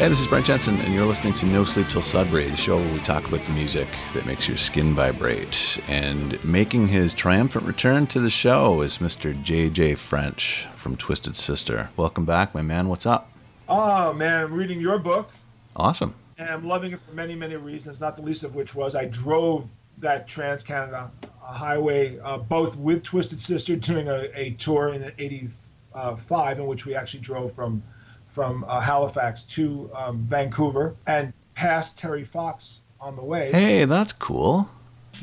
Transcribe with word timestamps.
Hey, 0.00 0.08
this 0.08 0.22
is 0.22 0.26
Brent 0.28 0.46
Jensen, 0.46 0.80
and 0.80 0.94
you're 0.94 1.04
listening 1.04 1.34
to 1.34 1.44
No 1.44 1.62
Sleep 1.62 1.86
Till 1.88 2.00
Sudbury, 2.00 2.48
the 2.48 2.56
show 2.56 2.78
where 2.78 2.90
we 2.90 3.00
talk 3.00 3.28
about 3.28 3.42
the 3.42 3.52
music 3.52 3.86
that 4.14 4.24
makes 4.24 4.48
your 4.48 4.56
skin 4.56 4.94
vibrate. 4.94 5.78
And 5.88 6.42
making 6.42 6.88
his 6.88 7.12
triumphant 7.12 7.66
return 7.66 8.06
to 8.06 8.18
the 8.18 8.30
show 8.30 8.80
is 8.80 8.96
Mr. 8.96 9.34
JJ 9.44 9.98
French 9.98 10.66
from 10.74 10.96
Twisted 10.96 11.36
Sister. 11.36 11.90
Welcome 11.98 12.24
back, 12.24 12.54
my 12.54 12.62
man. 12.62 12.88
What's 12.88 13.04
up? 13.04 13.30
Oh, 13.68 14.14
man, 14.14 14.44
I'm 14.44 14.54
reading 14.54 14.80
your 14.80 14.98
book. 14.98 15.32
Awesome. 15.76 16.14
And 16.38 16.48
I'm 16.48 16.66
loving 16.66 16.92
it 16.92 17.00
for 17.02 17.12
many, 17.12 17.34
many 17.34 17.56
reasons, 17.56 18.00
not 18.00 18.16
the 18.16 18.22
least 18.22 18.42
of 18.42 18.54
which 18.54 18.74
was 18.74 18.94
I 18.94 19.04
drove 19.04 19.68
that 19.98 20.26
Trans 20.26 20.62
Canada 20.62 21.10
Highway 21.42 22.18
uh, 22.20 22.38
both 22.38 22.74
with 22.78 23.02
Twisted 23.02 23.38
Sister 23.38 23.76
doing 23.76 24.08
a, 24.08 24.30
a 24.34 24.52
tour 24.52 24.94
in 24.94 25.12
85 25.18 26.58
in 26.58 26.66
which 26.66 26.86
we 26.86 26.94
actually 26.94 27.20
drove 27.20 27.52
from 27.52 27.82
from 28.30 28.64
uh, 28.68 28.80
Halifax 28.80 29.42
to 29.44 29.90
um, 29.94 30.18
Vancouver 30.28 30.94
and 31.06 31.32
passed 31.54 31.98
Terry 31.98 32.24
Fox 32.24 32.80
on 33.00 33.16
the 33.16 33.22
way. 33.22 33.50
Hey, 33.52 33.84
that's 33.84 34.12
cool. 34.12 34.68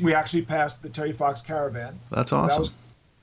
We 0.02 0.14
actually 0.14 0.42
passed 0.42 0.82
the 0.82 0.88
Terry 0.88 1.12
Fox 1.12 1.40
caravan. 1.40 1.98
That's 2.10 2.32
awesome. 2.32 2.54
That 2.54 2.60
was, 2.60 2.72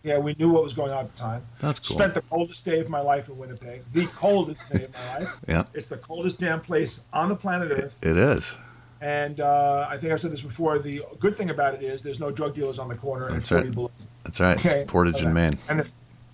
yeah, 0.03 0.17
we 0.17 0.35
knew 0.37 0.49
what 0.49 0.63
was 0.63 0.73
going 0.73 0.91
on 0.91 1.05
at 1.05 1.11
the 1.11 1.17
time. 1.17 1.43
That's 1.59 1.79
cool. 1.79 1.97
Spent 1.97 2.13
the 2.13 2.21
coldest 2.23 2.65
day 2.65 2.79
of 2.79 2.89
my 2.89 2.99
life 2.99 3.29
in 3.29 3.37
Winnipeg. 3.37 3.83
The 3.93 4.05
coldest 4.07 4.69
day 4.71 4.83
of 4.83 4.93
my 4.93 5.19
life. 5.19 5.39
Yeah. 5.47 5.63
It's 5.73 5.87
the 5.87 5.97
coldest 5.97 6.39
damn 6.39 6.61
place 6.61 6.99
on 7.13 7.29
the 7.29 7.35
planet 7.35 7.71
Earth. 7.71 7.95
It 8.01 8.17
is. 8.17 8.57
And 9.01 9.39
uh, 9.39 9.87
I 9.89 9.97
think 9.97 10.13
I've 10.13 10.21
said 10.21 10.31
this 10.31 10.41
before. 10.41 10.79
The 10.79 11.03
good 11.19 11.35
thing 11.35 11.49
about 11.49 11.75
it 11.75 11.83
is 11.83 12.01
there's 12.01 12.19
no 12.19 12.31
drug 12.31 12.55
dealers 12.55 12.79
on 12.79 12.87
the 12.87 12.95
corner. 12.95 13.29
That's 13.31 13.51
right. 13.51 13.71
Below. 13.71 13.91
That's 14.23 14.39
right. 14.39 14.57
Okay. 14.57 14.81
It's 14.81 14.91
Portage 14.91 15.21
and 15.21 15.33
Main. 15.33 15.57
And 15.69 15.79
if 15.79 15.91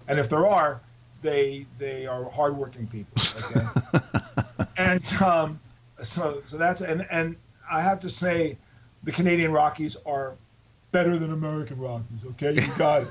and 0.08 0.17
if 0.17 0.30
there 0.30 0.48
are, 0.48 0.81
they 1.22 1.66
they 1.77 2.05
are 2.05 2.30
hardworking 2.30 2.88
people. 2.88 3.22
Okay? 3.52 3.66
and 4.77 5.14
um, 5.22 5.59
so 6.03 6.41
so 6.47 6.58
that's 6.58 6.81
and 6.81 7.08
and 7.11 7.36
I 7.72 7.81
have 7.81 8.00
to 8.02 8.09
say, 8.09 8.58
the 9.03 9.11
Canadian 9.11 9.52
Rockies 9.52 9.97
are 10.05 10.36
better 10.92 11.17
than 11.17 11.31
American 11.31 11.80
Rockies. 11.80 12.19
Okay, 12.31 12.53
you 12.53 12.77
got 12.77 13.03
it. 13.03 13.08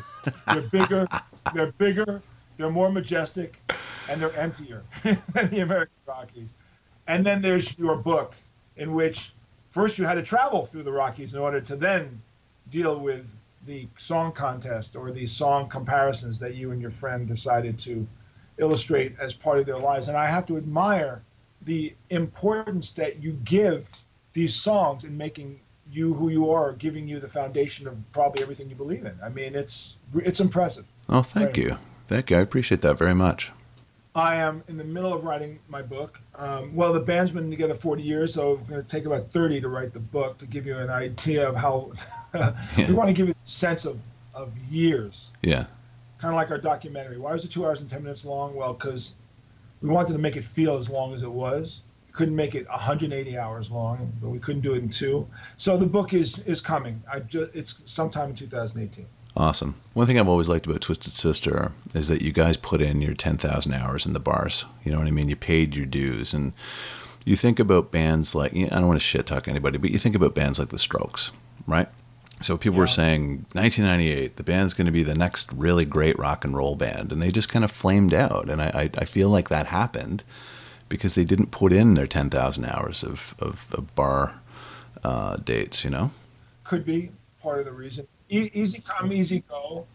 they're 0.46 0.62
bigger. 0.62 1.06
They're 1.54 1.72
bigger. 1.72 2.22
They're 2.56 2.70
more 2.70 2.92
majestic, 2.92 3.58
and 4.10 4.20
they're 4.20 4.36
emptier 4.36 4.82
than 5.02 5.50
the 5.50 5.60
American 5.60 5.96
Rockies. 6.06 6.52
And 7.06 7.24
then 7.24 7.40
there's 7.40 7.78
your 7.78 7.96
book, 7.96 8.34
in 8.76 8.92
which 8.92 9.32
first 9.70 9.98
you 9.98 10.04
had 10.04 10.14
to 10.14 10.22
travel 10.22 10.66
through 10.66 10.82
the 10.82 10.92
Rockies 10.92 11.32
in 11.32 11.40
order 11.40 11.60
to 11.60 11.76
then 11.76 12.20
deal 12.70 13.00
with 13.00 13.26
the 13.66 13.88
song 13.96 14.32
contest 14.32 14.96
or 14.96 15.10
the 15.12 15.26
song 15.26 15.68
comparisons 15.68 16.38
that 16.38 16.54
you 16.54 16.72
and 16.72 16.80
your 16.80 16.90
friend 16.90 17.28
decided 17.28 17.78
to 17.80 18.06
illustrate 18.58 19.16
as 19.18 19.34
part 19.34 19.58
of 19.58 19.66
their 19.66 19.78
lives. 19.78 20.08
And 20.08 20.16
I 20.16 20.26
have 20.26 20.46
to 20.46 20.56
admire 20.56 21.22
the 21.62 21.94
importance 22.08 22.92
that 22.92 23.22
you 23.22 23.32
give 23.44 23.88
these 24.32 24.54
songs 24.54 25.04
in 25.04 25.16
making 25.16 25.60
you 25.90 26.14
who 26.14 26.28
you 26.28 26.50
are, 26.50 26.72
giving 26.72 27.08
you 27.08 27.18
the 27.18 27.28
foundation 27.28 27.88
of 27.88 27.96
probably 28.12 28.42
everything 28.42 28.70
you 28.70 28.76
believe 28.76 29.04
in. 29.04 29.18
I 29.22 29.28
mean, 29.28 29.54
it's 29.54 29.96
it's 30.14 30.40
impressive. 30.40 30.84
Oh, 31.08 31.22
thank 31.22 31.56
you, 31.56 31.76
thank 32.06 32.30
you. 32.30 32.36
I 32.36 32.40
appreciate 32.40 32.80
that 32.82 32.96
very 32.96 33.14
much. 33.14 33.52
I 34.14 34.36
am 34.36 34.64
in 34.66 34.76
the 34.76 34.84
middle 34.84 35.12
of 35.12 35.24
writing 35.24 35.60
my 35.68 35.82
book. 35.82 36.18
Um, 36.34 36.74
well, 36.74 36.92
the 36.92 37.00
band's 37.00 37.30
been 37.30 37.48
together 37.48 37.74
40 37.74 38.02
years, 38.02 38.34
so 38.34 38.54
it's 38.54 38.68
going 38.68 38.82
to 38.82 38.88
take 38.88 39.04
about 39.04 39.30
30 39.30 39.60
to 39.60 39.68
write 39.68 39.92
the 39.92 40.00
book 40.00 40.38
to 40.38 40.46
give 40.46 40.66
you 40.66 40.76
an 40.76 40.90
idea 40.90 41.48
of 41.48 41.54
how 41.54 41.92
yeah. 42.76 42.88
we 42.88 42.94
want 42.94 43.08
to 43.08 43.14
give 43.14 43.28
you 43.28 43.34
a 43.34 43.48
sense 43.48 43.84
of, 43.84 43.98
of 44.34 44.52
years. 44.70 45.32
Yeah. 45.42 45.66
Kind 46.18 46.32
of 46.32 46.36
like 46.36 46.50
our 46.50 46.58
documentary. 46.58 47.18
Why 47.18 47.32
was 47.32 47.44
it 47.44 47.50
two 47.50 47.64
hours 47.64 47.80
and 47.80 47.88
10 47.88 48.02
minutes 48.02 48.24
long? 48.24 48.54
Well, 48.54 48.74
because 48.74 49.14
we 49.80 49.88
wanted 49.88 50.12
to 50.12 50.18
make 50.18 50.36
it 50.36 50.44
feel 50.44 50.76
as 50.76 50.90
long 50.90 51.14
as 51.14 51.22
it 51.22 51.30
was. 51.30 51.82
We 52.08 52.12
couldn't 52.12 52.36
make 52.36 52.54
it 52.54 52.68
180 52.68 53.38
hours 53.38 53.70
long, 53.70 54.12
but 54.20 54.28
we 54.28 54.38
couldn't 54.38 54.62
do 54.62 54.74
it 54.74 54.78
in 54.78 54.90
two. 54.90 55.26
So 55.56 55.76
the 55.76 55.86
book 55.86 56.12
is 56.12 56.38
is 56.40 56.60
coming. 56.60 57.02
I 57.10 57.20
just, 57.20 57.54
it's 57.54 57.82
sometime 57.86 58.30
in 58.30 58.36
2018. 58.36 59.06
Awesome. 59.36 59.76
One 59.94 60.06
thing 60.06 60.18
I've 60.18 60.28
always 60.28 60.48
liked 60.48 60.66
about 60.66 60.80
Twisted 60.80 61.12
Sister 61.12 61.72
is 61.94 62.08
that 62.08 62.22
you 62.22 62.32
guys 62.32 62.56
put 62.56 62.82
in 62.82 63.00
your 63.00 63.14
10,000 63.14 63.72
hours 63.72 64.04
in 64.04 64.12
the 64.12 64.20
bars. 64.20 64.64
You 64.84 64.92
know 64.92 64.98
what 64.98 65.06
I 65.06 65.12
mean? 65.12 65.28
You 65.28 65.36
paid 65.36 65.76
your 65.76 65.86
dues. 65.86 66.34
And 66.34 66.52
you 67.24 67.36
think 67.36 67.60
about 67.60 67.92
bands 67.92 68.34
like, 68.34 68.54
I 68.54 68.66
don't 68.66 68.88
want 68.88 68.98
to 68.98 69.04
shit 69.04 69.26
talk 69.26 69.46
anybody, 69.46 69.78
but 69.78 69.90
you 69.90 69.98
think 69.98 70.16
about 70.16 70.34
bands 70.34 70.58
like 70.58 70.70
The 70.70 70.78
Strokes, 70.78 71.32
right? 71.66 71.88
So 72.40 72.56
people 72.56 72.76
yeah. 72.76 72.80
were 72.80 72.86
saying 72.86 73.46
1998, 73.52 74.36
the 74.36 74.42
band's 74.42 74.74
going 74.74 74.86
to 74.86 74.92
be 74.92 75.02
the 75.02 75.14
next 75.14 75.52
really 75.52 75.84
great 75.84 76.18
rock 76.18 76.44
and 76.44 76.56
roll 76.56 76.74
band. 76.74 77.12
And 77.12 77.20
they 77.20 77.30
just 77.30 77.48
kind 77.48 77.64
of 77.64 77.70
flamed 77.70 78.14
out. 78.14 78.48
And 78.48 78.62
I, 78.62 78.66
I, 78.68 78.90
I 78.98 79.04
feel 79.04 79.28
like 79.28 79.48
that 79.50 79.66
happened 79.66 80.24
because 80.88 81.14
they 81.14 81.24
didn't 81.24 81.50
put 81.50 81.72
in 81.72 81.94
their 81.94 82.06
10,000 82.06 82.64
hours 82.64 83.02
of, 83.02 83.34
of, 83.38 83.66
of 83.74 83.94
bar 83.94 84.40
uh, 85.04 85.36
dates, 85.36 85.84
you 85.84 85.90
know? 85.90 86.10
Could 86.64 86.84
be 86.84 87.10
part 87.42 87.58
of 87.58 87.66
the 87.66 87.72
reason 87.72 88.06
e- 88.30 88.50
easy 88.54 88.80
come, 88.80 89.12
easy 89.12 89.44
go. 89.48 89.86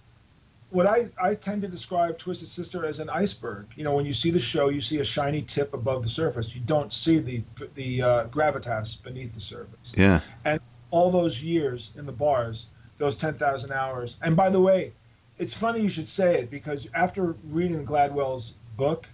What 0.70 0.86
I, 0.86 1.08
I 1.22 1.36
tend 1.36 1.62
to 1.62 1.68
describe 1.68 2.18
Twisted 2.18 2.50
Sister 2.50 2.86
as 2.86 3.00
an 3.00 3.10
iceberg. 3.10 3.68
You 3.76 3.84
know, 3.84 3.94
when 3.94 4.06
you 4.06 4.14
see 4.14 4.30
the 4.30 4.40
show, 4.40 4.70
you 4.70 4.82
see 4.82 5.00
a 5.00 5.04
shiny 5.04 5.42
tip 5.42 5.74
above 5.74 6.04
the 6.04 6.10
surface. 6.10 6.54
You 6.54 6.62
don't 6.62 6.92
see 6.92 7.20
the 7.20 7.42
the 7.76 8.02
uh, 8.02 8.26
gravitas 8.26 9.02
beneath 9.02 9.34
the 9.34 9.42
surface. 9.42 9.94
Yeah. 9.96 10.20
And 10.44 10.60
all 10.92 11.12
those 11.12 11.42
years 11.42 11.92
in 11.98 12.06
the 12.06 12.12
bars, 12.12 12.68
those 12.98 13.18
ten 13.18 13.36
thousand 13.36 13.72
hours. 13.72 14.18
And 14.22 14.36
by 14.36 14.50
the 14.50 14.62
way, 14.62 14.94
it's 15.38 15.54
funny 15.54 15.82
you 15.82 15.90
should 15.90 16.10
say 16.10 16.40
it 16.40 16.50
because 16.50 16.88
after 16.94 17.36
reading 17.50 17.86
Gladwell's 17.86 18.54
book, 18.78 19.08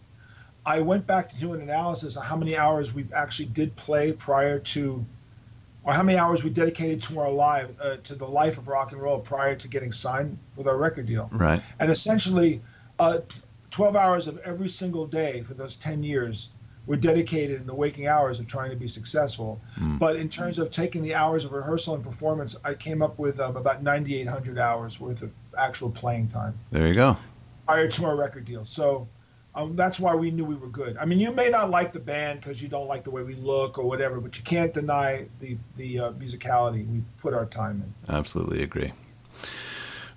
I 0.66 0.82
went 0.82 1.08
back 1.08 1.30
to 1.30 1.36
do 1.38 1.54
an 1.54 1.62
analysis 1.62 2.18
on 2.18 2.24
how 2.24 2.36
many 2.36 2.56
hours 2.56 2.94
we 2.94 3.06
actually 3.16 3.48
did 3.48 3.76
play 3.76 4.12
prior 4.12 4.60
to 4.60 5.06
or 5.84 5.94
how 5.94 6.04
many 6.04 6.18
hours 6.18 6.44
we 6.44 6.52
dedicated 6.52 7.02
to 7.02 7.20
our 7.20 7.32
life 7.32 7.68
uh, 7.82 7.98
to 8.04 8.14
the 8.14 8.28
life 8.28 8.60
of 8.60 8.68
rock 8.68 8.92
and 8.92 9.02
roll 9.02 9.20
prior 9.20 9.56
to 9.56 9.68
getting 9.68 9.92
signed 9.92 10.38
with 10.56 10.68
our 10.68 10.78
record 10.78 11.08
deal. 11.08 11.28
Right. 11.32 11.62
And 11.80 11.90
essentially, 11.90 12.62
uh, 13.00 13.20
12 13.72 13.96
hours 13.96 14.28
of 14.28 14.38
every 14.40 14.70
single 14.70 15.08
day 15.08 15.42
for 15.42 15.56
those 15.56 15.78
10 15.78 16.04
years 16.04 16.50
were 16.88 16.96
dedicated 16.96 17.62
in 17.62 17.68
the 17.68 17.74
waking 17.74 18.08
hours 18.08 18.40
of 18.40 18.48
trying 18.48 18.70
to 18.72 18.76
be 18.76 18.88
successful. 18.88 19.62
Mm. 19.80 20.00
But 20.00 20.16
in 20.16 20.30
terms 20.30 20.60
of 20.60 20.72
taking 20.72 21.04
the 21.04 21.14
hours 21.14 21.46
of 21.46 21.52
rehearsal 21.52 21.96
and 21.96 22.04
performance, 22.04 22.56
I 22.64 22.74
came 22.74 23.02
up 23.02 23.20
with 23.20 23.40
um, 23.40 23.56
about 23.56 23.84
9,800 23.84 24.58
hours 24.58 25.00
worth 25.00 25.22
of 25.22 25.32
actual 25.58 25.92
playing 25.92 26.30
time. 26.30 26.58
There 26.72 26.88
you 26.88 26.94
go. 26.94 27.18
Prior 27.68 27.88
to 27.88 28.06
our 28.06 28.16
record 28.16 28.46
deal. 28.46 28.66
So 28.66 29.08
um, 29.54 29.76
that's 29.76 30.00
why 30.00 30.16
we 30.16 30.32
knew 30.32 30.46
we 30.46 30.56
were 30.56 30.68
good. 30.68 30.98
I 30.98 31.06
mean, 31.06 31.20
you 31.20 31.32
may 31.32 31.50
not 31.50 31.70
like 31.70 31.92
the 31.92 32.00
band 32.00 32.42
because 32.42 32.62
you 32.62 32.68
don't 32.68 32.88
like 32.88 33.04
the 33.04 33.12
way 33.12 33.22
we 33.22 33.36
look 33.36 33.78
or 33.78 33.84
whatever, 33.84 34.20
but 34.20 34.38
you 34.38 34.44
can't 34.44 34.74
deny 34.74 35.26
the 35.40 35.58
the 35.78 36.00
uh, 36.00 36.12
musicality. 36.14 36.88
We 36.90 37.04
put 37.20 37.34
our 37.34 37.46
time 37.46 37.84
in. 37.84 38.14
Absolutely 38.14 38.64
agree. 38.64 38.94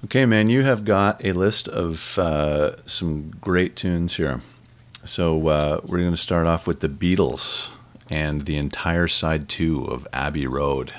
Okay, 0.05 0.27
man, 0.27 0.49
you 0.49 0.63
have 0.63 0.85
got 0.85 1.25
a 1.25 1.33
list 1.33 1.67
of 1.67 2.19
uh, 2.19 2.77
some 2.87 3.31
great 3.41 3.75
tunes 3.75 4.17
here. 4.17 4.43
So 5.05 5.49
uh, 5.49 5.81
we're 5.85 6.01
going 6.01 6.13
to 6.13 6.17
start 6.17 6.47
off 6.47 6.67
with 6.67 6.81
the 6.81 6.89
Beatles 6.89 7.71
and 8.09 8.43
the 8.43 8.57
entire 8.57 9.07
side 9.07 9.51
two 9.51 9.85
of 9.85 10.09
Abbey 10.15 10.47
Road. 10.47 10.93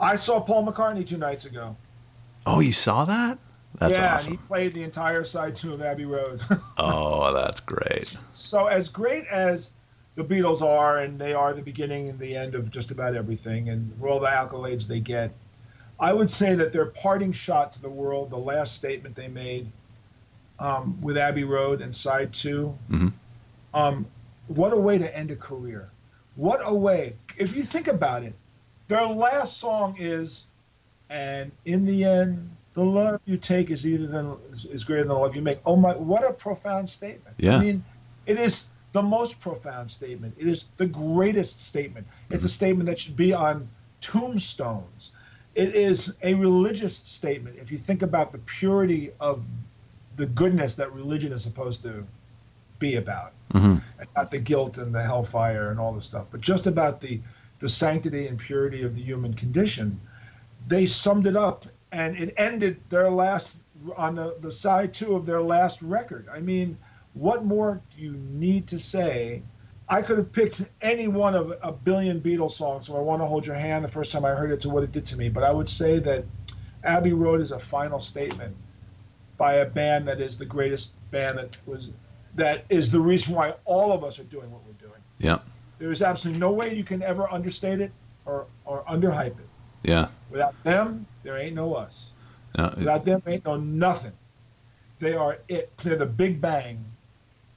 I 0.00 0.16
saw 0.16 0.40
Paul 0.40 0.66
McCartney 0.66 1.06
two 1.06 1.18
nights 1.18 1.44
ago. 1.44 1.76
Oh, 2.46 2.60
you 2.60 2.72
saw 2.72 3.04
that? 3.04 3.38
That's 3.74 3.98
yeah, 3.98 4.14
awesome. 4.14 4.32
he 4.32 4.38
played 4.38 4.72
the 4.72 4.82
entire 4.82 5.24
side 5.24 5.56
two 5.56 5.74
of 5.74 5.82
Abbey 5.82 6.06
Road. 6.06 6.40
oh, 6.78 7.32
that's 7.34 7.60
great. 7.60 8.16
So, 8.34 8.66
as 8.66 8.88
great 8.88 9.26
as 9.26 9.70
the 10.14 10.24
Beatles 10.24 10.62
are, 10.62 10.98
and 10.98 11.18
they 11.18 11.34
are 11.34 11.52
the 11.52 11.62
beginning 11.62 12.08
and 12.08 12.18
the 12.18 12.34
end 12.34 12.54
of 12.54 12.70
just 12.70 12.90
about 12.90 13.14
everything, 13.14 13.68
and 13.68 13.92
all 14.02 14.20
the 14.20 14.26
accolades 14.26 14.86
they 14.86 15.00
get, 15.00 15.32
I 16.00 16.12
would 16.12 16.30
say 16.30 16.54
that 16.54 16.72
their 16.72 16.86
parting 16.86 17.32
shot 17.32 17.74
to 17.74 17.82
the 17.82 17.90
world, 17.90 18.30
the 18.30 18.38
last 18.38 18.74
statement 18.74 19.14
they 19.14 19.28
made 19.28 19.70
um, 20.62 21.00
with 21.02 21.18
Abbey 21.18 21.44
Road 21.44 21.82
and 21.82 21.94
side 21.94 22.32
2 22.32 22.78
mm-hmm. 22.90 23.08
um, 23.74 24.06
what 24.46 24.72
a 24.72 24.76
way 24.76 24.96
to 24.98 25.16
end 25.16 25.30
a 25.30 25.36
career. 25.36 25.90
What 26.36 26.60
a 26.62 26.74
way. 26.74 27.16
If 27.36 27.54
you 27.54 27.62
think 27.62 27.88
about 27.88 28.22
it, 28.22 28.34
their 28.88 29.06
last 29.06 29.58
song 29.58 29.96
is, 29.98 30.44
and 31.10 31.50
in 31.64 31.84
the 31.84 32.04
end, 32.04 32.50
the 32.74 32.84
love 32.84 33.20
you 33.24 33.36
take 33.36 33.70
is 33.70 33.86
either 33.86 34.06
than 34.06 34.36
is 34.50 34.84
greater 34.84 35.02
than 35.02 35.08
the 35.08 35.18
love 35.18 35.36
you 35.36 35.42
make. 35.42 35.58
Oh 35.66 35.76
my! 35.76 35.94
What 35.94 36.24
a 36.24 36.32
profound 36.32 36.88
statement. 36.88 37.36
Yeah. 37.38 37.56
I 37.56 37.60
mean, 37.60 37.84
it 38.24 38.38
is 38.38 38.64
the 38.92 39.02
most 39.02 39.40
profound 39.40 39.90
statement. 39.90 40.34
It 40.38 40.48
is 40.48 40.64
the 40.78 40.86
greatest 40.86 41.62
statement. 41.62 42.06
It's 42.30 42.38
mm-hmm. 42.38 42.46
a 42.46 42.50
statement 42.50 42.86
that 42.88 42.98
should 42.98 43.16
be 43.16 43.34
on 43.34 43.68
tombstones. 44.00 45.10
It 45.54 45.74
is 45.74 46.14
a 46.22 46.32
religious 46.34 46.96
statement. 46.96 47.58
If 47.60 47.70
you 47.70 47.78
think 47.78 48.00
about 48.00 48.32
the 48.32 48.38
purity 48.38 49.12
of 49.20 49.44
the 50.16 50.26
goodness 50.26 50.74
that 50.76 50.92
religion 50.92 51.32
is 51.32 51.42
supposed 51.42 51.82
to 51.82 52.06
be 52.78 52.96
about, 52.96 53.32
mm-hmm. 53.54 53.76
not 54.16 54.30
the 54.30 54.38
guilt 54.38 54.78
and 54.78 54.94
the 54.94 55.02
hellfire 55.02 55.70
and 55.70 55.78
all 55.78 55.92
the 55.92 56.00
stuff, 56.00 56.26
but 56.30 56.40
just 56.40 56.66
about 56.66 57.00
the 57.00 57.20
the 57.60 57.68
sanctity 57.68 58.26
and 58.26 58.38
purity 58.38 58.82
of 58.82 58.96
the 58.96 59.02
human 59.02 59.32
condition. 59.32 60.00
They 60.66 60.84
summed 60.86 61.28
it 61.28 61.36
up 61.36 61.64
and 61.92 62.16
it 62.16 62.34
ended 62.36 62.80
their 62.90 63.08
last 63.08 63.52
on 63.96 64.16
the, 64.16 64.36
the 64.40 64.50
side 64.50 64.92
two 64.92 65.14
of 65.14 65.26
their 65.26 65.40
last 65.40 65.80
record. 65.80 66.28
I 66.28 66.40
mean, 66.40 66.76
what 67.14 67.44
more 67.44 67.80
do 67.94 68.02
you 68.02 68.12
need 68.12 68.66
to 68.68 68.80
say? 68.80 69.42
I 69.88 70.02
could 70.02 70.18
have 70.18 70.32
picked 70.32 70.62
any 70.80 71.06
one 71.06 71.36
of 71.36 71.52
a 71.62 71.70
billion 71.70 72.20
Beatles 72.20 72.52
songs. 72.52 72.86
So 72.88 72.96
I 72.96 73.00
want 73.00 73.22
to 73.22 73.26
hold 73.26 73.46
your 73.46 73.56
hand 73.56 73.84
the 73.84 73.88
first 73.88 74.10
time 74.10 74.24
I 74.24 74.30
heard 74.30 74.50
it 74.50 74.60
to 74.62 74.68
what 74.68 74.82
it 74.82 74.90
did 74.90 75.06
to 75.06 75.16
me. 75.16 75.28
But 75.28 75.44
I 75.44 75.52
would 75.52 75.68
say 75.68 76.00
that 76.00 76.24
Abbey 76.82 77.12
Road 77.12 77.40
is 77.40 77.52
a 77.52 77.58
final 77.58 78.00
statement 78.00 78.56
by 79.42 79.54
a 79.54 79.66
band 79.66 80.06
that 80.06 80.20
is 80.20 80.38
the 80.38 80.44
greatest 80.44 80.92
band 81.10 81.36
that 81.36 81.58
was 81.66 81.90
that 82.36 82.64
is 82.70 82.92
the 82.92 83.00
reason 83.00 83.34
why 83.34 83.52
all 83.64 83.90
of 83.90 84.04
us 84.04 84.20
are 84.20 84.24
doing 84.36 84.48
what 84.52 84.60
we're 84.64 84.86
doing. 84.88 85.00
Yeah. 85.18 85.38
There's 85.80 86.00
absolutely 86.00 86.38
no 86.38 86.52
way 86.52 86.72
you 86.76 86.84
can 86.84 87.02
ever 87.02 87.28
understate 87.28 87.80
it 87.80 87.90
or 88.24 88.46
or 88.64 88.84
underhype 88.84 89.36
it. 89.44 89.48
Yeah. 89.82 90.06
Without 90.30 90.54
them, 90.62 91.06
there 91.24 91.36
ain't 91.38 91.56
no 91.56 91.74
us. 91.74 92.12
No, 92.56 92.66
it- 92.66 92.76
Without 92.78 93.04
them, 93.04 93.20
ain't 93.26 93.44
no 93.44 93.56
nothing. 93.56 94.12
They 95.00 95.14
are 95.14 95.38
it. 95.48 95.72
They're 95.82 95.96
the 95.96 96.06
Big 96.06 96.40
Bang. 96.40 96.84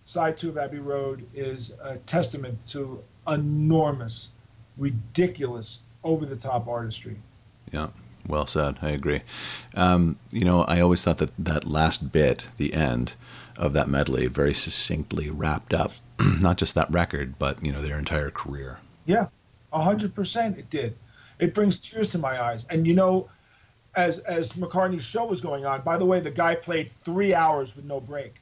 Side 0.05 0.39
two 0.39 0.49
of 0.49 0.57
Abbey 0.57 0.79
Road 0.79 1.27
is 1.35 1.75
a 1.83 1.97
testament 1.97 2.57
to 2.69 3.03
enormous, 3.27 4.29
ridiculous, 4.75 5.83
over 6.03 6.25
the 6.25 6.35
top 6.35 6.67
artistry. 6.67 7.17
Yeah, 7.71 7.89
well 8.27 8.45
said. 8.45 8.77
I 8.81 8.89
agree. 8.89 9.21
Um, 9.75 10.17
you 10.31 10.45
know, 10.45 10.63
I 10.63 10.79
always 10.79 11.03
thought 11.03 11.17
that 11.19 11.35
that 11.37 11.65
last 11.65 12.11
bit, 12.11 12.49
the 12.57 12.73
end 12.73 13.13
of 13.57 13.73
that 13.73 13.87
medley, 13.87 14.27
very 14.27 14.53
succinctly 14.53 15.29
wrapped 15.29 15.73
up 15.73 15.91
not 16.39 16.57
just 16.57 16.75
that 16.75 16.89
record, 16.91 17.37
but 17.39 17.63
you 17.63 17.71
know 17.71 17.81
their 17.81 17.97
entire 17.97 18.29
career. 18.29 18.79
Yeah, 19.05 19.27
a 19.73 19.81
hundred 19.81 20.15
percent. 20.15 20.57
It 20.57 20.69
did. 20.69 20.95
It 21.39 21.53
brings 21.53 21.79
tears 21.79 22.09
to 22.11 22.17
my 22.17 22.41
eyes. 22.41 22.65
And 22.69 22.87
you 22.87 22.93
know, 22.93 23.29
as 23.95 24.19
as 24.19 24.53
McCartney's 24.53 25.03
show 25.03 25.25
was 25.25 25.41
going 25.41 25.65
on, 25.65 25.81
by 25.81 25.97
the 25.97 26.05
way, 26.05 26.19
the 26.19 26.31
guy 26.31 26.55
played 26.55 26.91
three 27.03 27.33
hours 27.33 27.75
with 27.75 27.85
no 27.85 27.99
break. 27.99 28.35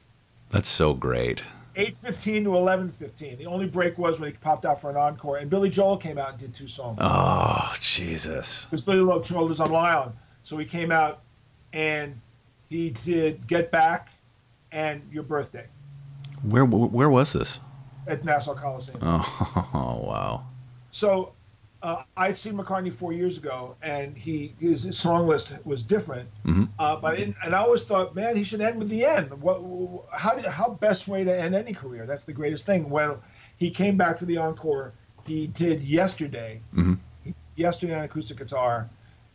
That's 0.50 0.68
so 0.68 0.94
great. 0.94 1.44
8.15 1.76 2.44
to 2.44 2.50
11.15. 2.50 3.38
The 3.38 3.46
only 3.46 3.66
break 3.66 3.98
was 3.98 4.20
when 4.20 4.30
he 4.30 4.36
popped 4.38 4.64
out 4.64 4.80
for 4.80 4.90
an 4.90 4.96
encore. 4.96 5.38
And 5.38 5.50
Billy 5.50 5.70
Joel 5.70 5.96
came 5.96 6.18
out 6.18 6.30
and 6.30 6.38
did 6.38 6.54
two 6.54 6.68
songs. 6.68 6.98
Oh 7.00 7.74
Jesus! 7.80 8.66
because 8.66 8.84
Billy 8.84 9.20
Joel 9.24 9.50
is 9.50 9.60
on 9.60 9.70
Long 9.70 9.84
Island. 9.84 10.12
So 10.44 10.56
he 10.58 10.64
came 10.64 10.92
out 10.92 11.22
and 11.72 12.20
he 12.68 12.90
did 13.04 13.46
Get 13.46 13.70
Back 13.70 14.10
and 14.72 15.02
Your 15.10 15.22
Birthday 15.22 15.66
Where 16.42 16.64
where 16.64 17.10
was 17.10 17.32
this? 17.32 17.60
at 18.06 18.24
Nassau 18.24 18.54
Coliseum. 18.54 18.98
Oh, 19.02 19.72
wow. 20.06 20.46
So 20.90 21.32
uh, 21.84 22.02
I'd 22.16 22.36
seen 22.38 22.54
McCartney 22.54 22.90
four 22.92 23.12
years 23.12 23.36
ago, 23.36 23.76
and 23.82 24.16
he 24.16 24.54
his, 24.58 24.84
his 24.84 24.98
song 24.98 25.28
list 25.28 25.52
was 25.64 25.82
different. 25.82 26.28
Mhm. 26.46 26.68
Uh, 26.78 26.96
but 26.96 27.18
and 27.18 27.34
I 27.44 27.58
always 27.58 27.84
thought, 27.84 28.14
man, 28.16 28.36
he 28.36 28.42
should 28.42 28.62
end 28.62 28.78
with 28.78 28.88
the 28.88 29.04
end. 29.04 29.30
What? 29.42 29.60
How 30.10 30.34
did 30.34 30.46
how 30.46 30.70
best 30.70 31.06
way 31.08 31.24
to 31.24 31.40
end 31.40 31.54
any 31.54 31.74
career? 31.74 32.06
That's 32.06 32.24
the 32.24 32.32
greatest 32.32 32.64
thing. 32.64 32.88
When 32.88 33.16
he 33.58 33.70
came 33.70 33.98
back 33.98 34.18
for 34.18 34.24
the 34.24 34.38
encore, 34.38 34.92
he 35.26 35.46
did 35.48 35.82
Yesterday, 35.82 36.60
Mhm. 36.74 36.98
Yesterday 37.56 37.94
on 37.94 38.02
acoustic 38.04 38.38
guitar, 38.38 38.88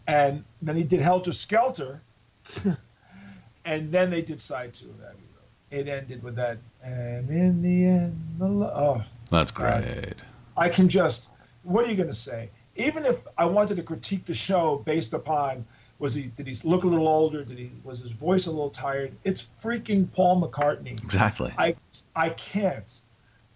and 0.08 0.44
then 0.64 0.76
he 0.76 0.84
did 0.84 1.02
Helter 1.02 1.34
Skelter, 1.34 2.02
and 3.66 3.92
then 3.92 4.10
they 4.10 4.22
did 4.24 4.42
side 4.42 4.74
two 4.74 4.90
of 4.90 5.00
that. 5.00 5.16
It 5.72 5.88
ended 5.88 6.24
with 6.24 6.36
that, 6.38 6.58
and 6.84 7.30
in 7.30 7.62
the 7.62 7.86
end, 7.86 8.36
the 8.40 8.48
lo- 8.48 8.74
oh. 8.76 9.04
That's 9.30 9.52
great. 9.52 10.16
I 10.58 10.68
can 10.70 10.90
just 10.90 11.28
what 11.70 11.86
are 11.86 11.90
you 11.90 11.96
going 11.96 12.10
to 12.10 12.16
say? 12.16 12.50
Even 12.76 13.06
if 13.06 13.26
I 13.38 13.46
wanted 13.46 13.76
to 13.78 13.84
critique 13.84 14.26
the 14.26 14.34
show 14.34 14.82
based 14.86 15.14
upon 15.14 15.66
was 16.00 16.14
he 16.14 16.24
did 16.24 16.48
he 16.48 16.58
look 16.64 16.84
a 16.86 16.88
little 16.88 17.08
older? 17.10 17.44
Did 17.44 17.58
he 17.58 17.72
was 17.84 18.00
his 18.00 18.12
voice 18.12 18.48
a 18.48 18.52
little 18.52 18.70
tired? 18.70 19.12
It's 19.24 19.46
freaking 19.62 20.12
Paul 20.14 20.42
McCartney. 20.42 20.92
Exactly. 21.04 21.54
I 21.58 21.76
I 22.16 22.30
can't. 22.30 22.92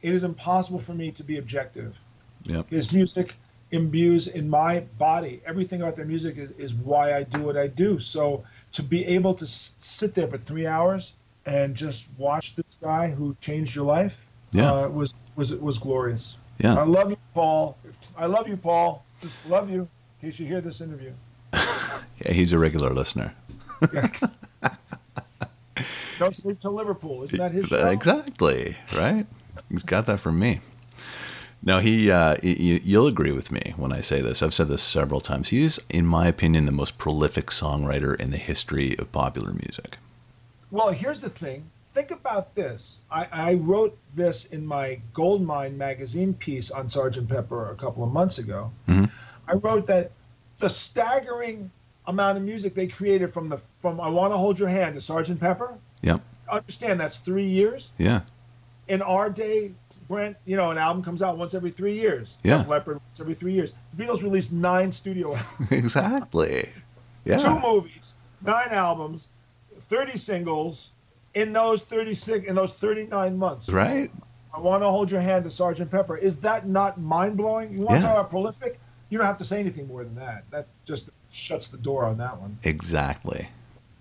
It 0.01 0.13
is 0.13 0.23
impossible 0.25 0.79
for 0.79 0.93
me 0.93 1.11
to 1.11 1.23
be 1.23 1.37
objective. 1.37 1.95
Yep. 2.43 2.69
His 2.69 2.91
music 2.91 3.37
imbues 3.71 4.27
in 4.27 4.49
my 4.49 4.81
body. 4.99 5.41
Everything 5.45 5.81
about 5.81 5.95
the 5.95 6.03
music 6.05 6.37
is, 6.37 6.51
is 6.57 6.73
why 6.73 7.15
I 7.15 7.23
do 7.23 7.39
what 7.39 7.55
I 7.57 7.67
do. 7.67 7.99
So 7.99 8.43
to 8.73 8.83
be 8.83 9.05
able 9.05 9.33
to 9.35 9.45
s- 9.45 9.73
sit 9.77 10.13
there 10.13 10.27
for 10.27 10.37
three 10.37 10.67
hours 10.67 11.13
and 11.45 11.73
just 11.75 12.05
watch 12.17 12.55
this 12.57 12.77
guy 12.81 13.09
who 13.09 13.35
changed 13.39 13.73
your 13.73 13.85
life 13.85 14.27
Yeah. 14.51 14.69
uh, 14.71 14.89
was 14.89 15.13
was 15.37 15.53
was 15.55 15.77
glorious. 15.77 16.35
Yeah. 16.59 16.75
I 16.77 16.83
love 16.83 17.09
you, 17.09 17.17
Paul. 17.33 17.77
I 18.17 18.25
love 18.27 18.47
you, 18.47 18.57
Paul. 18.57 19.03
Just 19.21 19.33
Love 19.47 19.69
you. 19.69 19.87
In 20.21 20.29
case 20.29 20.39
you 20.39 20.45
hear 20.45 20.61
this 20.61 20.81
interview. 20.81 21.11
Yeah, 22.23 22.31
he's 22.31 22.53
a 22.53 22.59
regular 22.59 22.91
listener. 22.91 23.33
Don't 26.19 26.35
sleep 26.35 26.61
till 26.61 26.71
Liverpool. 26.71 27.23
Isn't 27.23 27.37
that 27.37 27.51
his 27.51 27.65
show? 27.67 27.87
Exactly. 27.87 28.77
Right. 28.95 29.25
He's 29.69 29.83
got 29.83 30.05
that 30.05 30.19
from 30.19 30.39
me. 30.39 30.61
Now 31.61 31.79
he. 31.79 32.11
Uh, 32.11 32.35
y- 32.43 32.55
you'll 32.83 33.07
agree 33.07 33.31
with 33.31 33.51
me 33.51 33.73
when 33.75 33.91
I 33.91 34.01
say 34.01 34.21
this. 34.21 34.41
I've 34.43 34.53
said 34.53 34.67
this 34.67 34.83
several 34.83 35.21
times. 35.21 35.49
He 35.49 35.63
is, 35.63 35.81
in 35.89 36.05
my 36.05 36.27
opinion, 36.27 36.65
the 36.65 36.71
most 36.71 36.97
prolific 36.97 37.47
songwriter 37.47 38.17
in 38.19 38.29
the 38.31 38.37
history 38.37 38.97
of 38.99 39.11
popular 39.11 39.51
music. 39.51 39.97
Well, 40.71 40.91
here's 40.91 41.21
the 41.21 41.29
thing. 41.29 41.69
Think 41.93 42.11
about 42.11 42.55
this. 42.55 42.97
I, 43.11 43.27
I 43.31 43.53
wrote 43.55 43.97
this 44.15 44.45
in 44.45 44.65
my 44.65 44.99
Goldmine 45.13 45.77
magazine 45.77 46.33
piece 46.33 46.71
on 46.71 46.89
Sergeant 46.89 47.29
Pepper 47.29 47.69
a 47.71 47.75
couple 47.75 48.03
of 48.03 48.11
months 48.11 48.39
ago. 48.39 48.71
Mhm. 48.87 49.11
I 49.47 49.53
wrote 49.53 49.87
that 49.87 50.11
the 50.59 50.69
staggering 50.69 51.69
amount 52.07 52.37
of 52.37 52.43
music 52.43 52.73
they 52.73 52.87
created 52.87 53.31
from 53.33 53.49
the 53.49 53.59
from 53.81 54.01
I 54.01 54.07
Want 54.09 54.33
to 54.33 54.37
Hold 54.37 54.57
Your 54.57 54.69
Hand 54.69 54.95
to 54.95 55.01
Sergeant 55.01 55.39
Pepper. 55.39 55.73
Yep. 56.01 56.21
Understand 56.49 56.99
that's 56.99 57.17
three 57.17 57.45
years. 57.45 57.89
Yeah. 57.97 58.21
In 58.87 59.01
our 59.01 59.29
day, 59.29 59.71
Brent, 60.07 60.35
you 60.45 60.57
know, 60.57 60.71
an 60.71 60.77
album 60.77 61.03
comes 61.03 61.21
out 61.21 61.37
once 61.37 61.53
every 61.53 61.71
three 61.71 61.93
years. 61.99 62.35
Yeah. 62.43 62.57
Def 62.59 62.67
Leppard 62.69 62.95
once 62.95 63.19
every 63.19 63.33
three 63.35 63.53
years. 63.53 63.71
The 63.95 64.03
Beatles 64.03 64.23
released 64.23 64.51
nine 64.51 64.91
studio 64.91 65.35
albums. 65.59 65.71
exactly. 65.71 66.69
Yeah. 67.23 67.37
two 67.37 67.59
movies, 67.59 68.15
nine 68.41 68.69
albums, 68.71 69.27
thirty 69.81 70.17
singles 70.17 70.89
in 71.33 71.53
those 71.53 71.81
thirty 71.81 72.13
six 72.13 72.47
in 72.47 72.55
those 72.55 72.71
thirty 72.73 73.05
nine 73.05 73.37
months. 73.37 73.69
Right. 73.69 74.11
I 74.53 74.59
want 74.59 74.83
to 74.83 74.87
hold 74.87 75.09
your 75.09 75.21
hand 75.21 75.43
to 75.45 75.49
Sergeant 75.49 75.89
Pepper. 75.89 76.15
Is 76.17 76.37
that 76.37 76.67
not 76.67 76.99
mind 76.99 77.37
blowing? 77.37 77.71
You 77.77 77.83
want 77.85 77.95
Yeah. 77.95 78.01
to 78.01 78.03
talk 78.07 78.17
about 78.19 78.29
prolific? 78.29 78.79
You 79.09 79.17
don't 79.17 79.25
have 79.27 79.37
to 79.39 79.45
say 79.45 79.59
anything 79.59 79.87
more 79.87 80.03
than 80.03 80.15
that. 80.15 80.43
That 80.51 80.67
just 80.85 81.09
shuts 81.31 81.67
the 81.69 81.77
door 81.77 82.05
on 82.05 82.17
that 82.17 82.39
one. 82.39 82.57
Exactly. 82.63 83.47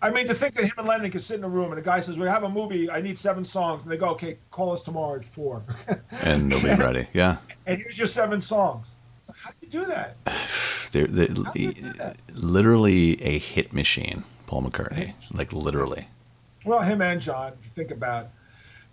I 0.02 0.10
mean, 0.10 0.26
to 0.26 0.34
think 0.34 0.54
that 0.54 0.64
him 0.64 0.72
and 0.78 0.86
Lennon 0.88 1.10
could 1.10 1.22
sit 1.22 1.38
in 1.38 1.44
a 1.44 1.48
room 1.48 1.70
and 1.70 1.78
a 1.78 1.82
guy 1.82 2.00
says, 2.00 2.18
"We 2.18 2.26
have 2.26 2.42
a 2.42 2.48
movie. 2.48 2.90
I 2.90 3.00
need 3.00 3.18
seven 3.18 3.44
songs," 3.44 3.82
and 3.84 3.90
they 3.92 3.96
go, 3.96 4.08
"Okay, 4.10 4.36
call 4.50 4.72
us 4.72 4.82
tomorrow 4.82 5.16
at 5.16 5.24
4. 5.24 5.62
And 6.22 6.50
they'll 6.50 6.60
be 6.62 6.68
ready. 6.82 7.06
Yeah. 7.12 7.36
and 7.66 7.78
here's 7.78 7.96
your 7.98 8.06
seven 8.08 8.40
songs. 8.40 8.90
How 9.34 9.50
do 9.50 9.56
you 9.62 9.68
do 9.68 9.84
that? 9.86 10.16
They're, 10.92 11.06
they're 11.06 11.28
do 11.28 11.44
you 11.54 11.72
do 11.72 11.92
that? 11.94 12.18
literally 12.34 13.22
a 13.22 13.38
hit 13.38 13.72
machine, 13.72 14.24
Paul 14.46 14.64
McCartney. 14.64 15.14
Like 15.32 15.50
literally. 15.52 16.06
Well, 16.64 16.80
him 16.80 17.02
and 17.02 17.20
John, 17.20 17.52
if 17.58 17.64
you 17.64 17.70
think 17.74 17.90
about 17.90 18.28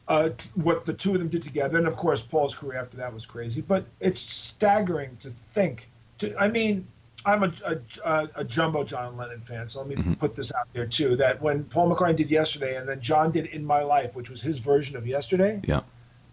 uh, 0.08 0.30
what 0.56 0.86
the 0.86 0.94
two 0.94 1.14
of 1.14 1.20
them 1.20 1.30
did 1.30 1.44
together, 1.44 1.78
and 1.78 1.88
of 1.88 1.96
course 1.96 2.22
Paul's 2.22 2.56
career 2.56 2.80
after 2.80 2.98
that 2.98 3.14
was 3.14 3.26
crazy. 3.26 3.62
But 3.62 3.86
it's 4.00 4.22
staggering 4.22 5.18
to 5.22 5.32
think. 5.54 5.88
To, 6.20 6.36
I 6.38 6.48
mean, 6.48 6.88
I'm 7.26 7.44
a, 7.44 7.54
a, 7.66 7.78
a, 8.04 8.30
a 8.38 8.44
jumbo 8.44 8.84
John 8.84 9.18
Lennon 9.18 9.42
fan, 9.42 9.70
so 9.70 9.80
let 9.80 9.88
me 9.90 9.96
Mhm. 9.96 10.18
put 10.18 10.36
this 10.36 10.52
out 10.54 10.68
there 10.74 10.88
too. 10.88 11.18
That 11.18 11.42
when 11.42 11.64
Paul 11.64 11.94
McCartney 11.94 12.16
did 12.16 12.30
Yesterday, 12.32 12.78
and 12.78 12.88
then 12.90 13.02
John 13.02 13.32
did 13.32 13.46
In 13.48 13.64
My 13.66 13.84
Life, 13.84 14.16
which 14.16 14.30
was 14.30 14.42
his 14.42 14.58
version 14.58 14.96
of 14.96 15.06
Yesterday. 15.06 15.62
Yeah. 15.64 15.82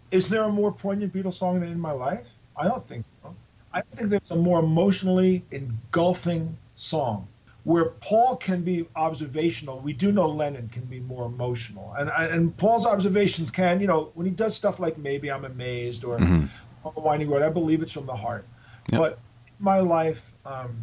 Is 0.09 0.29
there 0.29 0.43
a 0.43 0.49
more 0.49 0.71
poignant 0.71 1.13
Beatles 1.13 1.33
song 1.35 1.59
than 1.59 1.69
In 1.69 1.79
My 1.79 1.91
Life? 1.91 2.27
I 2.55 2.63
don't 2.67 2.83
think 2.83 3.05
so. 3.21 3.35
I 3.73 3.81
think 3.81 4.09
there's 4.09 4.31
a 4.31 4.35
more 4.35 4.59
emotionally 4.59 5.43
engulfing 5.51 6.57
song 6.75 7.27
where 7.67 7.83
Paul 7.99 8.37
can 8.37 8.61
be 8.61 8.87
observational. 8.95 9.79
We 9.81 9.91
do 9.91 10.13
know 10.13 10.25
Lennon 10.29 10.69
can 10.69 10.85
be 10.85 11.01
more 11.01 11.25
emotional, 11.25 11.93
and 11.99 12.09
and 12.09 12.55
Paul's 12.55 12.85
observations 12.85 13.51
can, 13.51 13.81
you 13.81 13.87
know, 13.87 14.09
when 14.13 14.25
he 14.25 14.31
does 14.31 14.55
stuff 14.55 14.79
like 14.79 14.97
maybe 14.97 15.29
I'm 15.29 15.43
amazed 15.43 16.05
or 16.05 16.17
Mhm. 16.17 16.49
on 16.85 16.93
the 16.95 17.01
winding 17.01 17.29
road, 17.29 17.41
I 17.43 17.49
believe 17.49 17.81
it's 17.81 17.91
from 17.91 18.05
the 18.05 18.15
heart. 18.15 18.45
Yep. 18.89 19.01
But 19.01 19.19
my 19.59 19.79
life 19.79 20.33
um, 20.45 20.77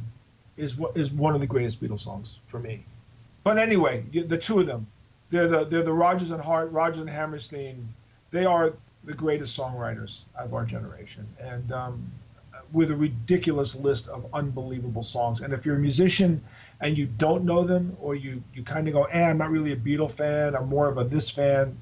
is 0.58 0.76
what 0.76 0.94
is 0.94 1.10
one 1.10 1.34
of 1.34 1.40
the 1.40 1.46
greatest 1.46 1.82
Beatles 1.82 2.00
songs 2.00 2.40
for 2.48 2.58
me. 2.58 2.84
But 3.44 3.56
anyway, 3.56 4.04
the 4.12 4.36
two 4.36 4.60
of 4.60 4.66
them, 4.66 4.86
they're 5.30 5.48
the 5.48 5.64
they're 5.64 5.84
the 5.84 5.92
Rodgers 5.94 6.32
and 6.32 6.42
Hart, 6.42 6.70
Rodgers 6.70 7.00
and 7.00 7.08
Hammerstein. 7.08 7.88
They 8.30 8.44
are 8.44 8.74
the 9.04 9.14
greatest 9.14 9.58
songwriters 9.58 10.24
of 10.38 10.52
our 10.52 10.66
generation, 10.66 11.26
and 11.40 11.72
um, 11.72 12.12
with 12.72 12.90
a 12.90 12.96
ridiculous 12.96 13.74
list 13.76 14.08
of 14.08 14.26
unbelievable 14.34 15.02
songs. 15.02 15.40
And 15.40 15.52
if 15.54 15.64
you're 15.64 15.76
a 15.76 15.78
musician 15.90 16.42
and 16.84 16.98
you 16.98 17.06
don't 17.06 17.44
know 17.44 17.64
them, 17.64 17.96
or 17.98 18.14
you 18.14 18.42
you 18.54 18.62
kind 18.62 18.86
of 18.86 18.92
go, 18.92 19.04
"Eh, 19.04 19.22
I'm 19.22 19.38
not 19.38 19.50
really 19.50 19.72
a 19.72 19.76
Beatle 19.76 20.10
fan. 20.10 20.54
I'm 20.54 20.68
more 20.68 20.86
of 20.86 20.98
a 20.98 21.04
this 21.04 21.30
fan." 21.30 21.80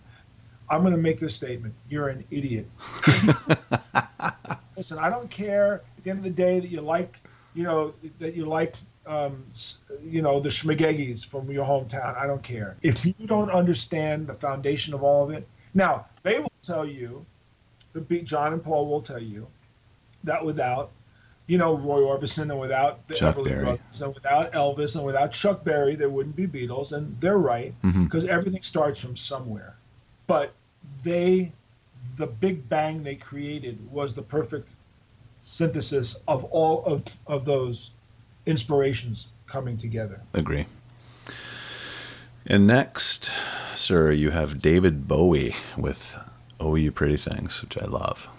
I'm 0.71 0.81
going 0.81 0.95
to 0.95 1.01
make 1.01 1.21
this 1.21 1.35
statement: 1.35 1.75
You're 1.91 2.09
an 2.09 2.25
idiot. 2.31 2.67
Listen, 4.77 4.99
I 4.99 5.11
don't 5.11 5.29
care 5.29 5.83
at 5.99 6.05
the 6.05 6.11
end 6.11 6.21
of 6.21 6.25
the 6.25 6.31
day 6.31 6.61
that 6.61 6.69
you 6.69 6.81
like, 6.81 7.19
you 7.53 7.65
know, 7.65 7.93
that 8.21 8.35
you 8.35 8.47
like, 8.47 8.77
um, 9.07 9.45
you 10.03 10.23
know, 10.23 10.41
the 10.41 10.49
Schmagegis 10.49 11.27
from 11.27 11.51
your 11.51 11.67
hometown. 11.67 12.17
I 12.17 12.27
don't 12.27 12.43
care. 12.43 12.77
If 12.81 13.05
you 13.05 13.15
don't 13.27 13.51
understand 13.51 14.29
the 14.29 14.35
foundation 14.35 14.95
of 14.95 15.03
all 15.03 15.25
of 15.25 15.31
it, 15.31 15.47
now 15.75 16.07
they 16.23 16.39
will 16.39 16.53
tell 16.63 16.87
you 16.87 17.27
the 17.93 18.01
beat. 18.01 18.25
John 18.25 18.53
and 18.53 18.63
Paul 18.63 18.87
will 18.87 19.03
tell 19.03 19.23
you 19.23 19.49
that 20.25 20.45
without, 20.45 20.93
you 21.53 21.59
know, 21.59 21.77
Roy 21.77 22.01
Orbison 22.01 22.51
and 22.51 22.59
without 22.59 23.07
the 23.09 23.15
Chuck 23.15 23.37
Everly 23.37 23.45
Berry. 23.45 23.65
Brothers 23.65 24.01
and 24.01 24.15
without 24.15 24.53
Elvis 24.53 24.97
and 24.97 25.05
without 25.05 25.33
Chuck 25.33 25.63
Berry, 25.63 25.97
there 25.97 26.09
wouldn't 26.09 26.35
be 26.35 26.47
Beatles. 26.47 26.93
And 26.93 27.15
they're 27.21 27.37
right 27.37 27.75
mm-hmm. 27.83 28.05
because 28.05 28.25
everything 28.25 28.63
starts 28.63 29.03
from 29.03 29.19
somewhere. 29.19 29.77
But 30.27 30.55
they, 31.05 31.53
the 32.17 32.27
Big 32.27 32.67
Bang 32.71 33.03
they 33.03 33.17
created 33.17 33.79
was 33.93 34.15
the 34.15 34.23
perfect 34.23 34.73
synthesis 35.43 36.19
of 36.27 36.45
all 36.45 36.87
of, 36.87 37.03
of 37.27 37.45
those 37.45 37.91
inspirations 38.47 39.29
coming 39.47 39.77
together. 39.77 40.23
Agree. 40.33 40.65
And 42.47 42.67
next, 42.67 43.31
sir, 43.75 44.11
you 44.11 44.31
have 44.31 44.63
David 44.63 45.07
Bowie 45.07 45.55
with 45.77 46.17
"Oh 46.59 46.77
You 46.77 46.91
Pretty 46.93 47.19
Things," 47.19 47.61
which 47.61 47.77
I 47.77 47.85
love. 47.85 48.31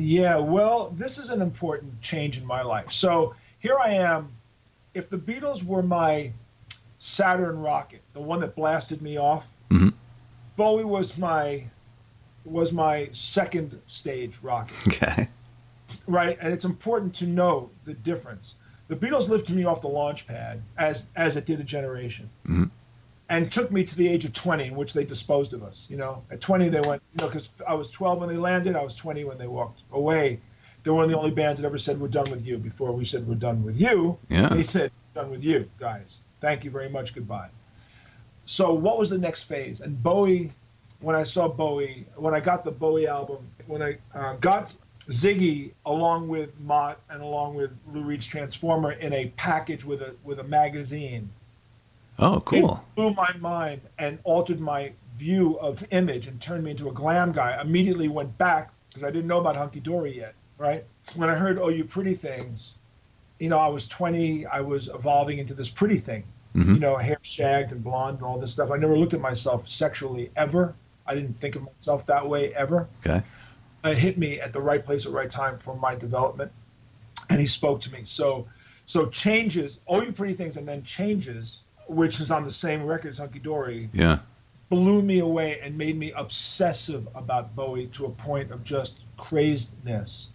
Yeah, 0.00 0.36
well, 0.36 0.90
this 0.90 1.16
is 1.16 1.30
an 1.30 1.40
important 1.40 2.02
change 2.02 2.36
in 2.36 2.44
my 2.44 2.60
life. 2.60 2.92
So 2.92 3.34
here 3.60 3.78
I 3.82 3.92
am. 3.94 4.28
If 4.92 5.08
the 5.08 5.16
Beatles 5.16 5.64
were 5.64 5.82
my 5.82 6.32
Saturn 6.98 7.58
rocket, 7.60 8.02
the 8.12 8.20
one 8.20 8.40
that 8.40 8.54
blasted 8.54 9.00
me 9.00 9.16
off, 9.16 9.46
Mhm. 9.70 9.94
Bowie 10.56 10.84
was 10.84 11.16
my 11.16 11.64
was 12.44 12.72
my 12.72 13.08
second 13.12 13.80
stage 13.88 14.38
rocket, 14.40 14.76
Okay. 14.86 15.26
right? 16.06 16.38
And 16.40 16.52
it's 16.52 16.64
important 16.64 17.12
to 17.16 17.26
know 17.26 17.70
the 17.84 17.92
difference. 17.94 18.54
The 18.88 18.94
Beatles 18.94 19.28
lifted 19.28 19.56
me 19.56 19.64
off 19.64 19.80
the 19.80 19.88
launch 19.88 20.26
pad 20.26 20.62
as 20.76 21.08
as 21.16 21.36
it 21.36 21.46
did 21.46 21.58
a 21.58 21.64
generation. 21.64 22.28
Mhm. 22.46 22.70
And 23.28 23.50
took 23.50 23.72
me 23.72 23.84
to 23.84 23.96
the 23.96 24.06
age 24.06 24.24
of 24.24 24.32
20, 24.32 24.66
in 24.66 24.76
which 24.76 24.92
they 24.92 25.04
disposed 25.04 25.52
of 25.52 25.64
us. 25.64 25.88
You 25.90 25.96
know, 25.96 26.22
at 26.30 26.40
20 26.40 26.68
they 26.68 26.80
went, 26.86 27.02
you 27.12 27.24
know, 27.24 27.28
because 27.28 27.50
I 27.66 27.74
was 27.74 27.90
12 27.90 28.20
when 28.20 28.28
they 28.28 28.36
landed, 28.36 28.76
I 28.76 28.84
was 28.84 28.94
20 28.94 29.24
when 29.24 29.36
they 29.36 29.48
walked 29.48 29.82
away. 29.92 30.38
They 30.84 30.90
were 30.90 30.96
one 30.96 31.04
of 31.06 31.10
the 31.10 31.18
only 31.18 31.32
bands 31.32 31.60
that 31.60 31.66
ever 31.66 31.78
said 31.78 32.00
we're 32.00 32.06
done 32.06 32.30
with 32.30 32.46
you. 32.46 32.56
Before 32.58 32.92
we 32.92 33.04
said 33.04 33.26
we're 33.26 33.34
done 33.34 33.64
with 33.64 33.76
you, 33.76 34.16
Yeah. 34.28 34.48
they 34.48 34.62
said 34.62 34.92
done 35.14 35.30
with 35.30 35.42
you 35.42 35.68
guys. 35.80 36.18
Thank 36.40 36.62
you 36.62 36.70
very 36.70 36.88
much. 36.88 37.14
Goodbye. 37.14 37.48
So 38.44 38.72
what 38.72 38.96
was 38.96 39.10
the 39.10 39.18
next 39.18 39.44
phase? 39.44 39.80
And 39.80 40.00
Bowie, 40.00 40.52
when 41.00 41.16
I 41.16 41.24
saw 41.24 41.48
Bowie, 41.48 42.06
when 42.14 42.34
I 42.34 42.38
got 42.40 42.64
the 42.64 42.70
Bowie 42.70 43.08
album, 43.08 43.38
when 43.66 43.82
I 43.82 43.98
uh, 44.14 44.34
got 44.34 44.72
Ziggy 45.10 45.72
along 45.84 46.28
with 46.28 46.58
Mott 46.60 47.00
and 47.10 47.22
along 47.22 47.54
with 47.54 47.70
Lou 47.92 48.02
Reed's 48.02 48.26
Transformer 48.26 48.92
in 48.92 49.12
a 49.12 49.26
package 49.36 49.84
with 49.84 50.02
a 50.02 50.14
with 50.22 50.38
a 50.38 50.44
magazine, 50.44 51.28
Oh, 52.18 52.40
cool. 52.40 52.76
it 52.76 52.94
blew 52.96 53.12
my 53.14 53.32
mind 53.38 53.82
and 53.98 54.18
altered 54.24 54.60
my 54.60 54.92
view 55.18 55.58
of 55.60 55.84
image 55.90 56.26
and 56.26 56.40
turned 56.40 56.64
me 56.64 56.70
into 56.72 56.88
a 56.88 56.92
glam 56.92 57.32
guy. 57.32 57.60
Immediately 57.60 58.08
went 58.08 58.36
back 58.38 58.70
because 58.88 59.02
I 59.04 59.10
didn't 59.10 59.26
know 59.26 59.38
about 59.40 59.56
Hunky 59.56 59.80
Dory 59.80 60.16
yet, 60.16 60.34
right? 60.58 60.84
When 61.14 61.28
I 61.28 61.34
heard 61.34 61.58
"Oh 61.58 61.68
You 61.68 61.84
Pretty 61.84 62.14
Things," 62.14 62.72
you 63.38 63.48
know, 63.48 63.58
I 63.58 63.68
was 63.68 63.86
20. 63.88 64.46
I 64.46 64.60
was 64.60 64.88
evolving 64.88 65.38
into 65.38 65.54
this 65.54 65.68
pretty 65.68 65.98
thing, 65.98 66.24
Mhm. 66.54 66.74
you 66.74 66.80
know, 66.80 66.96
hair 66.96 67.18
shagged 67.22 67.72
and 67.72 67.82
blonde 67.84 68.18
and 68.18 68.26
all 68.26 68.38
this 68.38 68.52
stuff. 68.52 68.70
I 68.70 68.76
never 68.76 68.96
looked 68.96 69.14
at 69.14 69.20
myself 69.20 69.68
sexually 69.68 70.30
ever. 70.36 70.74
I 71.06 71.14
didn't 71.14 71.34
think 71.34 71.54
of 71.56 71.62
myself 71.62 72.06
that 72.06 72.26
way 72.28 72.54
ever. 72.54 72.88
Okay. 73.06 73.22
It 73.84 73.98
hit 73.98 74.18
me 74.18 74.40
at 74.40 74.52
the 74.52 74.60
right 74.60 74.84
place 74.84 75.04
at 75.06 75.12
the 75.12 75.16
right 75.16 75.30
time 75.30 75.58
for 75.58 75.76
my 75.76 75.94
development, 75.94 76.50
and 77.28 77.40
he 77.40 77.46
spoke 77.46 77.82
to 77.82 77.92
me. 77.92 78.02
So, 78.04 78.46
so 78.86 79.06
changes, 79.06 79.78
"Oh 79.86 80.00
You 80.02 80.12
Pretty 80.12 80.34
Things," 80.34 80.56
and 80.56 80.66
then 80.66 80.82
changes, 80.82 81.60
which 81.86 82.20
is 82.20 82.30
on 82.30 82.44
the 82.44 82.52
same 82.52 82.84
record 82.84 83.10
as 83.10 83.18
Hunky 83.18 83.38
Dory, 83.38 83.88
Yeah. 83.92 84.18
blew 84.68 85.02
me 85.02 85.20
away 85.20 85.60
and 85.60 85.76
made 85.78 85.96
me 85.96 86.12
obsessive 86.12 87.06
about 87.14 87.54
Bowie 87.54 87.86
to 87.88 88.06
a 88.06 88.10
point 88.10 88.50
of 88.50 88.64
just 88.64 88.98
craziness. 89.16 90.28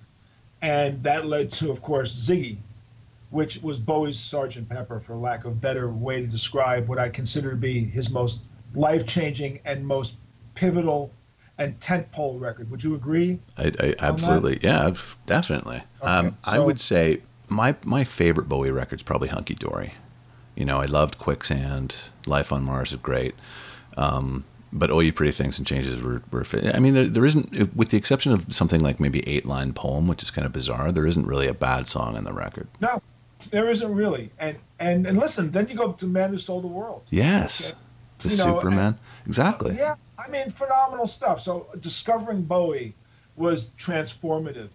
And 0.61 1.01
that 1.03 1.25
led 1.25 1.51
to, 1.53 1.71
of 1.71 1.81
course, 1.81 2.13
Ziggy, 2.13 2.57
which 3.31 3.61
was 3.61 3.79
Bowie's 3.79 4.19
Sergeant 4.19 4.69
Pepper, 4.69 4.99
for 4.99 5.15
lack 5.15 5.45
of 5.45 5.59
better 5.59 5.89
way 5.89 6.21
to 6.21 6.27
describe 6.27 6.87
what 6.87 6.99
I 6.99 7.09
consider 7.09 7.51
to 7.51 7.55
be 7.55 7.83
his 7.83 8.09
most 8.09 8.41
life 8.75 9.05
changing 9.05 9.59
and 9.65 9.85
most 9.85 10.13
pivotal 10.55 11.11
and 11.57 11.79
tentpole 11.79 12.39
record. 12.39 12.69
Would 12.71 12.83
you 12.83 12.95
agree? 12.95 13.39
I, 13.57 13.71
I 13.79 13.95
absolutely, 13.99 14.59
yeah, 14.61 14.93
definitely. 15.25 15.83
um, 16.01 16.37
I 16.43 16.59
would 16.59 16.79
say 16.79 17.21
my 17.49 17.75
my 17.83 18.03
favorite 18.03 18.47
Bowie 18.47 18.71
record 18.71 18.99
is 18.99 19.03
probably 19.03 19.27
Hunky 19.29 19.55
Dory. 19.55 19.93
You 20.61 20.65
know, 20.65 20.79
I 20.79 20.85
loved 20.85 21.17
Quicksand, 21.17 21.95
Life 22.27 22.51
on 22.51 22.63
Mars 22.63 22.91
is 22.91 22.99
great, 22.99 23.33
um, 23.97 24.43
but 24.71 24.91
Oh 24.91 24.99
You 24.99 25.11
Pretty 25.11 25.31
Things 25.31 25.57
and 25.57 25.65
Changes 25.65 25.99
were, 26.03 26.21
were 26.31 26.45
I 26.71 26.77
mean, 26.77 26.93
there, 26.93 27.05
there 27.07 27.25
isn't, 27.25 27.75
with 27.75 27.89
the 27.89 27.97
exception 27.97 28.31
of 28.31 28.53
something 28.53 28.79
like 28.79 28.99
maybe 28.99 29.27
Eight 29.27 29.43
Line 29.43 29.73
Poem, 29.73 30.07
which 30.07 30.21
is 30.21 30.29
kind 30.29 30.45
of 30.45 30.51
bizarre. 30.53 30.91
There 30.91 31.07
isn't 31.07 31.25
really 31.25 31.47
a 31.47 31.55
bad 31.55 31.87
song 31.87 32.15
on 32.15 32.25
the 32.25 32.31
record. 32.31 32.67
No, 32.79 33.01
there 33.49 33.71
isn't 33.71 33.91
really. 33.91 34.29
And 34.37 34.55
and 34.77 35.07
and 35.07 35.17
listen, 35.17 35.49
then 35.49 35.67
you 35.67 35.73
go 35.73 35.93
to 35.93 36.05
Man 36.05 36.29
Who 36.29 36.37
Sold 36.37 36.63
the 36.63 36.67
World. 36.67 37.01
Yes, 37.09 37.71
Okay. 37.71 38.29
the 38.29 38.29
You 38.29 38.37
know, 38.37 38.53
Superman, 38.53 38.99
exactly. 39.25 39.75
Yeah, 39.75 39.95
I 40.19 40.29
mean, 40.29 40.51
phenomenal 40.51 41.07
stuff. 41.07 41.41
So 41.41 41.65
discovering 41.79 42.43
Bowie 42.43 42.93
was 43.35 43.71
transformative 43.79 44.69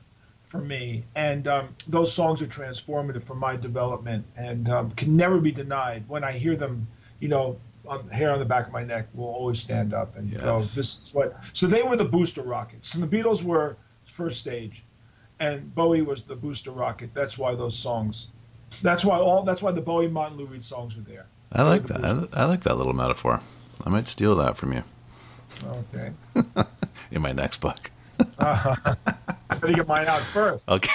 for 0.57 0.65
me, 0.65 1.05
and 1.15 1.47
um, 1.49 1.69
those 1.89 2.13
songs 2.13 2.43
are 2.43 2.47
transformative 2.47 3.23
for 3.23 3.35
my 3.35 3.57
development, 3.57 4.25
and 4.37 4.69
um, 4.69 4.91
can 4.93 5.17
never 5.17 5.39
be 5.41 5.53
denied. 5.53 6.05
When 6.09 6.25
I 6.25 6.33
hear 6.33 6.57
them, 6.57 6.87
you 7.21 7.29
know, 7.29 7.59
on, 7.87 8.09
hair 8.09 8.33
on 8.33 8.39
the 8.39 8.45
back 8.45 8.67
of 8.67 8.73
my 8.73 8.83
neck 8.85 9.07
will 9.15 9.27
always 9.27 9.61
stand 9.61 9.95
up 9.95 10.17
and 10.17 10.33
go, 10.37 10.59
Yes. 10.59 10.75
"This 10.75 10.99
is 10.99 11.15
what." 11.15 11.37
So 11.53 11.67
they 11.67 11.83
were 11.83 11.97
the 11.97 12.05
booster 12.05 12.43
rockets, 12.43 12.95
and 12.95 13.03
the 13.03 13.07
Beatles 13.09 13.43
were 13.43 13.77
first 14.05 14.41
stage, 14.41 14.83
and 15.41 15.75
Bowie 15.75 16.03
was 16.03 16.23
the 16.25 16.37
booster 16.37 16.71
rocket. 16.71 17.11
That's 17.15 17.37
why 17.39 17.55
those 17.55 17.79
songs. 17.79 18.29
That's 18.83 19.05
why 19.05 19.19
all. 19.19 19.43
That's 19.45 19.63
why 19.63 19.73
the 19.73 19.81
Bowie, 19.83 20.09
Martin, 20.09 20.39
Lou 20.39 20.47
Reed 20.47 20.65
songs 20.65 20.97
were 20.97 21.03
there. 21.03 21.27
I 21.53 21.63
like 21.63 21.85
that. 21.85 22.05
I, 22.05 22.43
I 22.43 22.45
like 22.47 22.63
that 22.63 22.77
little 22.77 22.93
metaphor. 22.93 23.41
I 23.85 23.89
might 23.91 24.09
steal 24.09 24.35
that 24.37 24.57
from 24.57 24.73
you 24.73 24.83
Okay. 25.65 26.11
in 27.11 27.23
my 27.23 27.33
next 27.33 27.61
book. 27.61 27.91
I 29.57 29.59
better 29.59 29.73
get 29.73 29.89
mine 29.89 30.07
out 30.07 30.21
first. 30.21 30.69
Okay, 30.71 30.93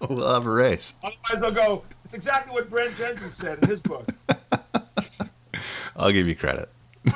we'll 0.08 0.32
have 0.34 0.46
a 0.46 0.50
race. 0.50 0.94
Otherwise, 1.04 1.40
they'll 1.40 1.50
go. 1.66 1.82
It's 2.04 2.14
exactly 2.14 2.52
what 2.52 2.68
Brent 2.68 2.96
Jensen 2.96 3.30
said 3.30 3.58
in 3.62 3.68
his 3.68 3.80
book. 3.80 4.08
I'll 5.96 6.12
give 6.12 6.26
you 6.28 6.34
credit. 6.34 6.68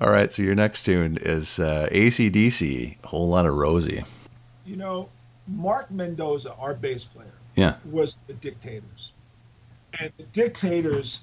All 0.00 0.10
right, 0.10 0.32
so 0.32 0.42
your 0.42 0.54
next 0.54 0.82
tune 0.84 1.18
is 1.20 1.58
uh, 1.58 1.88
ACDC, 1.90 3.02
Whole 3.04 3.28
Lot 3.28 3.46
of 3.46 3.54
Rosie. 3.54 4.02
You 4.66 4.76
know, 4.76 5.08
Mark 5.46 5.90
Mendoza, 5.90 6.52
our 6.54 6.74
bass 6.74 7.04
player, 7.04 7.32
Yeah. 7.54 7.74
was 7.90 8.18
the 8.26 8.34
Dictators, 8.34 9.12
and 9.98 10.12
the 10.16 10.24
Dictators 10.24 11.20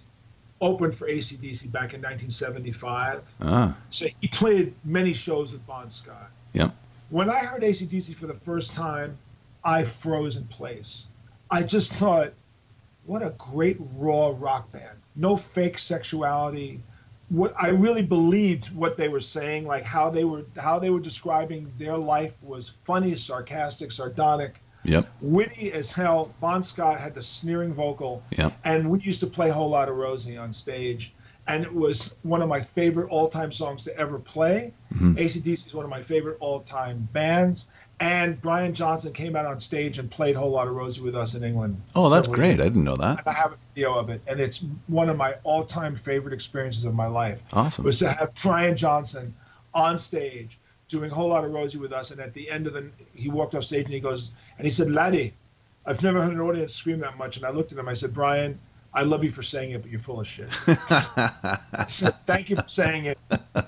opened 0.62 0.96
for 0.96 1.08
ACDC 1.08 1.72
back 1.72 1.94
in 1.94 2.02
1975. 2.02 3.22
Ah, 3.42 3.76
So 3.90 4.08
he 4.22 4.28
played 4.30 4.74
many 4.84 5.14
shows 5.14 5.52
with 5.52 5.66
Bon 5.68 5.90
Scott. 5.90 6.30
Yep. 6.54 6.74
When 7.10 7.30
I 7.30 7.40
heard 7.40 7.62
ACDC 7.62 8.16
for 8.16 8.28
the 8.28 8.34
first 8.34 8.74
time, 8.74 9.18
I 9.64 9.84
froze 9.84 10.36
in 10.36 10.46
place. 10.46 11.08
I 11.50 11.64
just 11.64 11.94
thought, 11.94 12.34
what 13.06 13.24
a 13.24 13.34
great 13.38 13.78
raw 13.96 14.34
rock 14.38 14.72
band. 14.72 14.98
No 15.16 15.38
fake 15.38 15.80
sexuality. 15.80 16.82
What 17.30 17.54
I 17.58 17.70
really 17.70 18.04
believed 18.04 18.74
what 18.76 18.98
they 18.98 19.08
were 19.08 19.22
saying, 19.22 19.66
like 19.66 19.84
how 19.84 20.10
they 20.10 20.24
were 20.24 20.46
how 20.58 20.80
they 20.80 20.90
were 20.90 21.00
describing 21.00 21.72
their 21.78 21.98
life 21.98 22.34
was 22.42 22.70
funny, 22.86 23.16
sarcastic, 23.16 23.92
sardonic, 23.92 24.62
yep, 24.84 25.10
witty 25.22 25.74
as 25.74 25.92
hell. 25.92 26.34
Bon 26.40 26.64
Scott 26.64 27.00
had 27.00 27.14
the 27.14 27.22
sneering 27.22 27.74
vocal. 27.74 28.24
yep. 28.38 28.58
And 28.64 28.90
we 28.90 29.00
used 29.00 29.20
to 29.22 29.28
play 29.28 29.50
a 29.50 29.54
Whole 29.54 29.70
Lot 29.70 29.90
of 29.90 29.96
Rosie 29.96 30.38
on 30.38 30.54
stage. 30.54 31.14
And 31.48 31.64
it 31.64 31.74
was 31.74 32.14
one 32.24 32.42
of 32.42 32.50
my 32.50 32.60
favorite 32.60 33.10
all 33.10 33.30
time 33.30 33.52
songs 33.52 33.84
to 33.86 33.98
ever 33.98 34.20
play. 34.20 34.74
Mhm. 34.94 35.18
ACDC 35.18 35.68
is 35.68 35.74
one 35.74 35.86
of 35.86 35.90
my 35.92 36.02
favorite 36.02 36.38
all 36.40 36.60
time 36.62 37.08
bands. 37.14 37.68
And 38.00 38.40
Brian 38.42 38.76
Johnson 38.76 39.12
came 39.12 39.36
out 39.36 39.48
on 39.48 39.60
stage 39.60 39.98
and 39.98 40.12
played 40.12 40.36
a 40.36 40.40
Whole 40.40 40.52
Lot 40.52 40.68
of 40.68 40.76
Rosie 40.76 41.02
with 41.02 41.16
us 41.16 41.34
in 41.34 41.44
England. 41.44 41.82
Oh, 41.96 42.10
that's 42.10 42.28
great. 42.28 42.50
years. 42.58 42.60
I 42.60 42.64
didn't 42.66 42.84
know 42.84 42.96
that. 42.98 43.20
And 43.20 43.28
I 43.28 43.32
have 43.32 43.54
a 43.54 43.58
video 43.74 43.96
of 43.96 44.10
it. 44.12 44.22
And 44.28 44.40
it's 44.40 44.64
one 44.88 45.10
of 45.10 45.18
my 45.18 45.36
all 45.44 45.64
time 45.66 45.96
favorite 45.96 46.34
experiences 46.34 46.86
of 46.86 46.94
my 46.94 47.08
life 47.08 47.40
Awesome. 47.54 47.86
was 47.86 47.98
to 48.00 48.10
have 48.12 48.32
Brian 48.44 48.76
Johnson 48.78 49.34
on 49.74 49.98
stage 49.98 50.60
doing 50.90 51.10
a 51.12 51.16
whole 51.16 51.30
lot 51.30 51.44
of 51.44 51.52
Rosie 51.52 51.78
with 51.80 51.92
us. 51.92 52.12
And 52.12 52.20
at 52.22 52.34
the 52.34 52.50
end 52.52 52.68
of 52.68 52.74
the, 52.74 52.88
he 53.16 53.30
walked 53.30 53.56
off 53.56 53.64
stage 53.64 53.86
and 53.86 53.94
he 53.94 54.00
goes, 54.00 54.32
and 54.60 54.66
he 54.68 54.72
said, 54.72 54.92
Laddie, 54.92 55.34
I've 55.86 56.04
never 56.04 56.22
heard 56.22 56.34
an 56.34 56.40
audience 56.42 56.76
scream 56.76 57.00
that 57.00 57.18
much. 57.18 57.38
And 57.38 57.46
I 57.46 57.50
looked 57.50 57.72
at 57.72 57.78
him, 57.80 57.88
I 57.88 57.94
said, 57.96 58.14
Brian, 58.14 58.60
I 58.98 59.04
love 59.04 59.24
you 59.24 59.30
for 59.30 59.44
saying 59.44 59.72
it, 59.72 59.84
but 59.84 59.92
you're 59.92 60.00
full 60.00 60.20
of 60.20 60.26
shit. 60.26 60.52
Thank 62.26 62.50
you 62.50 62.56
for 62.56 62.68
saying 62.68 63.06
it. 63.06 63.20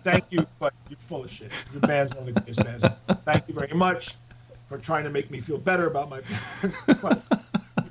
Thank 0.04 0.26
you, 0.32 0.48
but 0.60 0.74
you're 0.90 0.98
full 0.98 1.24
of 1.24 1.30
shit. 1.32 1.52
Your 1.72 1.82
band's 1.82 2.16
one 2.16 2.28
of 2.28 2.34
the 2.34 2.42
greatest 2.42 2.64
bands. 2.66 2.84
Thank 3.26 3.48
you 3.48 3.54
very 3.54 3.76
much 3.76 4.16
for 4.68 4.80
trying 4.80 5.04
to 5.04 5.12
make 5.12 5.30
me 5.30 5.40
feel 5.40 5.60
better 5.60 5.86
about 5.86 6.10
my 6.10 6.22
band. 6.22 6.74
but 7.00 7.22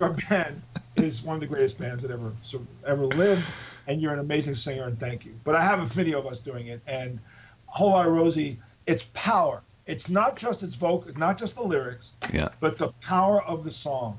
your 0.00 0.10
band 0.28 0.60
is 0.96 1.22
one 1.22 1.36
of 1.36 1.40
the 1.40 1.46
greatest 1.46 1.78
bands 1.78 2.02
that 2.02 2.10
ever 2.10 2.32
so, 2.42 2.60
ever 2.84 3.06
lived, 3.06 3.46
and 3.86 4.02
you're 4.02 4.12
an 4.12 4.18
amazing 4.18 4.56
singer, 4.56 4.84
and 4.86 4.98
thank 4.98 5.24
you. 5.24 5.32
But 5.44 5.54
I 5.54 5.62
have 5.64 5.78
a 5.78 5.86
video 5.86 6.18
of 6.18 6.26
us 6.26 6.40
doing 6.40 6.66
it, 6.66 6.80
and 6.88 7.20
whole 7.66 7.90
lot 7.90 8.04
of 8.04 8.12
Rosie. 8.14 8.58
It's 8.86 9.04
power. 9.14 9.62
it's 9.86 10.08
not 10.08 10.36
just 10.36 10.64
its 10.64 10.74
vocal, 10.74 11.12
not 11.16 11.38
just 11.38 11.54
the 11.54 11.62
lyrics, 11.62 12.14
Yeah. 12.32 12.48
but 12.58 12.78
the 12.78 12.88
power 13.00 13.44
of 13.44 13.62
the 13.62 13.70
song 13.70 14.18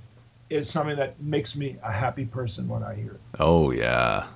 is 0.50 0.70
something 0.70 0.98
that 0.98 1.20
makes 1.22 1.56
me 1.56 1.78
a 1.84 1.92
happy 1.92 2.26
person 2.26 2.68
when 2.68 2.84
I 2.84 2.96
hear 2.96 3.12
it. 3.12 3.22
Oh 3.40 3.72
yeah. 3.72 4.28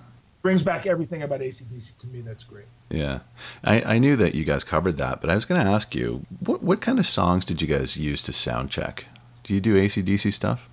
Brings 0.41 0.61
back 0.61 0.85
everything 0.85 1.23
about 1.23 1.39
ACDC 1.39 1.97
to 1.99 2.07
me. 2.07 2.19
That's 2.19 2.43
great. 2.43 2.65
Yeah, 2.89 3.19
I, 3.63 3.95
I 3.95 3.97
knew 3.97 4.17
that 4.17 4.35
you 4.35 4.43
guys 4.43 4.65
covered 4.65 4.97
that, 4.97 5.21
but 5.21 5.29
I 5.29 5.35
was 5.35 5.45
going 5.45 5.59
to 5.61 5.65
ask 5.65 5.95
you, 5.95 6.25
what 6.41 6.61
what 6.61 6.81
kind 6.81 6.99
of 6.99 7.05
songs 7.05 7.45
did 7.45 7.61
you 7.61 7.67
guys 7.67 7.95
use 7.95 8.21
to 8.23 8.33
sound 8.33 8.69
check? 8.69 9.05
Do 9.43 9.53
you 9.53 9.61
do 9.61 9.75
ACDC 9.75 10.33
stuff? 10.33 10.69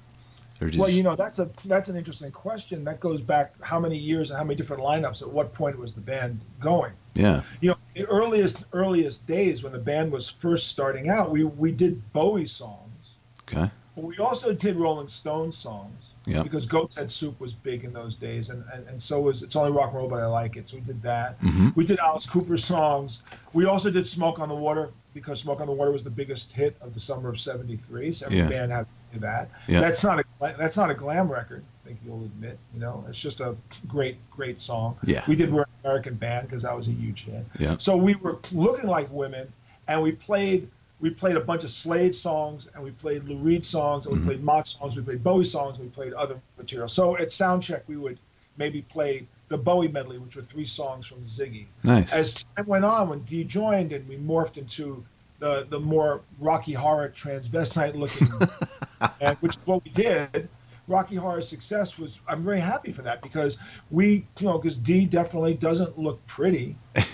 Or 0.60 0.68
just, 0.68 0.78
Well, 0.78 0.90
you 0.90 1.02
know, 1.02 1.16
that's 1.16 1.38
a 1.38 1.48
that's 1.64 1.88
an 1.88 1.96
interesting 1.96 2.32
question. 2.32 2.84
That 2.84 3.00
goes 3.00 3.22
back 3.22 3.54
how 3.62 3.78
many 3.80 3.96
years 3.96 4.30
and 4.30 4.38
how 4.38 4.44
many 4.44 4.56
different 4.56 4.82
lineups. 4.82 5.22
At 5.22 5.30
what 5.30 5.54
point 5.54 5.78
was 5.78 5.94
the 5.94 6.00
band 6.02 6.40
going? 6.58 6.92
yeah, 7.14 7.42
You 7.60 7.70
know, 7.70 7.76
the 7.94 8.06
earliest 8.06 8.64
earliest 8.72 9.26
days 9.26 9.62
when 9.62 9.72
the 9.72 9.78
band 9.78 10.12
was 10.12 10.28
first 10.28 10.68
starting 10.68 11.08
out, 11.08 11.30
we 11.30 11.44
we 11.44 11.70
did 11.72 12.12
Bowie 12.12 12.46
songs, 12.46 13.14
okay, 13.42 13.70
but 14.00 14.06
we 14.06 14.18
also 14.18 14.52
did 14.54 14.76
Rolling 14.76 15.08
Stones 15.08 15.56
songs. 15.56 16.06
Yeah. 16.26 16.42
Because 16.42 16.66
Goat's 16.66 16.96
Head 16.96 17.10
Soup 17.10 17.38
was 17.40 17.54
big 17.54 17.82
in 17.84 17.94
those 17.94 18.14
days, 18.14 18.50
and, 18.50 18.62
and, 18.74 18.86
and 18.88 19.02
so 19.02 19.20
was 19.20 19.42
It's 19.42 19.56
Only 19.56 19.72
Rock 19.72 19.88
and 19.88 19.96
Roll, 19.96 20.08
but 20.08 20.20
I 20.20 20.26
Like 20.26 20.56
It. 20.56 20.68
So 20.68 20.76
we 20.76 20.82
did 20.82 21.00
that. 21.02 21.40
Mhm. 21.40 21.74
We 21.74 21.86
did 21.86 21.98
Alice 21.98 22.26
Cooper 22.26 22.58
songs. 22.58 23.22
We 23.54 23.64
also 23.64 23.90
did 23.90 24.04
Smoke 24.06 24.38
on 24.38 24.50
the 24.50 24.54
Water 24.54 24.90
because 25.14 25.40
Smoke 25.40 25.60
on 25.60 25.66
the 25.66 25.72
Water 25.72 25.90
was 25.90 26.04
the 26.04 26.10
biggest 26.10 26.52
hit 26.52 26.76
of 26.82 26.92
the 26.92 27.00
summer 27.00 27.30
of 27.30 27.40
'73. 27.40 28.12
So 28.12 28.26
every 28.26 28.38
Yeah. 28.38 28.48
band 28.48 28.70
had 28.70 28.82
to 28.82 29.14
do 29.14 29.20
that. 29.20 29.50
Yeah. 29.66 29.80
That's 29.80 30.02
not 30.04 30.20
a 30.20 30.24
that's 30.58 30.76
not 30.76 30.90
a 30.90 30.94
glam 30.94 31.32
record. 31.32 31.64
I 31.84 31.88
think 31.88 32.00
you'll 32.04 32.22
admit. 32.24 32.58
You 32.74 32.80
know, 32.80 33.04
it's 33.08 33.18
just 33.18 33.40
a 33.40 33.56
great 33.88 34.18
great 34.30 34.60
song. 34.60 34.98
Yeah. 35.04 35.24
We 35.26 35.36
did 35.36 35.50
We're 35.50 35.62
an 35.62 35.68
American 35.84 36.14
Band 36.16 36.46
because 36.48 36.62
that 36.62 36.76
was 36.76 36.86
a 36.86 36.92
huge 36.92 37.24
hit. 37.24 37.46
Yeah. 37.58 37.76
So 37.78 37.96
we 37.96 38.14
were 38.16 38.38
looking 38.52 38.88
like 38.90 39.10
women, 39.10 39.50
and 39.88 40.02
we 40.02 40.12
played 40.12 40.68
we 41.00 41.10
played 41.10 41.36
a 41.36 41.40
bunch 41.40 41.64
of 41.64 41.70
Slade 41.70 42.14
songs, 42.14 42.68
and 42.74 42.84
we 42.84 42.90
played 42.90 43.24
Lou 43.24 43.36
Reed 43.36 43.64
songs, 43.64 44.06
and 44.06 44.14
we 44.16 44.20
Mhm. 44.20 44.26
played 44.26 44.42
Mott 44.42 44.68
songs, 44.68 44.96
we 44.96 45.02
played 45.02 45.22
Bowie 45.24 45.44
songs, 45.44 45.78
and 45.78 45.84
we 45.86 45.90
played 45.90 46.12
other 46.12 46.40
material. 46.58 46.88
So 46.88 47.16
at 47.16 47.30
soundcheck, 47.30 47.82
we 47.86 47.96
would 47.96 48.18
maybe 48.56 48.82
play 48.82 49.26
the 49.48 49.56
Bowie 49.56 49.88
medley, 49.88 50.18
which 50.18 50.36
were 50.36 50.42
three 50.42 50.66
songs 50.66 51.06
from 51.06 51.22
Ziggy. 51.22 51.66
nice. 51.82 52.12
As 52.12 52.44
time 52.56 52.66
went 52.66 52.84
on, 52.84 53.08
when 53.08 53.20
Dee 53.20 53.44
joined 53.44 53.92
and 53.92 54.06
we 54.08 54.16
morphed 54.16 54.58
into 54.58 55.04
the 55.38 55.66
the 55.70 55.80
more 55.80 56.20
Rocky 56.38 56.74
Horror 56.74 57.08
transvestite 57.16 57.94
looking, 57.94 58.28
and 59.22 59.36
which 59.38 59.56
is 59.56 59.66
what 59.66 59.82
we 59.84 59.90
did. 59.90 60.48
Rocky 60.86 61.14
Horror's 61.16 61.48
success 61.48 61.98
was 61.98 62.20
I'm 62.28 62.44
very 62.44 62.60
happy 62.60 62.92
for 62.92 63.02
that 63.02 63.22
because 63.22 63.58
we 63.90 64.26
you 64.38 64.46
know 64.46 64.58
because 64.58 64.76
Dee 64.76 65.06
definitely 65.06 65.54
doesn't 65.54 65.98
look 65.98 66.24
pretty. 66.26 66.76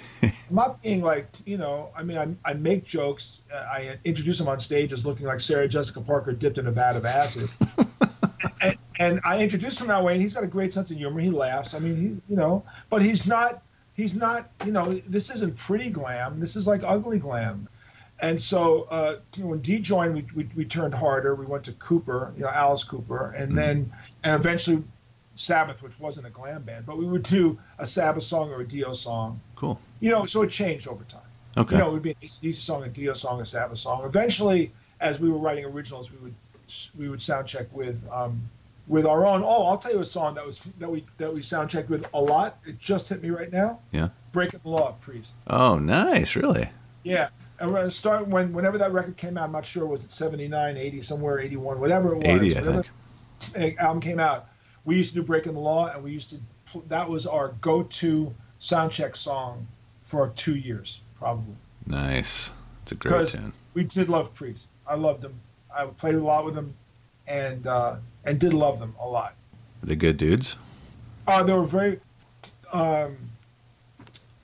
I'm 0.49 0.57
not 0.57 0.83
being 0.83 1.03
like 1.03 1.29
you 1.45 1.59
know 1.59 1.91
I 1.97 2.03
mean 2.03 2.19
I, 2.19 2.51
I 2.51 2.55
make 2.55 2.85
jokes 2.85 3.41
uh, 3.53 3.57
I 3.57 3.99
introduce 4.05 4.41
him 4.41 4.49
on 4.49 4.61
stage 4.61 4.93
as 4.93 5.05
looking 5.05 5.27
like 5.27 5.41
Sarah 5.41 5.69
Jessica 5.69 6.01
Parker 6.01 6.33
dipped 6.33 6.59
in 6.59 6.67
a 6.67 6.73
vat 6.73 6.97
of 6.97 7.05
acid. 7.05 7.51
and, 8.61 8.77
and 8.99 9.21
I 9.25 9.43
introduced 9.43 9.81
him 9.81 9.89
that 9.89 10.03
way, 10.03 10.15
and 10.15 10.23
he's 10.23 10.35
got 10.35 10.45
a 10.45 10.49
great 10.49 10.73
sense 10.73 10.91
of 10.91 10.97
humor. 10.97 11.21
He 11.21 11.31
laughs. 11.31 11.75
I 11.75 11.79
mean, 11.79 11.97
he, 11.97 12.33
you 12.33 12.37
know, 12.37 12.65
but 12.91 13.03
he's 13.03 13.27
not, 13.27 13.63
he's 13.95 14.17
not, 14.17 14.51
you 14.65 14.73
know, 14.73 15.01
this 15.09 15.31
isn't 15.31 15.57
pretty 15.57 15.91
glam. 15.91 16.41
This 16.41 16.57
is 16.57 16.67
like 16.67 16.83
ugly 16.85 17.19
glam. 17.19 17.69
And 18.19 18.41
so 18.41 18.87
uh, 18.91 19.17
you 19.35 19.43
know, 19.43 19.51
when 19.51 19.61
Dee 19.61 19.79
joined, 19.79 20.15
we, 20.15 20.27
we, 20.35 20.49
we 20.57 20.65
turned 20.65 20.95
harder. 20.95 21.35
We 21.35 21.45
went 21.45 21.65
to 21.65 21.73
Cooper, 21.73 22.33
you 22.37 22.45
know, 22.45 22.49
Alice 22.49 22.83
Cooper, 22.83 23.33
and 23.33 23.57
then 23.57 23.93
and 24.25 24.35
eventually 24.35 24.83
Sabbath, 25.37 25.83
which 25.83 25.99
wasn't 26.01 26.27
a 26.27 26.31
glam 26.31 26.63
band, 26.63 26.85
but 26.87 26.99
we 26.99 27.07
would 27.07 27.23
do 27.23 27.59
a 27.79 27.87
Sabbath 27.87 28.25
song 28.25 28.51
or 28.51 28.61
a 28.61 28.67
Dio 28.67 28.93
song. 28.93 29.41
cool. 29.55 29.81
You 30.01 30.11
know, 30.11 30.27
so 30.27 30.43
it 30.43 30.51
changed 30.51 30.89
over 30.89 31.05
time. 31.05 31.21
Okay. 31.57 31.77
You 31.77 31.81
know, 31.81 31.91
it 31.91 31.93
would 31.93 32.03
be 32.03 32.11
an 32.11 32.17
ACDC 32.23 32.55
song, 32.55 32.83
a 32.85 32.89
Dio 32.89 33.15
song, 33.15 33.41
a 33.41 33.47
Sabbath 33.47 33.79
song. 33.79 34.05
Eventually, 34.05 34.73
as 35.01 35.21
we 35.21 35.31
were 35.31 35.39
writing 35.39 35.65
originals, 35.65 36.11
we 36.11 36.19
would 36.19 36.35
we 36.99 37.09
would 37.09 37.23
sound 37.23 37.47
check 37.47 37.67
with 37.73 38.03
um, 38.11 38.43
with 38.89 39.07
our 39.07 39.25
own. 39.25 39.43
Oh, 39.45 39.67
I'll 39.67 39.79
tell 39.79 39.93
you 39.93 40.01
a 40.01 40.05
song 40.05 40.35
that 40.35 40.45
was 40.45 40.61
that 40.79 40.91
we 40.91 41.05
that 41.19 41.33
we 41.33 41.43
sound 41.43 41.71
checked 41.71 41.89
with 41.89 42.07
a 42.13 42.21
lot. 42.21 42.59
It 42.67 42.79
just 42.79 43.09
hit 43.09 43.23
me 43.23 43.31
right 43.31 43.53
now. 43.53 43.79
Yeah. 43.93 44.09
Breaking 44.33 44.61
the 44.63 44.69
Law, 44.69 44.93
Priest. 45.01 45.33
oh, 45.49 45.79
nice. 45.79 46.37
Really? 46.37 46.69
Yeah. 47.05 47.29
And 47.59 47.71
we're 47.71 47.79
gonna 47.79 47.91
start 47.91 48.29
when 48.29 48.53
whenever 48.53 48.77
that 48.79 48.93
record 48.93 49.17
came 49.17 49.39
out. 49.39 49.45
I'm 49.45 49.53
not 49.53 49.65
sure 49.65 49.87
was 49.87 50.05
it 50.05 50.11
79, 50.11 50.77
80, 50.77 51.03
somewhere 51.03 51.39
81, 51.41 51.81
whatever 51.81 52.13
it 52.13 52.19
was. 52.19 52.27
80, 52.27 52.57
I 52.57 52.61
whatever 52.61 52.85
think. 53.53 53.79
album 53.81 54.01
came 54.03 54.19
out. 54.21 54.49
We 54.87 54.97
used 54.97 55.11
to 55.11 55.17
do 55.17 55.23
Breaking 55.23 55.53
the 55.53 55.61
Law, 55.61 55.93
and 55.93 56.03
we 56.03 56.13
used 56.13 56.31
to 56.31 56.41
that 56.89 57.09
was 57.09 57.27
our 57.27 57.49
go-to 57.61 58.35
sound 58.59 58.91
check 58.91 59.15
song 59.15 59.67
for 60.03 60.31
two 60.31 60.57
years 60.57 61.01
probably. 61.19 61.55
Nice. 61.87 62.53
It's 62.83 62.93
a 62.93 62.95
great 62.95 63.29
tune. 63.29 63.53
we 63.75 63.85
did 63.85 64.09
love 64.09 64.35
Priest. 64.35 64.69
I 64.87 64.95
loved 64.95 65.23
them. 65.23 65.39
I 65.77 65.87
played 65.87 66.15
a 66.15 66.21
lot 66.21 66.45
with 66.45 66.55
them, 66.55 66.75
and 67.27 67.67
uh, 67.67 67.97
and 68.25 68.39
did 68.39 68.55
love 68.55 68.79
them 68.79 68.95
a 69.01 69.09
lot. 69.09 69.35
Are 69.83 69.87
they 69.87 69.97
good 69.97 70.17
dudes? 70.17 70.57
Uh, 71.27 71.43
they 71.43 71.53
were 71.53 71.65
very, 71.65 72.01
um, 72.73 73.17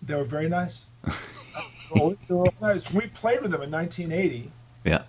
they 0.02 0.14
were 0.14 0.24
very 0.24 0.48
nice. 0.48 0.87
They 1.94 2.16
were 2.35 2.46
nice. 2.59 2.90
We 2.94 3.09
played 3.09 3.42
with 3.42 3.50
them 3.50 3.61
in 3.61 3.70
1980. 3.70 4.50
Yeah. 4.85 5.02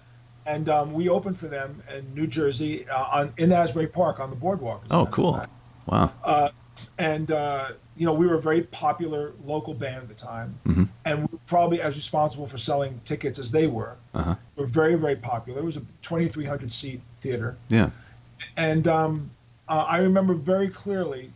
And 0.46 0.68
um, 0.70 0.94
we 0.94 1.10
opened 1.10 1.38
for 1.38 1.48
them 1.48 1.82
in 1.96 2.14
New 2.14 2.28
Jersey 2.28 2.88
uh, 2.90 3.04
on 3.20 3.34
in 3.38 3.52
Asbury 3.52 3.88
Park 3.88 4.20
on 4.20 4.30
the 4.30 4.36
boardwalk. 4.36 4.84
Oh, 4.92 5.06
cool. 5.06 5.42
Wow. 5.86 6.12
Uh, 6.24 6.50
and 6.98 7.32
uh, 7.32 7.70
you 7.96 8.06
know, 8.06 8.14
we 8.14 8.28
were 8.28 8.36
a 8.36 8.42
very 8.42 8.64
popular 8.64 9.34
local 9.46 9.74
band 9.74 9.98
at 10.04 10.08
the 10.10 10.14
time, 10.16 10.58
Mhm. 10.66 10.88
and 11.06 11.20
we 11.20 11.24
were 11.32 11.40
probably 11.46 11.82
as 11.82 11.96
responsible 11.96 12.48
for 12.48 12.58
selling 12.58 13.00
tickets 13.06 13.38
as 13.40 13.52
they 13.52 13.68
were. 13.68 13.96
Uh-huh. 14.14 14.36
We 14.56 14.62
were 14.62 14.68
very, 14.68 14.96
very 14.96 15.16
popular. 15.16 15.60
It 15.60 15.66
was 15.66 15.78
a 15.78 15.82
2,300 16.02 16.74
seat 16.74 17.02
theater, 17.22 17.56
Yeah. 17.70 17.92
and 18.58 18.88
um, 18.88 19.30
uh, 19.70 19.86
I 19.88 19.98
remember 19.98 20.34
very 20.34 20.70
clearly, 20.70 21.32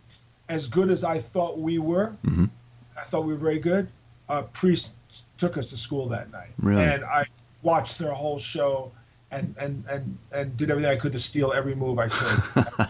as 0.48 0.68
good 0.68 0.90
as 0.90 1.04
I 1.04 1.20
thought 1.20 1.58
we 1.58 1.78
were, 1.78 2.12
Mhm. 2.26 2.50
I 2.96 3.02
thought 3.04 3.24
we 3.24 3.32
were 3.32 3.38
very 3.38 3.60
good. 3.60 3.88
Uh, 4.28 4.42
Priest 4.42 4.92
took 5.38 5.56
us 5.56 5.70
to 5.70 5.76
school 5.76 6.08
that 6.08 6.30
night, 6.32 6.50
Really? 6.60 6.82
and 6.84 7.04
I 7.04 7.26
watched 7.62 7.98
their 7.98 8.12
whole 8.12 8.38
show. 8.38 8.92
And, 9.30 9.54
and, 9.58 9.84
and, 9.90 10.18
and 10.32 10.56
did 10.56 10.70
everything 10.70 10.90
I 10.90 10.96
could 10.96 11.12
to 11.12 11.20
steal 11.20 11.52
every 11.52 11.74
move 11.74 11.98
I 11.98 12.08
could. 12.08 12.88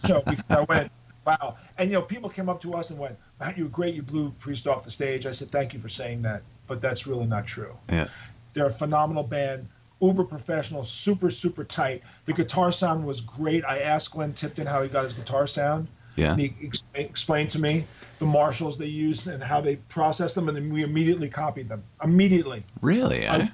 show 0.06 0.22
because 0.22 0.44
I 0.48 0.60
went, 0.62 0.90
wow. 1.26 1.56
And 1.78 1.90
you 1.90 1.96
know, 1.96 2.02
people 2.02 2.30
came 2.30 2.48
up 2.48 2.60
to 2.62 2.72
us 2.72 2.90
and 2.90 2.98
went, 2.98 3.16
Matt, 3.40 3.56
you 3.58 3.64
were 3.64 3.70
great. 3.70 3.94
You 3.94 4.02
blew 4.02 4.30
Priest 4.38 4.66
off 4.66 4.84
the 4.84 4.90
stage. 4.90 5.26
I 5.26 5.32
said, 5.32 5.50
thank 5.50 5.74
you 5.74 5.80
for 5.80 5.88
saying 5.88 6.22
that, 6.22 6.42
but 6.66 6.80
that's 6.80 7.06
really 7.06 7.26
not 7.26 7.46
true. 7.46 7.76
Yeah. 7.90 8.06
They're 8.52 8.66
a 8.66 8.72
phenomenal 8.72 9.24
band, 9.24 9.68
uber 10.00 10.24
professional, 10.24 10.84
super 10.84 11.30
super 11.30 11.64
tight. 11.64 12.02
The 12.24 12.32
guitar 12.32 12.72
sound 12.72 13.06
was 13.06 13.20
great. 13.20 13.64
I 13.64 13.80
asked 13.80 14.12
Glenn 14.12 14.32
Tipton 14.32 14.66
how 14.66 14.82
he 14.82 14.88
got 14.88 15.04
his 15.04 15.12
guitar 15.12 15.46
sound. 15.46 15.88
Yeah. 16.16 16.32
And 16.32 16.40
he 16.40 16.54
ex- 16.62 16.84
explained 16.94 17.50
to 17.50 17.60
me 17.60 17.84
the 18.20 18.26
Marshalls 18.26 18.78
they 18.78 18.86
used 18.86 19.26
and 19.26 19.42
how 19.42 19.60
they 19.60 19.76
processed 19.76 20.36
them, 20.36 20.48
and 20.48 20.56
then 20.56 20.72
we 20.72 20.84
immediately 20.84 21.28
copied 21.28 21.68
them. 21.68 21.82
Immediately 22.04 22.62
Really? 22.80 23.26
Eh? 23.26 23.48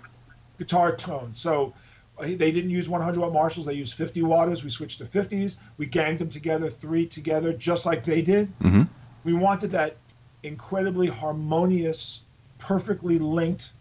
Guitar 0.60 0.94
tone. 0.94 1.30
So 1.34 1.72
uh, 2.18 2.24
they 2.24 2.52
didn't 2.52 2.70
use 2.70 2.88
100 2.88 3.18
watt 3.18 3.32
Marshalls. 3.32 3.66
They 3.66 3.72
used 3.74 3.94
50 3.94 4.22
watters. 4.22 4.62
We 4.62 4.68
switched 4.70 4.98
to 4.98 5.04
50s. 5.06 5.56
We 5.78 5.86
ganged 5.86 6.18
them 6.20 6.28
together, 6.30 6.68
three 6.68 7.06
together, 7.06 7.52
just 7.54 7.86
like 7.86 8.04
they 8.04 8.20
did. 8.22 8.46
hmm 8.60 8.82
We 9.24 9.32
wanted 9.32 9.70
that 9.72 9.96
incredibly 10.42 11.08
harmonious, 11.08 12.20
perfectly 12.58 13.18
linked, 13.18 13.72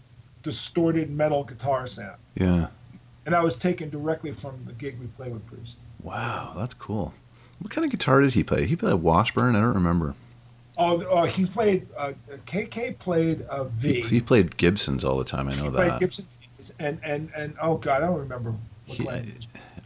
distorted 0.42 1.12
metal 1.12 1.44
guitar 1.44 1.86
sound. 1.86 2.18
Yeah. 2.36 2.68
And 3.26 3.36
that 3.36 3.44
was 3.44 3.58
taken 3.58 3.89
directly 3.89 4.32
from 4.32 4.63
the 4.65 4.74
gig 4.74 4.98
we 5.00 5.08
played 5.08 5.34
with 5.34 5.46
Priest. 5.46 5.78
Wow, 6.02 6.54
that's 6.58 6.74
cool. 6.74 7.13
What 7.60 7.72
kind 7.72 7.84
of 7.84 7.92
guitar 7.92 8.22
did 8.22 8.34
he 8.34 8.44
play? 8.44 8.65
He 8.65 8.78
played 8.78 8.96
Washburn. 8.96 9.56
I 9.58 9.60
don't 9.60 9.74
remember. 9.74 10.15
Oh, 10.78 11.02
uh, 11.02 11.26
he 11.26 11.46
played. 11.46 11.88
Uh, 11.98 12.13
KK 12.48 12.98
played 13.00 13.46
a 13.50 13.65
V. 13.65 13.96
He, 13.96 14.02
he 14.02 14.22
played 14.22 14.56
Gibsons 14.56 15.04
all 15.04 15.18
the 15.18 15.26
time. 15.26 15.50
I 15.50 15.56
know 15.56 15.65
He 15.65 15.70
played 15.72 15.92
that. 15.92 16.00
Gibson 16.00 16.26
And 16.79 16.99
and 17.03 17.29
and 17.36 17.55
oh 17.62 17.77
god, 17.77 18.03
I 18.03 18.08
don't 18.08 18.19
remember. 18.19 18.51
What 18.51 18.97
He. 18.97 19.08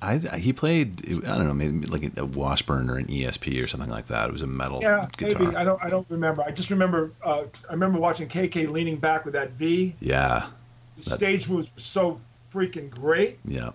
I, 0.01 0.17
he 0.37 0.51
played. 0.51 1.01
I 1.25 1.37
don't 1.37 1.47
know, 1.47 1.53
maybe 1.53 1.87
like 1.87 2.17
a 2.17 2.25
Washburn 2.25 2.89
or 2.89 2.97
an 2.97 3.05
ESP 3.05 3.63
or 3.63 3.67
something 3.67 3.89
like 3.89 4.07
that. 4.07 4.27
It 4.27 4.33
was 4.33 4.41
a 4.41 4.47
metal 4.47 4.79
Yeah, 4.81 5.05
guitar. 5.15 5.41
maybe 5.45 5.55
I 5.55 5.63
don't. 5.63 5.81
I 5.81 5.89
don't 5.89 6.05
remember. 6.09 6.41
I 6.43 6.51
just 6.51 6.69
remember. 6.71 7.11
Uh, 7.23 7.43
I 7.69 7.71
remember 7.73 7.99
watching 7.99 8.27
KK 8.27 8.69
leaning 8.69 8.97
back 8.97 9.23
with 9.23 9.33
that 9.35 9.51
V. 9.51 9.95
Yeah, 10.01 10.47
The 10.97 11.03
That- 11.09 11.15
stage 11.15 11.47
moves 11.47 11.71
were 11.73 11.79
so 11.81 12.19
freaking 12.53 12.89
great, 12.89 13.39
yeah, 13.45 13.69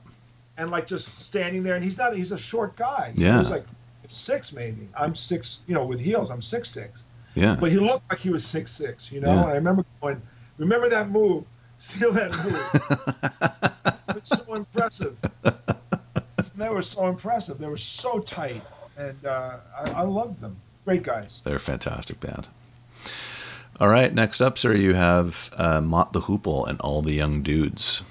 and 0.59 0.71
like 0.71 0.87
just 0.87 1.18
standing 1.21 1.62
there. 1.62 1.77
And 1.77 1.85
he's 1.85 1.97
not. 1.97 2.14
He's 2.14 2.33
a 2.33 2.38
short 2.38 2.77
guy. 2.77 3.14
Yeah. 3.16 3.38
He's 3.40 3.51
like 3.51 3.64
six 4.11 4.53
maybe. 4.53 4.87
I'm 4.94 5.14
six. 5.14 5.62
You 5.66 5.75
know, 5.75 5.87
with 5.87 5.99
heels, 6.01 6.31
I'm 6.31 6.42
six 6.42 6.68
six. 6.68 7.05
yeah. 7.35 7.57
But 7.59 7.71
he 7.71 7.79
looked 7.79 8.11
like 8.11 8.18
he 8.21 8.29
was 8.29 8.44
six 8.44 8.71
six. 8.71 9.11
You 9.11 9.21
know. 9.23 9.33
Yeah. 9.33 9.40
And 9.44 9.51
I 9.51 9.55
remember 9.55 9.85
going, 10.03 10.21
"Remember 10.59 10.90
that 10.90 11.09
move? 11.09 11.44
Feel 11.79 12.12
that 12.12 12.31
move? 12.45 14.17
it's 14.17 14.31
so 14.31 14.55
impressive." 14.55 15.17
they 16.57 16.69
were 16.69 16.83
so 16.83 17.07
impressive. 17.09 17.59
They 17.59 17.69
were 17.69 17.77
so 17.77 18.19
tight, 18.21 18.62
and 18.97 19.25
uh, 19.25 19.59
I, 19.77 19.91
I 19.93 20.03
loved 20.03 20.41
them. 20.41 20.57
Great 20.85 21.03
guys. 21.03 21.41
They're 21.45 21.57
a 21.57 21.61
fantastic 21.61 22.19
band. 22.21 22.49
All 23.81 23.88
right, 23.88 24.12
next 24.12 24.41
up, 24.41 24.59
sir, 24.59 24.75
you 24.75 24.95
have 24.95 25.51
uh, 25.57 25.81
Mott 25.81 26.12
the 26.12 26.23
Hoople 26.23 26.67
and 26.69 26.81
All 26.81 27.01
the 27.01 27.12
Young 27.12 27.43
Dudes. 27.43 28.03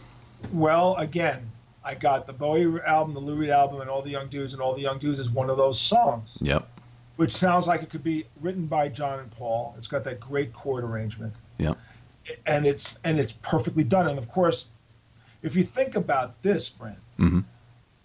Well, 0.53 0.95
again, 0.95 1.51
I 1.83 1.95
got 1.95 2.25
the 2.25 2.31
Bowie 2.31 2.79
album, 2.85 3.13
the 3.13 3.19
Lou 3.19 3.35
Reed 3.35 3.49
album, 3.49 3.81
and 3.81 3.89
All 3.89 4.01
the 4.01 4.11
Young 4.11 4.29
Dudes, 4.29 4.53
and 4.53 4.61
All 4.61 4.73
the 4.75 4.81
Young 4.81 4.97
Dudes 4.97 5.19
is 5.19 5.29
one 5.29 5.49
of 5.49 5.57
those 5.57 5.77
songs, 5.77 6.37
Yep. 6.39 6.65
which 7.17 7.33
sounds 7.33 7.67
like 7.67 7.81
it 7.83 7.89
could 7.89 8.03
be 8.03 8.25
written 8.39 8.65
by 8.65 8.87
John 8.87 9.19
and 9.19 9.29
Paul. 9.31 9.75
It's 9.77 9.87
got 9.89 10.05
that 10.05 10.21
great 10.21 10.53
chord 10.53 10.85
arrangement. 10.85 11.33
Yep. 11.57 11.77
And 12.45 12.65
it's 12.65 12.95
and 13.03 13.19
it's 13.19 13.33
perfectly 13.33 13.83
done. 13.83 14.07
And 14.07 14.17
of 14.17 14.29
course, 14.29 14.65
if 15.41 15.55
you 15.55 15.63
think 15.63 15.95
about 15.95 16.41
this, 16.43 16.69
Brent, 16.69 16.97
Mhm. 17.19 17.43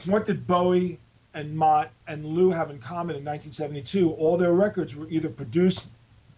what 0.07 0.27
did 0.27 0.47
Bowie 0.47 0.99
and 1.35 1.57
Mott 1.57 1.91
and 2.07 2.25
Lou 2.25 2.51
have 2.51 2.71
in 2.71 2.79
common 2.79 3.17
in 3.17 3.25
1972? 3.25 4.11
All 4.13 4.37
their 4.37 4.53
records 4.53 4.95
were 4.95 5.09
either 5.09 5.29
produced 5.29 5.87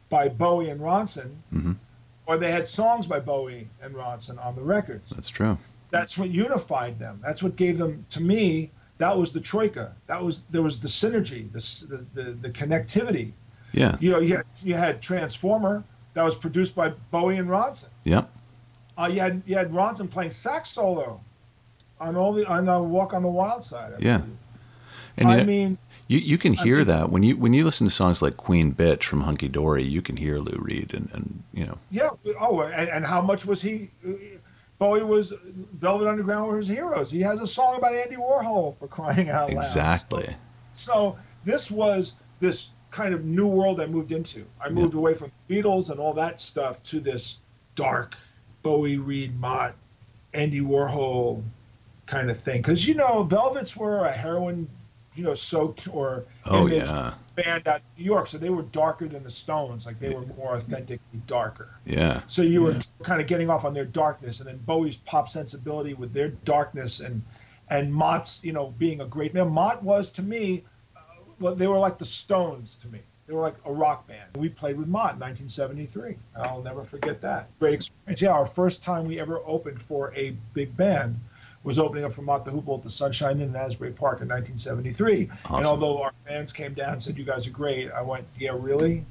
by 0.09 0.29
Bowie 0.29 0.71
and 0.71 0.81
Ronson, 0.81 1.31
Mhm. 1.53 1.77
or 2.27 2.39
they 2.39 2.53
had 2.53 2.69
songs 2.69 3.07
by 3.07 3.21
Bowie 3.21 3.69
and 3.83 3.95
Ronson 3.95 4.43
on 4.45 4.55
the 4.55 4.63
records. 4.63 5.11
That's 5.11 5.29
true. 5.29 5.59
That's 5.91 6.17
what 6.17 6.31
unified 6.31 6.99
them. 6.99 7.21
That's 7.23 7.43
what 7.43 7.57
gave 7.57 7.79
them, 7.79 8.07
to 8.11 8.21
me, 8.21 8.71
that 8.99 9.17
was 9.19 9.33
the 9.33 9.41
troika. 9.41 9.93
That 10.07 10.23
was 10.23 10.43
there 10.51 10.63
was 10.63 10.81
the 10.81 10.89
synergy, 10.89 11.51
the 11.53 11.97
the, 11.97 12.23
the, 12.23 12.31
the 12.33 12.51
connectivity. 12.51 13.33
Yeah. 13.73 13.97
You 13.99 14.11
know, 14.13 14.21
you 14.21 14.37
had, 14.37 14.47
you 14.63 14.75
had 14.75 15.03
Transformer 15.03 15.83
that 16.15 16.23
was 16.23 16.35
produced 16.35 16.75
by 16.75 16.91
Bowie 17.11 17.37
and 17.39 17.49
Ronson. 17.49 17.89
Yep. 18.05 18.31
Uh, 18.97 19.11
you 19.13 19.21
had 19.21 19.43
you 19.47 19.57
had 19.57 19.73
Ronson 19.73 20.11
playing 20.11 20.31
sax 20.31 20.71
solo 20.71 21.21
on 22.01 22.17
all 22.17 22.33
the 22.33 22.47
on 22.47 22.69
uh, 22.69 22.81
Walk 22.81 23.13
on 23.15 23.23
the 23.23 23.29
Wild 23.29 23.63
Side. 23.65 23.95
I 23.95 23.97
Yeah. 23.99 24.19
believe. 24.19 24.37
And 25.17 25.29
you, 25.29 25.35
I 25.35 25.39
know, 25.39 25.45
mean, 25.45 25.79
you 26.09 26.19
you 26.19 26.39
can 26.39 26.59
I 26.59 26.63
hear 26.63 26.79
mean- 26.79 26.87
that 26.89 27.11
when 27.11 27.23
you 27.23 27.37
when 27.37 27.53
you 27.53 27.65
listen 27.65 27.87
to 27.87 27.93
songs 27.93 28.21
like 28.23 28.37
Queen 28.37 28.73
Bitch 28.75 29.05
from 29.05 29.23
Hunky 29.23 29.49
Dory, 29.49 29.83
you 29.83 30.03
can 30.03 30.17
hear 30.17 30.39
Lou 30.39 30.59
Reed 30.61 30.93
and, 30.95 31.09
and 31.13 31.43
you 31.53 31.67
know 31.67 31.79
yeah. 31.91 32.11
Oh, 32.41 32.61
and, 32.61 32.89
and 32.89 33.07
how 33.07 33.21
much 33.21 33.45
was 33.47 33.61
he? 33.63 33.91
Bowie 34.79 35.03
was 35.05 35.33
Velvet 35.75 36.09
Underground 36.09 36.49
were 36.49 36.57
his 36.57 36.67
heroes. 36.69 37.11
He 37.11 37.21
has 37.21 37.41
a 37.41 37.47
song 37.47 37.77
about 37.77 37.95
Andy 37.95 38.17
Warhol 38.17 38.77
for 38.79 38.89
crying 38.89 39.31
out 39.31 39.49
loud. 39.49 39.57
exactly. 39.57 40.35
So 40.73 41.17
this 41.45 41.71
was 41.71 42.15
this 42.41 42.71
kind 42.95 43.13
of 43.13 43.25
new 43.25 43.49
world 43.49 43.81
I 43.81 43.87
moved 43.87 44.13
into. 44.13 44.47
I 44.61 44.69
moved 44.69 44.95
away 44.95 45.15
from 45.15 45.33
Beatles 45.51 45.91
and 45.91 45.99
all 45.99 46.15
that 46.15 46.41
stuff 46.41 46.81
to 46.85 47.01
this 47.01 47.39
dark 47.75 48.15
Bowie, 48.63 48.99
Reed, 48.99 49.39
Mott, 49.41 49.75
Andy 50.33 50.61
Warhol 50.61 51.43
kind 52.07 52.31
of 52.31 52.39
thing. 52.39 52.63
Because 52.63 52.87
you 52.87 52.95
know, 52.95 53.25
Velvets 53.25 53.77
were 53.77 54.05
a 54.05 54.13
heroin, 54.13 54.69
you 55.17 55.25
know, 55.25 55.35
soaked 55.35 55.89
or 55.93 56.25
Oh 56.47 56.67
yeah. 56.67 57.15
band 57.35 57.67
out 57.67 57.79
of 57.79 57.83
New 57.99 58.05
York, 58.05 58.29
so 58.29 58.39
they 58.39 58.51
were 58.51 58.63
darker 58.63 59.09
than 59.09 59.25
the 59.25 59.31
Stones. 59.31 59.87
Like 59.87 59.99
they 59.99 60.15
were 60.15 60.25
more 60.39 60.55
authentically 60.55 61.21
darker. 61.27 61.71
Yeah. 61.85 62.23
So 62.29 62.43
you 62.43 62.63
were 62.63 62.77
kind 63.03 63.21
of 63.21 63.27
getting 63.27 63.51
off 63.51 63.65
on 63.65 63.75
their 63.75 63.85
darkness, 63.85 64.39
and 64.39 64.49
then 64.49 64.59
Bowie's 64.59 64.97
pop 64.99 65.29
sensibility 65.29 65.95
with 65.95 66.13
their 66.13 66.29
darkness, 66.29 67.01
and 67.01 67.23
and 67.69 67.93
Mott's, 67.93 68.45
you 68.45 68.53
know, 68.53 68.73
being 68.79 69.01
a 69.01 69.07
great 69.07 69.35
man. 69.35 69.49
Mott 69.49 69.83
was 69.83 70.13
to 70.13 70.23
me, 70.23 70.63
well, 71.41 71.55
they 71.55 71.67
were 71.67 71.79
like 71.79 71.99
the 71.99 72.05
Stones 72.05 72.77
to 72.79 72.89
me. 72.89 73.01
They 73.27 73.33
were 73.33 73.41
like 73.41 73.55
a 73.65 73.73
rock 73.73 74.07
band. 74.07 74.37
We 74.37 74.51
played 74.51 74.77
with 74.77 74.87
Mott 74.87 75.15
in 75.15 75.21
1973. 75.21 76.17
I'll 76.37 76.63
never 76.63 76.85
forget 76.85 77.23
that. 77.23 77.49
Great 77.59 77.75
experience. 77.75 78.21
Yeah, 78.21 78.33
our 78.33 78.47
first 78.47 78.83
time 78.83 79.07
we 79.07 79.19
ever 79.19 79.41
opened 79.47 79.83
for 79.83 80.13
a 80.15 80.37
big 80.53 80.77
band 80.77 81.19
was 81.63 81.79
opening 81.79 82.05
up 82.05 82.13
for 82.13 82.21
Mott 82.21 82.45
the 82.45 82.51
Hoople 82.51 82.77
at 82.77 82.85
the 82.85 82.91
Sunshine 82.91 83.41
Inn 83.41 83.49
in 83.49 83.57
Asbury 83.57 83.93
Park 83.93 84.21
in 84.21 84.29
1973. 84.29 85.31
And 85.57 85.65
although 85.65 86.03
our 86.03 86.13
fans 86.27 86.53
came 86.53 86.75
down 86.75 86.93
and 86.95 87.03
said, 87.03 87.17
"You 87.17 87.25
guys 87.25 87.47
are 87.47 87.51
great," 87.51 87.91
I 87.91 88.03
went, 88.03 88.27
"Yeah, 88.39 88.51
really." 88.55 89.07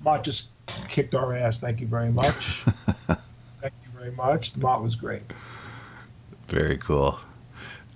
Mott 0.00 0.22
just 0.22 0.48
kicked 0.88 1.16
our 1.16 1.34
ass. 1.34 1.58
Thank 1.58 1.80
you 1.80 1.88
very 1.88 2.10
much. 2.12 2.28
Thank 3.60 3.74
you 3.84 3.90
very 3.98 4.12
much. 4.12 4.56
Mott 4.56 4.80
was 4.80 4.94
great. 4.94 5.24
Very 6.46 6.78
cool. 6.78 7.18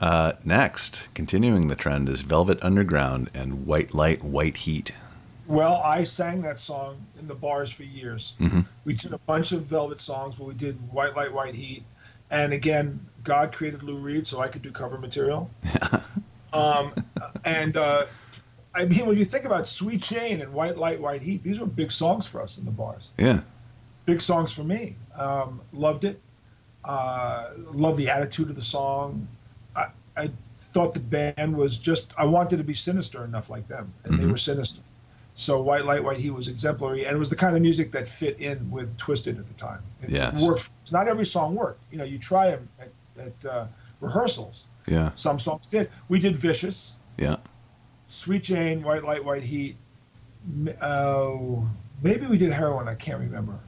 Uh, 0.03 0.33
next, 0.45 1.07
continuing 1.15 1.69
the 1.69 1.77
trend 1.77 2.09
is 2.09 2.23
Velvet 2.23 2.59
Underground 2.61 3.31
and 3.35 3.67
White 3.67 3.95
Light, 3.95 4.25
White 4.25 4.57
Heat. 4.59 4.91
Well, 5.47 5.81
I 5.85 6.03
sang 6.03 6.43
that 6.43 6.59
song 6.59 6.97
in 7.21 7.29
the 7.29 7.37
bars 7.37 7.71
for 7.71 7.85
years. 7.85 8.35
Mhm. 8.41 8.67
We 8.85 8.95
did 8.95 9.13
a 9.13 9.19
bunch 9.19 9.53
of 9.53 9.67
Velvet 9.67 10.01
songs, 10.01 10.35
but 10.35 10.45
we 10.49 10.55
did 10.55 10.77
White 10.93 11.15
Light, 11.15 11.33
White 11.33 11.55
Heat. 11.55 11.85
And 12.31 12.53
again, 12.53 12.99
God 13.23 13.53
created 13.53 13.85
Lou 13.85 13.97
Reed 13.97 14.27
so 14.27 14.41
I 14.41 14.49
could 14.49 14.63
do 14.63 14.73
cover 14.73 14.99
material. 14.99 15.49
um, 16.53 16.93
and 17.45 17.77
uh, 17.77 18.07
I 18.75 18.85
mean, 18.87 19.07
when 19.07 19.19
you 19.19 19.25
think 19.25 19.45
about 19.45 19.69
Sweet 19.69 20.01
Jane 20.03 20.41
and 20.41 20.53
White 20.53 20.79
Light, 20.79 21.01
White 21.01 21.23
Heat, 21.23 21.45
these 21.45 21.61
were 21.61 21.67
big 21.67 21.93
songs 21.93 22.27
for 22.27 22.43
us 22.43 22.59
in 22.59 22.65
the 22.65 22.73
bars. 22.73 23.11
Yeah. 23.19 23.43
big 24.05 24.21
songs 24.21 24.51
for 24.51 24.65
me. 24.65 24.97
Um, 25.15 25.61
loved 25.73 26.05
it. 26.05 26.21
Uh, 26.85 27.51
loved 27.71 27.99
the 27.99 28.11
attitude 28.11 28.49
of 28.51 28.57
the 28.57 28.63
song. 28.63 29.29
I, 30.17 30.31
thought 30.57 30.95
the 30.95 31.01
band 31.01 31.55
was 31.55 31.77
just. 31.77 32.13
I 32.17 32.25
wanted 32.25 32.57
to 32.57 32.65
be 32.65 32.73
sinister 32.73 33.25
enough 33.25 33.51
like 33.51 33.69
them, 33.69 33.93
and 34.05 34.19
they 34.19 34.25
Mhm. 34.25 34.31
were 34.33 34.39
sinister. 34.39 34.81
So 35.35 35.61
White 35.61 35.85
Light, 35.85 36.03
White 36.03 36.19
Heat 36.19 36.31
was 36.31 36.49
exemplary, 36.49 37.05
and 37.05 37.15
it 37.15 37.19
was 37.19 37.29
the 37.29 37.37
kind 37.37 37.55
of 37.55 37.61
music 37.61 37.93
that 37.93 38.09
fit 38.09 38.39
in 38.41 38.71
with 38.71 38.97
Twisted 38.97 39.39
at 39.39 39.47
the 39.47 39.53
time. 39.55 39.81
It 40.03 40.11
Yes. 40.11 40.43
worked. 40.47 40.71
Not 40.91 41.09
every 41.09 41.27
song 41.27 41.55
worked. 41.55 41.83
You 41.91 41.99
know, 41.99 42.05
you 42.05 42.19
try 42.19 42.51
them 42.53 42.69
at, 42.81 42.89
at 43.19 43.51
uh, 43.51 43.67
rehearsals. 44.01 44.65
Yeah. 44.87 45.11
Some 45.15 45.39
songs 45.39 45.67
did. 45.67 45.91
We 46.09 46.19
did 46.21 46.37
Vicious, 46.37 46.95
Yeah. 47.19 47.37
Sweet 48.09 48.43
Jane, 48.45 48.83
White 48.83 49.05
Light, 49.05 49.23
White 49.25 49.43
Heat. 49.43 49.77
Oh, 50.81 51.67
maybe 52.03 52.27
we 52.27 52.39
did 52.39 52.53
heroin. 52.53 52.89
I 52.89 52.95
can't 52.95 53.21
remember 53.21 53.59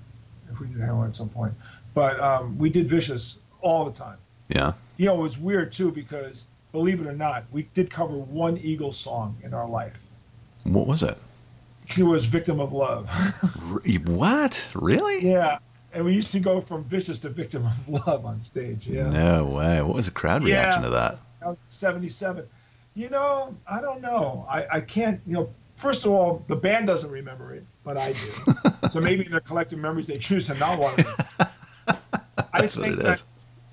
if 0.51 0.61
we 0.61 0.67
did 0.69 0.79
heroin 0.81 1.09
at 1.09 1.17
some 1.17 1.29
point, 1.29 1.55
but 1.95 2.19
um, 2.21 2.59
we 2.59 2.71
did 2.71 2.89
vicious 2.89 3.41
all 3.61 3.85
the 3.85 3.93
time. 3.93 4.19
Yeah. 4.49 4.73
You 4.97 5.07
know, 5.07 5.15
it 5.15 5.23
was 5.23 5.39
weird 5.39 5.73
too 5.73 5.91
because 5.91 6.47
believe 6.73 7.01
it 7.01 7.07
or 7.07 7.13
not, 7.13 7.45
we 7.53 7.63
did 7.75 7.91
cover 7.91 8.17
one 8.17 8.57
Eagles 8.59 8.97
song 8.97 9.37
in 9.43 9.53
our 9.55 9.69
life. 9.69 10.01
What 10.65 10.87
was 10.87 11.03
it? 11.03 11.19
It 11.97 12.03
was 12.03 12.25
"Victim 12.25 12.61
of 12.61 12.73
Love." 12.73 13.09
What? 14.07 14.69
Really? 14.75 15.29
yeah, 15.29 15.59
and 15.93 16.05
we 16.05 16.15
used 16.15 16.33
to 16.33 16.41
go 16.41 16.61
from 16.61 16.85
vicious 16.85 17.19
to 17.21 17.29
"Victim 17.29 17.67
of 17.67 18.07
Love" 18.07 18.25
on 18.25 18.41
stage. 18.41 18.87
Yeah, 18.87 19.11
No 19.11 19.47
way. 19.47 19.83
What 19.83 19.95
was 19.95 20.07
the 20.07 20.13
crowd 20.13 20.43
Yeah. 20.43 20.61
reaction 20.63 20.83
to 20.85 20.91
that? 20.91 21.19
that 21.41 21.49
was 21.49 21.59
'77. 21.69 22.47
You 22.95 23.11
know, 23.11 23.55
I 23.67 23.81
don't 23.81 24.01
know. 24.01 24.47
I, 24.49 24.67
I 24.77 24.81
can't. 24.81 25.21
You 25.27 25.35
know, 25.35 25.51
first 25.77 26.05
of 26.07 26.13
all, 26.13 26.45
the 26.49 26.57
band 26.57 26.87
doesn't 26.87 27.11
remember 27.11 27.53
it, 27.55 27.65
but 27.83 27.99
I 27.99 28.13
do. 28.13 28.89
so 28.91 29.01
maybe 29.01 29.27
in 29.27 29.33
their 29.33 29.41
collective 29.41 29.79
memories, 29.81 30.07
they 30.07 30.17
choose 30.17 30.47
to 30.47 30.55
not 30.55 30.79
want 30.79 30.97
to. 30.99 31.51
I 32.53 32.61
That's 32.61 32.77
what 32.77 32.85
think 32.87 33.01
it 33.01 33.03
that, 33.03 33.15
is. 33.15 33.25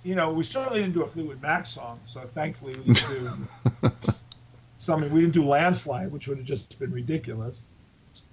You 0.03 0.15
know, 0.15 0.31
we 0.31 0.43
certainly 0.43 0.79
didn't 0.79 0.93
do 0.93 1.03
a 1.03 1.07
Fleetwood 1.07 1.41
Mac 1.41 1.65
song, 1.65 1.99
so 2.05 2.21
thankfully 2.21 2.73
we 2.85 2.93
didn't 2.93 3.47
do 3.81 3.91
something. 4.79 5.11
We 5.13 5.21
didn't 5.21 5.33
do 5.33 5.45
Landslide, 5.47 6.11
which 6.11 6.27
would 6.27 6.37
have 6.37 6.47
just 6.47 6.77
been 6.79 6.91
ridiculous. 6.91 7.63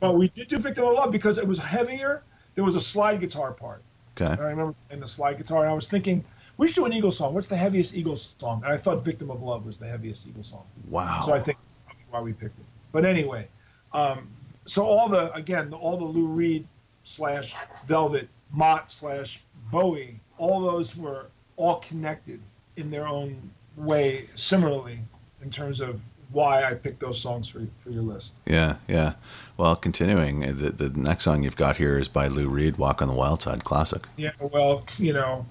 But 0.01 0.17
we 0.17 0.29
did 0.29 0.49
do 0.49 0.59
Victim 0.59 0.85
of 0.85 0.95
Love 0.95 1.13
because 1.13 1.39
it 1.39 1.47
was 1.47 1.59
heavier. 1.59 2.23
There 2.55 2.65
was 2.65 2.75
a 2.75 2.81
slide 2.81 3.21
guitar 3.21 3.53
part. 3.53 3.83
Okay. 4.21 4.33
And 4.33 4.41
I 4.41 4.49
remember 4.49 4.75
in 4.91 5.01
the 5.01 5.07
slide 5.07 5.39
guitar, 5.39 5.63
and 5.63 5.71
I 5.71 5.75
was 5.75 5.89
thinking, 5.89 6.25
we 6.57 6.67
should 6.67 6.77
do 6.77 6.87
an 6.87 6.93
Eagles 6.93 7.17
song. 7.17 7.35
What's 7.35 7.47
the 7.47 7.57
heaviest 7.57 7.95
Eagles 7.95 8.35
song? 8.39 8.63
And 8.65 8.73
I 8.73 8.77
thought 8.77 9.05
Victim 9.05 9.31
of 9.31 9.43
Love 9.43 9.65
was 9.65 9.79
the 9.79 9.87
heaviest 9.87 10.27
Eagles 10.27 10.49
song. 10.49 10.65
Wow. 10.89 11.23
So 11.25 11.33
I 11.33 11.39
think 11.39 11.59
that's 11.87 11.99
why 12.11 12.21
we 12.21 12.33
picked 12.33 12.59
it. 12.59 12.65
But 12.91 13.05
anyway, 13.05 13.47
um, 13.93 14.29
so 14.67 14.85
all 14.85 15.09
the 15.09 15.33
again, 15.35 15.73
all 15.73 15.97
the 15.97 16.05
Lou 16.05 16.27
Reed 16.27 16.67
slash 17.05 17.55
Velvet, 17.87 18.29
Mott 18.51 18.91
slash 18.91 19.41
Bowie, 19.71 20.19
all 20.37 20.61
those 20.61 20.97
were 20.97 21.27
all 21.59 21.77
connected 21.81 22.41
in 22.77 22.91
their 22.91 23.07
own 23.07 23.51
way, 23.77 24.27
similarly 24.35 25.01
in 25.43 25.51
terms 25.51 25.81
of 25.81 26.01
why 26.31 26.63
I 26.65 26.75
picked 26.75 27.01
those 27.01 27.21
songs 27.21 27.49
for 27.49 27.67
for 27.83 27.91
your 27.91 28.03
list. 28.03 28.35
Yeah, 28.47 28.77
yeah. 28.87 29.15
Well, 29.57 29.77
continuing, 29.77 30.41
the, 30.41 30.71
the 30.71 30.91
next 30.91 31.25
song 31.25 31.43
you've 31.43 31.57
got 31.57 31.77
here 31.77 31.99
is 31.99 32.09
by 32.09 32.29
Lou 32.29 32.49
Reed, 32.49 32.77
Walk 32.77 33.03
on 33.03 33.09
the 33.09 33.15
Wild 33.15 33.43
Side, 33.43 33.65
classic. 33.65 34.03
Yeah, 34.17 34.33
well, 34.41 34.85
you 34.99 35.13
know, 35.13 35.47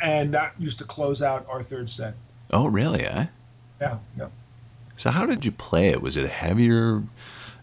and 0.00 0.32
that 0.34 0.54
used 0.58 0.78
to 0.78 0.84
close 0.84 1.22
out 1.22 1.46
our 1.48 1.62
third 1.62 1.90
set. 1.90 2.14
Oh, 2.50 2.68
really, 2.68 3.02
eh? 3.02 3.26
Yeah, 3.80 3.98
yeah. 4.16 4.28
So 4.96 5.10
how 5.10 5.26
did 5.26 5.44
you 5.44 5.52
play 5.52 5.88
it? 5.88 6.02
Was 6.02 6.16
it 6.16 6.24
a 6.24 6.28
heavier? 6.28 7.02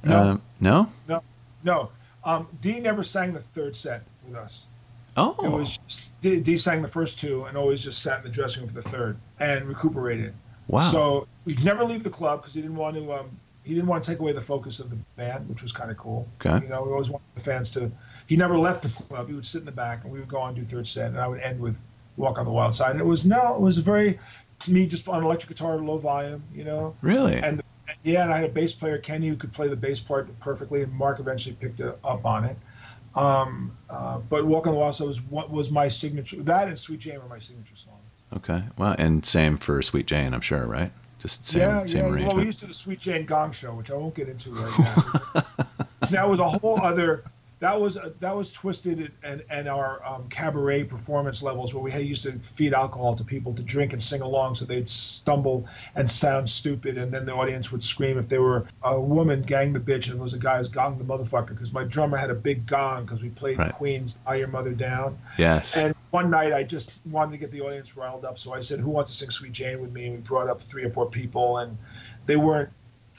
No. 0.04 0.18
Uh, 0.18 0.38
no? 0.60 0.90
No, 1.64 1.92
um, 2.24 2.48
Dee 2.62 2.80
never 2.80 3.04
sang 3.04 3.34
the 3.34 3.40
third 3.40 3.76
set 3.76 4.04
with 4.26 4.36
us. 4.36 4.66
Oh, 5.18 5.36
It 5.44 5.52
was 5.52 5.78
just, 5.80 6.06
Dee, 6.22 6.40
Dee 6.40 6.58
sang 6.58 6.82
the 6.82 6.88
first 6.88 7.20
two 7.20 7.46
and 7.46 7.58
always 7.58 7.84
just 7.84 8.02
sat 8.02 8.18
in 8.20 8.24
the 8.24 8.30
dressing 8.30 8.64
room 8.64 8.74
for 8.74 8.82
the 8.82 8.90
third 8.90 9.18
and 9.40 9.66
recuperated. 9.66 10.34
wow. 10.68 10.84
So 10.84 11.28
we'd 11.46 11.64
never 11.64 11.84
leave 11.84 12.04
the 12.04 12.10
club 12.10 12.42
because 12.42 12.54
he 12.54 12.62
didn't 12.62 12.78
want 12.78 12.96
to. 12.96 13.12
Um, 13.14 13.30
he 13.64 13.76
didn't 13.76 13.88
want 13.88 14.04
to 14.04 14.10
take 14.12 14.20
away 14.20 14.32
the 14.32 14.42
focus 14.42 14.80
of 14.80 14.90
the 14.90 14.96
band, 15.16 15.48
which 15.48 15.62
was 15.62 15.72
kind 15.72 15.92
of 15.92 15.98
cool. 15.98 16.28
Okay. 16.44 16.64
You 16.66 16.70
know, 16.70 16.82
we 16.84 16.92
always 16.92 17.10
wanted 17.10 17.26
the 17.36 17.42
fans 17.42 17.70
to. 17.72 17.92
He 18.28 18.36
never 18.36 18.58
left 18.58 18.82
the 18.84 18.90
club. 18.90 19.28
He 19.28 19.34
would 19.34 19.46
sit 19.46 19.60
in 19.60 19.66
the 19.66 19.72
back, 19.72 20.04
and 20.04 20.12
we 20.12 20.20
would 20.20 20.30
go 20.30 20.40
on 20.40 20.50
and 20.56 20.58
do 20.58 20.64
third 20.64 20.88
set, 20.88 21.08
and 21.12 21.20
I 21.20 21.28
would 21.28 21.40
end 21.42 21.60
with 21.60 21.80
"Walk 22.18 22.38
on 22.40 22.46
the 22.46 22.52
Wild 22.52 22.74
Side." 22.74 22.92
And 22.92 23.00
it 23.00 23.06
was 23.06 23.26
no, 23.26 23.56
it 23.56 23.62
was 23.62 23.78
very 23.78 24.20
me 24.68 24.88
just 24.88 25.08
on 25.08 25.24
electric 25.24 25.50
guitar, 25.50 25.78
low 25.78 25.98
volume. 25.98 26.44
You 26.54 26.64
know, 26.64 26.96
really? 27.02 27.36
and 27.36 27.62
yeah, 28.04 28.24
and 28.24 28.34
I 28.34 28.38
had 28.38 28.50
a 28.50 28.54
bass 28.54 28.74
player, 28.74 28.98
Kenny, 28.98 29.28
who 29.28 29.36
could 29.36 29.52
play 29.54 29.68
the 29.68 29.76
bass 29.76 30.00
part 30.00 30.28
perfectly, 30.40 30.82
and 30.84 30.92
Mark 30.94 31.20
eventually 31.20 31.56
picked 31.56 31.80
it 31.80 31.98
up 32.04 32.26
on 32.26 32.46
it. 32.46 32.58
Um, 33.16 33.76
uh, 33.90 34.20
but 34.20 34.46
Walk 34.46 34.68
on 34.68 34.74
the 34.74 34.80
Wild 34.80 34.96
Side 34.96 35.08
was 35.08 35.22
what 35.22 35.52
was 35.52 35.72
my 35.72 35.88
signature. 35.88 36.38
That 36.44 36.68
and 36.68 36.78
Sweet 36.78 37.00
Jane 37.00 37.20
were 37.22 37.28
my 37.28 37.40
signature 37.40 37.76
song. 37.76 38.00
Okay. 38.36 38.64
Well, 38.78 38.96
and 39.00 39.26
same 39.26 39.58
for 39.58 39.82
Sweet 39.82 40.06
Jane, 40.06 40.34
I'm 40.34 40.42
sure, 40.42 40.66
right? 40.66 40.92
Just 41.20 41.46
same 41.46 41.62
yeah, 41.62 41.86
same 41.86 41.98
yeah. 41.98 42.12
arrangement. 42.12 42.28
Well, 42.28 42.38
we 42.38 42.46
used 42.46 42.60
to 42.60 42.66
do 42.66 42.70
the 42.70 42.74
Sweet 42.74 43.00
Jane 43.00 43.26
Gong 43.26 43.52
Show, 43.52 43.74
which 43.74 43.92
I 43.92 43.96
won't 43.96 44.16
get 44.16 44.30
into 44.30 44.52
right 44.52 44.80
now. 44.80 45.44
that 46.10 46.30
was 46.30 46.40
a 46.40 46.48
whole 46.50 46.80
other. 46.82 47.24
That 47.60 47.82
was 47.82 47.98
that 48.22 48.36
was 48.36 48.54
twisted 48.54 49.12
and 49.22 49.44
and 49.50 49.68
our 49.68 50.02
um, 50.06 50.30
cabaret 50.30 50.86
performance 50.86 51.44
levels 51.44 51.74
where 51.74 51.84
we 51.84 51.92
had 51.92 52.06
used 52.06 52.24
to 52.24 52.40
feed 52.40 52.74
alcohol 52.74 53.16
to 53.18 53.24
people 53.26 53.54
to 53.54 53.62
drink 53.62 53.92
and 53.92 54.02
sing 54.02 54.22
along, 54.22 54.56
so 54.56 54.64
they'd 54.64 54.90
stumble 54.90 55.68
and 55.96 56.10
sound 56.10 56.50
stupid, 56.50 56.98
and 56.98 57.12
then 57.12 57.26
the 57.26 57.34
audience 57.34 57.70
would 57.70 57.84
scream 57.84 58.18
if 58.18 58.30
they 58.30 58.38
were 58.38 58.66
a 58.84 59.00
woman, 59.00 59.42
gang 59.42 59.74
the 59.74 59.80
bitch, 59.80 60.10
and 60.10 60.20
it 60.20 60.24
was 60.24 60.34
a 60.34 60.40
guy's 60.40 60.70
gong 60.70 60.98
the 60.98 61.04
motherfucker 61.04 61.50
because 61.50 61.74
my 61.74 61.84
drummer 61.84 62.16
had 62.16 62.30
a 62.30 62.36
big 62.36 62.66
gong 62.66 63.04
because 63.04 63.22
we 63.22 63.30
played 63.30 63.60
Right. 63.60 63.74
Queen's 63.74 64.18
"Tie 64.26 64.36
Your 64.36 64.48
Mother 64.48 64.72
Down." 64.72 65.18
yes. 65.38 65.76
And 65.76 65.94
one 66.12 66.30
night 66.30 66.54
I 66.54 66.64
just 66.64 66.94
wanted 67.06 67.32
to 67.32 67.38
get 67.38 67.52
the 67.52 67.60
audience 67.62 67.98
riled 67.98 68.24
up, 68.24 68.40
so 68.40 68.54
I 68.54 68.62
said, 68.62 68.80
"Who 68.80 68.90
wants 68.90 69.12
to 69.12 69.18
sing 69.18 69.32
Sweet 69.32 69.52
Jane 69.52 69.82
with 69.82 69.92
me?" 69.92 70.06
And 70.06 70.16
we 70.16 70.22
brought 70.22 70.48
up 70.48 70.62
three 70.62 70.86
or 70.86 70.90
four 70.90 71.10
people, 71.10 71.58
and 71.58 71.78
they 72.26 72.38
weren't 72.38 72.70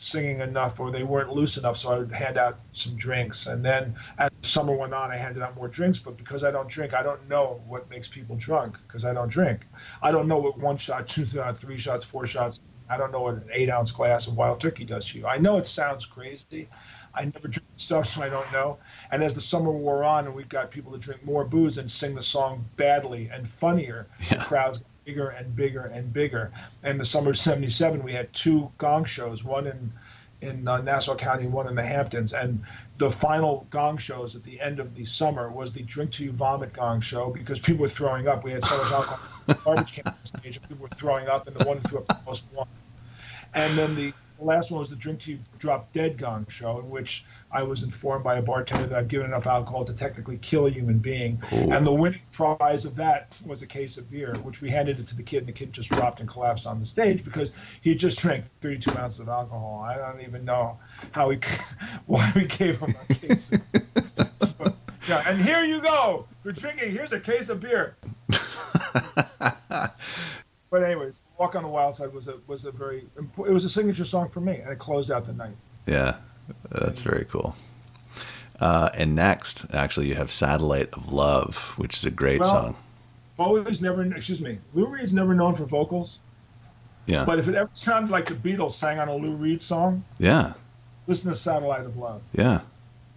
singing 0.01 0.41
enough 0.41 0.81
or 0.81 0.91
they 0.91 1.03
weren't 1.03 1.31
loose 1.31 1.59
enough, 1.59 1.77
so 1.77 1.93
I 1.93 1.99
would 1.99 2.11
hand 2.11 2.39
out 2.39 2.59
some 2.73 2.97
drinks. 2.97 3.47
And 3.47 3.63
then 3.63 3.95
as 4.19 4.30
summer 4.43 4.75
went 4.75 4.95
on, 4.95 5.11
I 5.11 5.17
handed 5.17 5.43
out 5.43 5.55
more 5.57 5.69
drinks, 5.69 5.99
but 5.99 6.17
because 6.17 6.45
I 6.45 6.51
don't 6.51 6.69
drink, 6.69 6.95
I 6.95 7.03
don't 7.03 7.29
know 7.29 7.61
what 7.67 7.89
makes 7.91 8.09
people 8.09 8.37
drunk 8.37 8.77
because 8.87 9.05
I 9.05 9.13
don't 9.13 9.29
drink. 9.29 9.61
I 10.03 10.11
don't 10.13 10.29
know 10.29 10.39
what 10.39 10.59
one 10.59 10.77
shot, 10.79 11.09
two 11.09 11.27
shot, 11.27 11.59
three 11.59 11.77
shots, 11.77 12.05
four 12.05 12.27
shots. 12.27 12.61
I 12.89 12.97
don't 12.97 13.13
know 13.13 13.21
what 13.21 13.35
an 13.35 13.45
eight 13.53 13.71
ounce 13.71 13.93
glass 13.93 14.27
of 14.27 14.37
wild 14.37 14.61
turkey 14.61 14.85
does 14.85 15.07
to 15.09 15.19
you. 15.19 15.27
I 15.27 15.39
know 15.39 15.59
it 15.59 15.69
sounds 15.69 16.07
crazy. 16.07 16.69
I 17.15 17.25
never 17.25 17.49
drink 17.49 17.67
stuff, 17.77 18.07
so 18.07 18.23
I 18.23 18.29
don't 18.29 18.51
know. 18.53 18.79
And 19.11 19.23
as 19.23 19.35
the 19.35 19.41
summer 19.41 19.71
wore 19.71 20.05
on, 20.05 20.27
and 20.27 20.35
we 20.35 20.45
got 20.45 20.71
people 20.71 20.93
to 20.93 20.99
drink 20.99 21.25
more 21.25 21.45
booze 21.45 21.79
and 21.79 21.91
sing 21.91 22.15
the 22.15 22.23
song 22.23 22.65
badly 22.77 23.29
and 23.33 23.49
funnier, 23.49 24.07
Yeah. 24.31 24.39
the 24.39 24.45
crowds 24.45 24.79
got 24.79 24.87
bigger 25.05 25.29
and 25.31 25.55
bigger 25.55 25.83
and 25.87 26.13
bigger. 26.13 26.53
And 26.83 27.01
the 27.01 27.05
summer 27.05 27.31
of 27.31 27.39
'77, 27.39 28.03
we 28.03 28.13
had 28.13 28.33
two 28.33 28.71
gong 28.79 29.05
shows, 29.05 29.45
one 29.45 29.67
in 29.67 29.93
in 30.43 30.67
uh, 30.67 30.79
Nassau 30.79 31.15
County, 31.17 31.47
one 31.47 31.67
in 31.69 31.75
the 31.75 31.83
Hamptons, 31.83 32.33
and 32.33 32.63
the 32.97 33.11
final 33.11 33.67
gong 33.71 33.99
shows 33.99 34.37
at 34.37 34.45
the 34.45 34.61
end 34.61 34.81
of 34.81 34.95
the 34.95 35.05
summer 35.05 35.51
was 35.51 35.73
the 35.73 35.83
drink 35.83 36.13
till 36.13 36.27
you 36.27 36.33
vomit 36.33 36.73
gong 36.73 37.01
show 37.01 37.31
because 37.31 37.59
people 37.59 37.83
were 37.83 37.89
throwing 37.89 38.29
up. 38.29 38.45
We 38.45 38.53
had 38.53 38.65
so 38.65 38.77
much 38.79 38.93
alcohol, 38.93 39.57
garbage 39.65 39.93
can 39.93 40.07
on 40.07 40.15
stage, 40.25 40.57
and 40.57 40.69
people 40.69 40.83
were 40.83 40.97
throwing 40.97 41.29
up, 41.29 41.47
and 41.47 41.57
the 41.57 41.65
one 41.65 41.79
who 41.79 41.89
threw 41.89 41.99
up 41.99 42.09
the 42.09 42.19
most 42.27 42.45
won. 42.53 42.67
And 43.55 43.73
then 43.77 43.95
the 43.97 44.13
last 44.41 44.71
one 44.71 44.79
was 44.79 44.91
the 44.91 44.97
drink 44.97 45.27
you 45.27 45.39
drop 45.59 45.93
dead 45.93 46.19
gong 46.19 46.47
show, 46.49 46.79
in 46.79 46.89
which 46.91 47.25
I 47.53 47.63
was 47.63 47.83
informed 47.83 48.23
by 48.23 48.37
a 48.37 48.43
bartender 48.43 48.87
that 48.87 48.97
I've 48.97 49.09
given 49.09 49.27
enough 49.27 49.47
alcohol 49.47 49.85
to 49.85 49.93
technically 49.93 50.39
kill 50.39 50.67
a 50.67 50.71
human 50.71 50.99
being. 50.99 51.43
Ooh. 51.53 51.73
And 51.73 51.87
the 51.87 51.93
winning 51.93 52.23
prize 52.33 52.85
of 52.85 52.95
that 52.97 53.37
was 53.45 53.63
a 53.63 53.67
case 53.67 53.99
of 53.99 54.11
beer, 54.11 54.35
which 54.43 54.61
we 54.61 54.71
handed 54.71 55.01
it 55.01 55.07
to 55.09 55.17
the 55.17 55.23
kid, 55.23 55.39
and 55.39 55.49
the 55.49 55.53
kid 55.53 55.73
just 55.73 55.91
dropped 55.91 56.21
and 56.21 56.29
collapsed 56.29 56.67
on 56.67 56.79
the 56.79 56.87
stage 56.87 57.25
because 57.25 57.53
he 57.81 57.95
just 57.95 58.19
drank 58.21 58.45
32 58.61 58.97
ounces 58.97 59.21
of 59.21 59.29
alcohol. 59.29 59.85
I 59.87 59.97
don't 59.97 60.21
even 60.21 60.45
know 60.45 60.79
how 61.11 61.29
we, 61.29 61.41
why 62.07 62.33
we 62.35 62.45
gave 62.45 62.79
him 62.81 62.95
a 63.09 63.15
case. 63.15 63.51
Of, 63.53 63.61
but, 64.59 64.77
yeah, 65.09 65.23
and 65.27 65.41
here 65.41 65.65
you 65.65 65.81
go. 65.81 66.27
You're 66.45 66.53
drinking. 66.53 66.93
Here's 66.93 67.13
a 67.13 67.21
case 67.21 67.49
of 67.49 67.61
beer. 67.61 67.97
But 70.71 70.85
anyways, 70.85 71.23
"Walk 71.39 71.57
on 71.57 71.63
the 71.65 71.69
Wild 71.69 71.97
Side" 71.97 72.13
was 72.13 72.29
a 72.29 72.35
was 72.47 72.65
a 72.65 72.71
very 72.71 73.07
it 73.19 73.51
was 73.53 73.65
a 73.65 73.69
signature 73.69 74.05
song 74.05 74.29
for 74.29 74.41
me, 74.41 74.57
and 74.61 74.71
it 74.71 74.79
closed 74.79 75.11
out 75.11 75.27
the 75.27 75.33
night. 75.33 75.57
yeah. 75.87 76.17
That's 76.71 77.01
very 77.03 77.25
cool. 77.27 77.55
Uh, 78.59 78.91
and 78.95 79.15
next, 79.15 79.73
actually, 79.73 80.09
you 80.09 80.15
have 80.17 80.31
"Satellite 80.31 80.93
of 80.95 81.13
Love," 81.13 81.75
which 81.79 81.97
is 81.97 82.05
a 82.05 82.11
great 82.11 82.41
Well, 82.41 82.51
song. 82.51 82.77
Bowie's 83.37 83.81
never, 83.81 84.03
excuse 84.15 84.41
me, 84.41 84.59
Lou 84.75 84.87
Reed's 84.87 85.13
never 85.15 85.33
known 85.35 85.55
for 85.55 85.65
vocals. 85.65 86.19
Yeah. 87.07 87.25
But 87.25 87.39
if 87.39 87.49
it 87.49 87.55
ever 87.55 87.71
sounded 87.73 88.11
like 88.11 88.27
the 88.27 88.35
Beatles 88.35 88.73
sang 88.73 88.99
on 88.99 89.09
a 89.09 89.15
Lou 89.15 89.35
Reed 89.35 89.63
song, 89.63 90.05
Yeah. 90.19 90.53
listen 91.07 91.31
to 91.31 91.37
"Satellite 91.37 91.85
of 91.87 91.97
Love." 91.97 92.21
Yeah. 92.33 92.61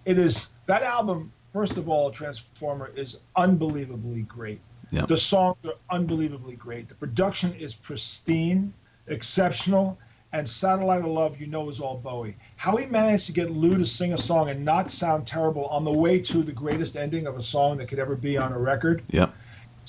It 0.06 0.18
is 0.18 0.48
that 0.68 0.84
album. 0.84 1.32
First 1.54 1.78
of 1.78 1.90
all, 1.90 2.10
Transformer 2.12 2.92
is 2.96 3.20
unbelievably 3.36 4.22
great. 4.24 4.60
Yep. 4.94 5.08
The 5.08 5.18
songs 5.18 5.58
are 5.66 5.74
unbelievably 5.90 6.56
great. 6.56 6.88
The 6.88 6.94
production 6.94 7.56
is 7.56 7.74
pristine, 7.74 8.72
exceptional, 9.08 9.98
and 10.34 10.48
Satellite 10.48 11.00
of 11.00 11.08
Love, 11.08 11.42
you 11.42 11.48
know, 11.48 11.68
is 11.68 11.80
all 11.80 11.98
Bowie. 11.98 12.36
How 12.58 12.76
he 12.76 12.86
managed 12.86 13.26
to 13.26 13.32
get 13.32 13.50
Lou 13.50 13.76
to 13.78 13.86
sing 13.86 14.14
a 14.14 14.18
song 14.18 14.50
and 14.50 14.64
not 14.64 14.92
sound 14.92 15.26
terrible 15.26 15.66
on 15.66 15.84
the 15.84 15.92
way 15.92 16.20
to 16.20 16.44
the 16.44 16.52
greatest 16.52 16.96
ending 16.96 17.26
of 17.26 17.36
a 17.36 17.42
song 17.42 17.78
that 17.78 17.88
could 17.88 17.98
ever 17.98 18.16
be 18.16 18.38
on 18.38 18.54
a 18.54 18.60
record. 18.60 19.02
Yeah. 19.10 19.30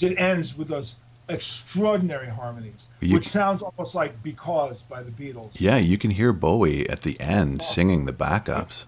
It 0.01 0.19
ends 0.19 0.57
with 0.57 0.69
those 0.69 0.97
extraordinary 1.29 2.29
harmonies, 2.29 2.87
You- 3.01 3.14
which 3.14 3.29
sounds 3.29 3.61
almost 3.61 3.95
like 3.95 4.23
Because 4.23 4.83
by 4.83 5.03
the 5.03 5.11
Beatles. 5.11 5.61
Yeah. 5.61 5.77
You 5.77 5.99
can 5.99 6.12
hear 6.12 6.33
Bowie 6.33 6.88
at 6.88 7.03
the 7.03 7.21
end 7.21 7.61
oh. 7.61 7.64
singing 7.64 8.07
the 8.07 8.12
backups. 8.14 8.87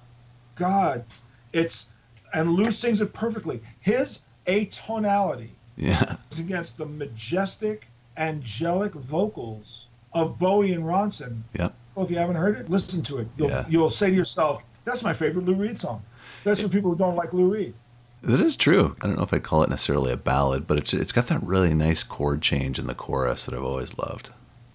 God, 0.54 1.04
it's, 1.52 1.88
and 2.32 2.52
Lou 2.52 2.70
sings 2.70 3.02
it 3.02 3.12
perfectly. 3.12 3.60
His 3.80 4.20
atonality 4.46 5.50
Yeah. 5.76 6.16
against 6.38 6.78
the 6.78 6.86
majestic, 6.86 7.86
angelic 8.16 8.92
vocals 8.92 9.86
of 10.12 10.38
Bowie 10.38 10.72
and 10.72 10.84
Ronson. 10.84 11.42
Yeah. 11.52 11.70
Well, 11.94 12.04
if 12.06 12.10
you 12.10 12.18
haven't 12.18 12.36
heard 12.36 12.56
it, 12.58 12.70
listen 12.70 13.02
to 13.04 13.18
it. 13.18 13.28
You'll, 13.36 13.48
Yeah. 13.50 13.64
you'll 13.68 13.90
say 13.90 14.08
to 14.10 14.16
yourself, 14.16 14.62
"That's 14.84 15.02
my 15.02 15.12
favorite 15.12 15.44
Lou 15.44 15.54
Reed 15.54 15.78
song." 15.78 16.02
That's 16.44 16.60
for 16.60 16.68
people 16.68 16.90
who 16.90 16.96
don't 16.96 17.16
like 17.16 17.32
Lou 17.32 17.48
Reed. 17.50 17.74
That 18.22 18.40
is 18.40 18.56
true. 18.56 18.96
I 19.02 19.06
don't 19.06 19.16
know 19.16 19.22
if 19.22 19.32
I'd 19.34 19.42
call 19.42 19.62
it 19.62 19.70
necessarily 19.70 20.10
a 20.12 20.16
ballad, 20.16 20.66
but 20.66 20.78
it's 20.78 20.92
it's 20.94 21.12
got 21.12 21.26
that 21.28 21.42
really 21.42 21.74
nice 21.74 22.02
chord 22.02 22.40
change 22.42 22.78
in 22.78 22.86
the 22.86 22.94
chorus 22.94 23.44
that 23.44 23.54
I've 23.54 23.62
always 23.64 23.96
loved. 23.98 24.30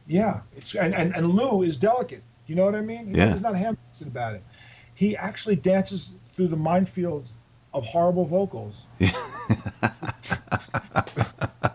Yeah, 0.08 0.42
it's 0.56 0.76
and, 0.76 0.94
and, 0.94 1.16
and 1.16 1.30
Lou 1.32 1.64
is 1.64 1.78
delicate. 1.78 2.24
You 2.48 2.56
know 2.56 2.66
what 2.66 2.76
I 2.76 2.82
mean? 2.82 3.08
He's 3.08 3.18
Yeah. 3.18 3.26
Not, 3.26 3.34
he's 3.34 3.44
not 3.44 3.56
ham-fisted 3.56 4.08
about 4.08 4.34
it. 4.36 4.44
He 4.94 5.16
actually 5.18 5.56
dances 5.56 6.12
through 6.34 6.48
the 6.50 6.58
minefield 6.58 7.28
of 7.74 7.86
horrible 7.86 8.26
vocals 8.26 8.86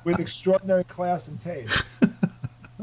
with 0.07 0.21
extraordinary 0.21 0.85
class 0.85 1.27
and 1.27 1.39
taste. 1.41 1.83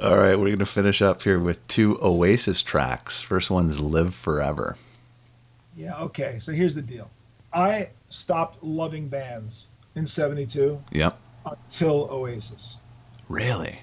All 0.00 0.16
right, 0.16 0.38
we're 0.38 0.46
going 0.46 0.60
to 0.60 0.66
finish 0.66 1.02
up 1.02 1.22
here 1.22 1.40
with 1.40 1.66
two 1.66 1.98
Oasis 2.00 2.62
tracks. 2.62 3.20
First 3.20 3.50
one's 3.50 3.80
"Live 3.80 4.14
Forever." 4.14 4.76
Yeah, 5.76 5.98
okay. 6.02 6.38
So 6.38 6.52
here's 6.52 6.72
the 6.72 6.82
deal. 6.82 7.10
I 7.52 7.88
stopped 8.10 8.62
loving 8.62 9.08
bands 9.08 9.66
in 9.96 10.06
72 10.06 10.80
Yep. 10.92 11.18
until 11.46 12.08
Oasis. 12.12 12.76
Really? 13.28 13.80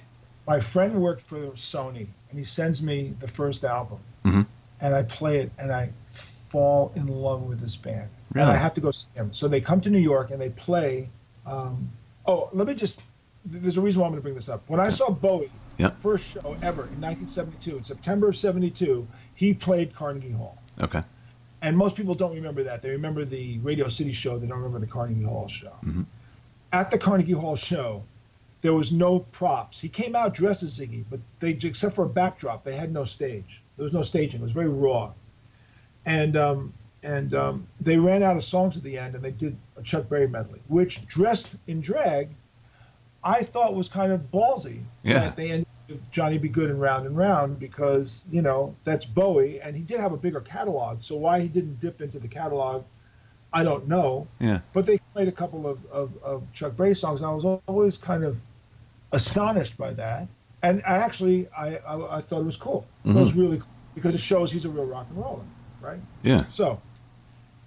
My 0.48 0.60
friend 0.62 1.02
worked 1.02 1.22
for 1.22 1.38
Sony 1.52 2.08
and 2.30 2.40
he 2.40 2.46
sends 2.46 2.82
me 2.82 3.14
the 3.20 3.28
first 3.28 3.66
album. 3.66 4.00
Mhm. 4.24 4.46
And 4.80 4.96
I 4.96 5.04
play 5.04 5.40
it 5.40 5.52
and 5.58 5.72
I 5.72 5.90
fall 6.08 6.92
in 6.96 7.08
love 7.08 7.42
with 7.44 7.60
this 7.60 7.76
band. 7.76 8.10
Really? 8.34 8.52
I 8.52 8.56
have 8.56 8.74
to 8.76 8.82
go 8.82 8.92
see 8.92 9.10
him. 9.16 9.34
So 9.34 9.48
they 9.48 9.62
come 9.62 9.82
to 9.82 9.90
New 9.90 10.00
York 10.00 10.32
and 10.32 10.42
they 10.42 10.50
play. 10.50 11.10
Um, 11.46 11.90
oh, 12.26 12.50
let 12.54 12.68
me 12.68 12.74
just. 12.74 13.00
There's 13.46 13.78
a 13.78 13.82
reason 13.82 14.02
why 14.02 14.08
I'm 14.08 14.12
going 14.14 14.20
to 14.22 14.24
bring 14.24 14.34
this 14.36 14.50
up. 14.50 14.64
When 14.68 14.80
I 14.80 14.90
saw 14.90 15.12
Bowie, 15.12 15.52
Yep. 15.78 16.02
first 16.02 16.26
show 16.26 16.54
ever 16.64 16.84
in 16.88 17.00
1972, 17.02 17.78
in 17.78 17.84
September 17.84 18.30
of 18.30 18.36
72, 18.38 19.06
he 19.36 19.54
played 19.54 19.94
Carnegie 19.94 20.32
Hall. 20.32 20.58
Okay. 20.82 21.02
And 21.62 21.78
most 21.78 21.96
people 21.96 22.16
don't 22.16 22.34
remember 22.34 22.64
that. 22.64 22.82
They 22.82 22.90
remember 22.90 23.24
the 23.26 23.60
Radio 23.60 23.88
City 23.90 24.12
show. 24.14 24.40
They 24.40 24.48
don't 24.48 24.58
remember 24.58 24.80
the 24.80 24.88
Carnegie 24.92 25.24
Hall 25.24 25.48
show. 25.48 25.74
Mhm. 25.84 26.06
At 26.74 26.90
the 26.92 26.98
Carnegie 26.98 27.34
Hall 27.34 27.56
show, 27.56 28.04
there 28.62 28.74
was 28.74 28.92
no 28.92 29.20
props. 29.20 29.80
He 29.80 29.90
came 29.90 30.16
out 30.16 30.34
dressed 30.34 30.64
as 30.64 30.80
Ziggy, 30.80 31.04
but 31.10 31.20
they 31.40 31.52
except 31.52 31.94
for 31.96 32.06
a 32.06 32.10
backdrop, 32.10 32.64
they 32.64 32.76
had 32.76 32.92
no 32.92 33.04
stage. 33.04 33.62
There 33.78 33.84
was 33.84 33.94
no 33.94 34.02
staging. 34.02 34.40
It 34.40 34.44
was 34.44 34.54
very 34.54 34.70
raw. 34.70 35.12
And 36.06 36.36
um, 36.38 36.74
and 37.06 37.36
um, 37.36 37.68
they 37.80 37.98
ran 37.98 38.24
out 38.24 38.36
of 38.36 38.44
songs 38.44 38.76
at 38.76 38.84
the 38.84 38.98
end, 38.98 39.14
and 39.16 39.24
they 39.24 39.32
did 39.32 39.56
a 39.78 39.84
Chuck 39.84 40.10
Berry 40.10 40.28
medley, 40.28 40.60
which 40.68 41.06
dressed 41.08 41.56
in 41.68 41.80
drag, 41.80 42.30
I 43.24 43.44
thought 43.44 43.76
was 43.76 43.88
kind 43.88 44.12
of 44.12 44.32
ballsy. 44.32 44.82
Yeah. 45.04 45.20
That 45.20 45.36
they 45.36 45.52
ended 45.52 45.68
with 45.88 46.12
Johnny 46.12 46.40
B. 46.40 46.48
Goode 46.48 46.72
and 46.72 46.82
Round 46.82 47.06
and 47.06 47.16
Round 47.16 47.60
because 47.60 48.24
you 48.32 48.42
know 48.42 48.76
that's 48.84 49.06
Bowie, 49.06 49.62
and 49.62 49.76
he 49.76 49.84
did 49.84 50.00
have 50.00 50.14
a 50.14 50.18
bigger 50.18 50.42
catalog. 50.42 51.04
So 51.04 51.16
why 51.16 51.40
he 51.42 51.48
didn't 51.48 51.80
dip 51.80 52.02
into 52.02 52.20
the 52.20 52.28
catalog, 52.28 52.84
I 53.54 53.64
don't 53.64 53.88
know. 53.88 54.28
Yeah. 54.40 54.62
But 54.74 54.88
they 54.88 55.00
played 55.14 55.28
a 55.28 55.32
couple 55.32 55.68
of, 55.68 55.80
of, 55.92 56.12
of 56.24 56.44
Chuck 56.54 56.76
Berry 56.76 56.96
songs, 56.96 57.22
and 57.22 57.30
I 57.30 57.34
was 57.34 57.46
always 57.68 57.98
kind 57.98 58.24
of 58.24 58.38
astonished 59.12 59.78
by 59.78 59.94
that. 59.94 60.28
And 60.64 60.82
I 60.88 60.98
actually, 60.98 61.48
I, 61.56 61.78
I, 61.78 62.18
I 62.18 62.22
thought 62.22 62.40
it 62.40 62.46
was 62.46 62.58
cool. 62.58 62.88
It 63.06 63.14
was 63.14 63.36
really 63.36 63.60
cool 63.60 63.68
because 63.94 64.16
it 64.16 64.22
shows 64.22 64.52
he's 64.52 64.66
a 64.66 64.70
real 64.70 64.88
rock 64.88 65.06
and 65.10 65.20
roller, 65.20 65.44
right? 65.80 66.00
Yeah. 66.24 66.48
So 66.48 66.82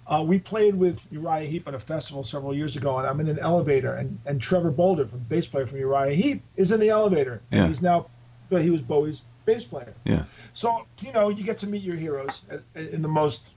uh, 0.09 0.23
we 0.23 0.39
played 0.39 0.73
with 0.73 0.99
Uriah 1.11 1.45
Heep 1.45 1.67
at 1.67 1.75
a 1.75 1.79
festival 1.79 2.23
several 2.23 2.55
years 2.55 2.75
ago, 2.75 2.97
and 2.97 3.07
I'm 3.07 3.19
in 3.19 3.29
an 3.29 3.37
elevator, 3.37 3.93
and, 3.93 4.19
and 4.25 4.41
Trevor 4.41 4.71
Bolder, 4.71 5.05
from 5.05 5.19
bass 5.19 5.45
player 5.45 5.67
from 5.67 5.77
Uriah 5.77 6.15
Heep, 6.15 6.41
is 6.55 6.71
in 6.71 6.79
the 6.79 6.89
elevator. 6.89 7.41
Yeah. 7.51 7.67
He's 7.67 7.81
now, 7.81 8.07
but 8.49 8.63
he 8.63 8.71
was 8.71 8.81
Bowie's 8.81 9.21
bass 9.45 9.63
player. 9.63 9.93
Yeah. 10.05 10.23
So 10.53 10.87
you 10.99 11.11
know, 11.11 11.29
you 11.29 11.43
get 11.43 11.59
to 11.59 11.67
meet 11.67 11.83
your 11.83 11.95
heroes 11.95 12.41
in 12.73 13.03
the 13.03 13.07
most 13.07 13.51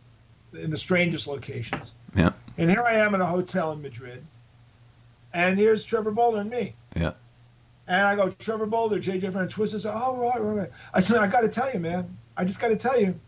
in 0.53 0.71
the 0.71 0.77
strangest 0.77 1.27
locations. 1.27 1.95
Yeah. 2.15 2.33
And 2.59 2.69
here 2.69 2.83
I 2.83 2.97
am 2.97 3.15
in 3.15 3.23
a 3.23 3.27
hotel 3.27 3.73
in 3.73 3.81
Madrid, 3.81 4.23
and 5.33 5.59
here's 5.59 5.85
Trevor 5.85 6.11
Bolder 6.11 6.41
and 6.41 6.51
me. 6.51 6.75
Yeah. 6.95 7.15
And 7.89 8.03
I 8.03 8.15
go, 8.15 8.31
Trevor 8.31 8.67
Bolder, 8.67 8.99
JJ 8.99 9.31
Van 9.31 9.49
Twist. 9.49 9.75
I 9.75 9.79
said, 9.79 9.93
oh, 9.95 10.17
right, 10.17 10.41
right, 10.41 10.53
right. 10.53 10.71
I 10.95 11.01
said, 11.01 11.17
I 11.17 11.27
got 11.27 11.41
to 11.41 11.49
tell 11.49 11.73
you, 11.73 11.81
man. 11.81 12.17
I 12.37 12.45
just 12.45 12.61
got 12.61 12.69
to 12.69 12.77
tell 12.77 13.01
you, 13.01 13.19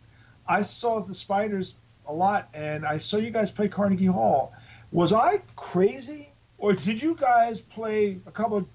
I 0.47 0.61
saw 0.61 1.01
the 1.01 1.13
Spiders 1.13 1.75
a 2.07 2.13
lot, 2.13 2.49
and 2.53 2.85
I 2.85 2.97
saw 2.97 3.17
you 3.17 3.31
guys 3.31 3.51
play 3.51 3.67
Carnegie 3.67 4.05
Hall. 4.05 4.53
Was 4.91 5.13
I 5.13 5.41
crazy, 5.55 6.31
or 6.57 6.73
did 6.73 7.01
you 7.01 7.15
guys 7.15 7.59
play 7.61 8.19
a 8.25 8.31
couple 8.31 8.57
of 8.57 8.65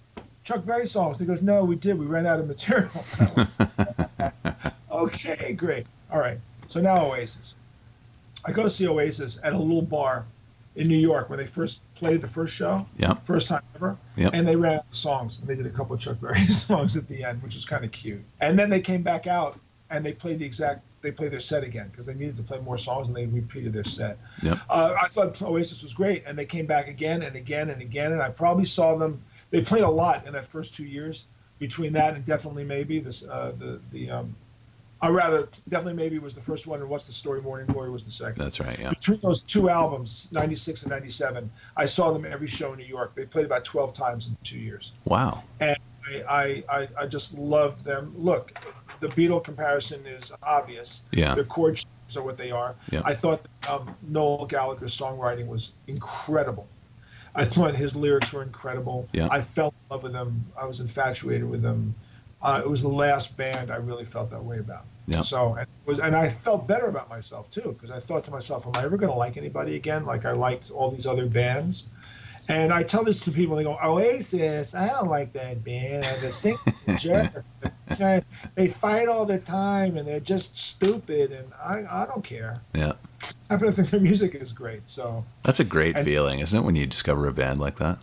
Chuck 0.45 0.65
Berry 0.65 0.87
songs? 0.87 1.19
And 1.19 1.27
he 1.27 1.27
goes, 1.27 1.43
no, 1.43 1.65
we 1.65 1.77
did. 1.77 1.99
We 1.99 2.07
ran 2.07 2.27
out 2.27 2.41
of 2.41 2.47
material. 2.47 2.91
okay, 4.91 5.53
great. 5.53 5.87
All 6.11 6.19
right. 6.19 6.39
So 6.69 6.81
now 6.81 7.07
Oasis. 7.07 7.55
I 8.45 8.53
go 8.53 8.69
see 8.69 8.87
Oasis 8.89 9.39
at 9.43 9.53
a 9.53 9.59
little 9.59 9.83
bar 9.83 10.25
in 10.77 10.89
New 10.89 10.99
York 10.99 11.29
when 11.29 11.39
they 11.39 11.47
first 11.47 11.81
played 11.95 12.23
the 12.23 12.29
first 12.29 12.55
show. 12.55 12.87
Yeah. 12.97 13.15
First 13.25 13.49
time 13.49 13.63
ever. 13.75 13.97
Yep. 14.17 14.33
And 14.35 14.47
they 14.47 14.57
ran 14.57 14.79
out 14.79 14.87
of 14.91 14.97
songs. 14.97 15.39
And 15.39 15.49
they 15.49 15.55
did 15.55 15.67
a 15.67 15.71
couple 15.71 15.95
of 15.95 16.01
Chuck 16.01 16.21
Berry 16.21 16.47
songs 16.49 16.97
at 16.97 17.09
the 17.09 17.25
end, 17.25 17.43
which 17.43 17.55
was 17.55 17.65
kind 17.65 17.85
of 17.85 17.93
cute. 17.93 18.23
And 18.41 18.59
then 18.59 18.71
they 18.71 18.81
came 18.81 19.03
back 19.03 19.27
out 19.27 19.59
and 19.91 20.05
they 20.05 20.13
played 20.13 20.39
the 20.39 20.47
exact 20.47 20.83
they 21.03 21.11
played 21.11 21.33
their 21.33 21.41
set 21.41 21.65
again 21.65 21.89
because 21.91 22.07
they 22.07 22.15
needed 22.15 22.37
to 22.37 22.43
play 22.43 22.59
more 22.61 22.79
songs 22.79 23.09
and 23.09 23.17
they 23.17 23.27
repeated 23.27 23.73
their 23.73 23.85
set. 23.85 24.19
Yep. 24.43 24.59
Uh, 24.69 24.95
I 25.01 25.09
thought 25.09 25.41
Oasis 25.43 25.83
was 25.83 25.95
great, 25.95 26.25
and 26.27 26.39
they 26.39 26.45
came 26.45 26.67
back 26.67 26.89
again 26.89 27.23
and 27.23 27.37
again 27.37 27.71
and 27.71 27.81
again. 27.81 28.13
And 28.13 28.23
I 28.23 28.31
probably 28.31 28.67
saw 28.67 28.97
them. 28.97 29.23
They 29.51 29.63
played 29.63 29.83
a 29.83 29.91
lot 29.91 30.27
in 30.27 30.33
that 30.35 30.49
first 30.49 30.75
two 30.75 30.87
years. 30.87 31.25
Between 31.59 31.93
that 31.93 32.15
and 32.15 32.25
definitely 32.25 32.65
maybe 32.65 33.01
this 33.01 33.23
uh, 33.23 33.53
the 33.59 33.81
the 33.93 34.11
um, 34.11 34.35
I 35.03 35.09
rather 35.09 35.49
definitely 35.69 35.95
maybe 35.95 36.19
was 36.19 36.35
the 36.35 36.41
first 36.43 36.67
one, 36.67 36.81
and 36.81 36.89
what's 36.89 37.07
the 37.07 37.13
story? 37.13 37.41
Morning 37.41 37.67
Glory 37.67 37.91
was 37.91 38.05
the 38.05 38.11
second. 38.11 38.43
That's 38.43 38.61
right. 38.61 38.79
Yeah. 38.79 38.91
Between 38.91 39.21
those 39.21 39.43
two 39.43 39.71
albums, 39.71 40.29
'96 40.33 40.83
and 40.83 40.91
'97, 40.91 41.51
I 41.77 41.87
saw 41.87 42.13
them 42.13 42.25
every 42.25 42.47
show 42.47 42.73
in 42.73 42.79
New 42.79 42.85
York. 42.85 43.15
They 43.15 43.25
played 43.25 43.47
about 43.47 43.65
12 43.65 43.95
times 43.95 44.29
in 44.29 44.37
two 44.43 44.59
years. 44.59 44.93
Wow. 45.05 45.43
And 45.61 45.77
I, 46.29 46.65
I, 46.69 46.89
I 46.99 47.07
just 47.07 47.35
loved 47.35 47.85
them. 47.85 48.15
Look, 48.17 48.53
the 49.01 49.09
Beatle 49.09 49.43
comparison 49.43 50.07
is 50.07 50.33
obvious. 50.43 51.03
Yeah. 51.13 51.35
Their 51.35 51.45
chord 51.45 51.79
shapes 51.79 52.17
are 52.17 52.23
what 52.23 52.37
they 52.37 52.51
are. 52.51 52.77
Yeah. 52.91 53.03
I 53.05 53.15
thought 53.15 53.41
um, 53.69 53.95
Noel 54.03 54.47
Gallagher's 54.47 54.97
songwriting 54.97 55.47
was 55.47 55.73
incredible. 55.87 56.69
I 57.35 57.45
thought 57.45 57.75
his 57.75 57.95
lyrics 57.95 58.33
were 58.33 58.43
incredible. 58.43 59.09
Yeah. 59.13 59.29
I 59.31 59.41
fell 59.41 59.69
in 59.69 59.95
love 59.95 60.03
with 60.03 60.13
them. 60.13 60.45
I 60.61 60.67
was 60.67 60.81
infatuated 60.81 61.49
with 61.49 61.63
them. 61.63 61.95
Uh, 62.43 62.61
it 62.65 62.69
was 62.69 62.83
the 62.83 62.89
last 62.89 63.37
band 63.37 63.71
I 63.71 63.77
really 63.77 64.05
felt 64.05 64.31
that 64.31 64.45
way 64.45 64.59
about. 64.59 64.85
Yeah. 65.07 65.21
So 65.21 65.55
and 65.55 65.63
it 65.63 65.69
was, 65.87 65.99
and 65.99 66.17
I 66.17 66.29
felt 66.29 66.67
better 66.67 66.87
about 66.87 67.09
myself 67.09 67.51
too 67.51 67.77
because 67.77 67.91
I 67.91 68.01
thought 68.01 68.25
to 68.25 68.31
myself, 68.31 68.67
"Am 68.67 68.73
I 68.77 68.85
ever 68.85 68.97
going 68.97 69.13
to 69.13 69.19
like 69.19 69.37
anybody 69.37 69.77
again? 69.77 70.07
Like 70.07 70.25
I 70.25 70.33
liked 70.33 70.71
all 70.71 70.91
these 70.91 71.07
other 71.07 71.27
bands." 71.27 71.85
And 72.51 72.73
I 72.73 72.83
tell 72.83 73.05
this 73.05 73.21
to 73.21 73.31
people, 73.31 73.55
they 73.55 73.63
go, 73.63 73.79
Oasis, 73.81 74.75
I 74.75 74.89
don't 74.89 75.09
like 75.09 75.33
that 75.35 75.63
band. 75.63 76.05
I 76.05 76.19
just 76.21 76.43
think 76.43 76.59
They 78.55 78.69
fight 78.69 79.09
all 79.09 79.27
the 79.27 79.39
time 79.39 79.97
and 79.97 80.07
they're 80.07 80.21
just 80.21 80.57
stupid, 80.57 81.33
and 81.33 81.53
I, 81.63 81.85
I 82.03 82.07
don't 82.07 82.25
care. 82.25 82.61
Yeah. 82.75 82.93
I 83.49 83.57
think 83.59 83.91
their 83.91 84.01
music 84.01 84.35
is 84.35 84.53
great. 84.53 84.83
So, 84.87 85.25
That's 85.43 85.61
a 85.61 85.65
great 85.65 85.97
And- 85.97 86.05
feeling, 86.05 86.41
isn't 86.41 86.59
it, 86.59 86.63
when 86.63 86.75
you 86.77 86.87
discover 86.87 87.27
a 87.29 87.33
band 87.33 87.61
like 87.61 87.77
that? 87.77 87.99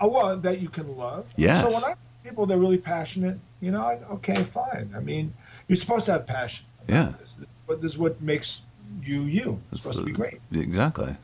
oh, 0.00 0.08
well, 0.08 0.36
that 0.36 0.60
you 0.60 0.68
can 0.68 0.96
love. 0.96 1.24
Yes. 1.36 1.62
So 1.62 1.70
when 1.72 1.92
I 1.92 1.94
people 2.24 2.46
they're 2.46 2.58
really 2.58 2.78
passionate, 2.78 3.38
you 3.60 3.70
know, 3.70 3.82
I, 3.82 4.00
okay, 4.14 4.34
fine. 4.34 4.92
I 4.96 5.00
mean, 5.00 5.32
you're 5.68 5.76
supposed 5.76 6.06
to 6.06 6.12
have 6.12 6.26
passion. 6.26 6.66
Yeah. 6.88 7.14
This. 7.20 7.34
This, 7.34 7.48
but 7.66 7.80
this 7.80 7.92
is 7.92 7.98
what 7.98 8.20
makes 8.20 8.62
you 9.02 9.22
you. 9.22 9.60
It's 9.72 9.84
That's 9.84 9.96
supposed 9.96 9.98
to 10.00 10.04
be 10.06 10.12
great. 10.12 10.40
Exactly. 10.52 11.16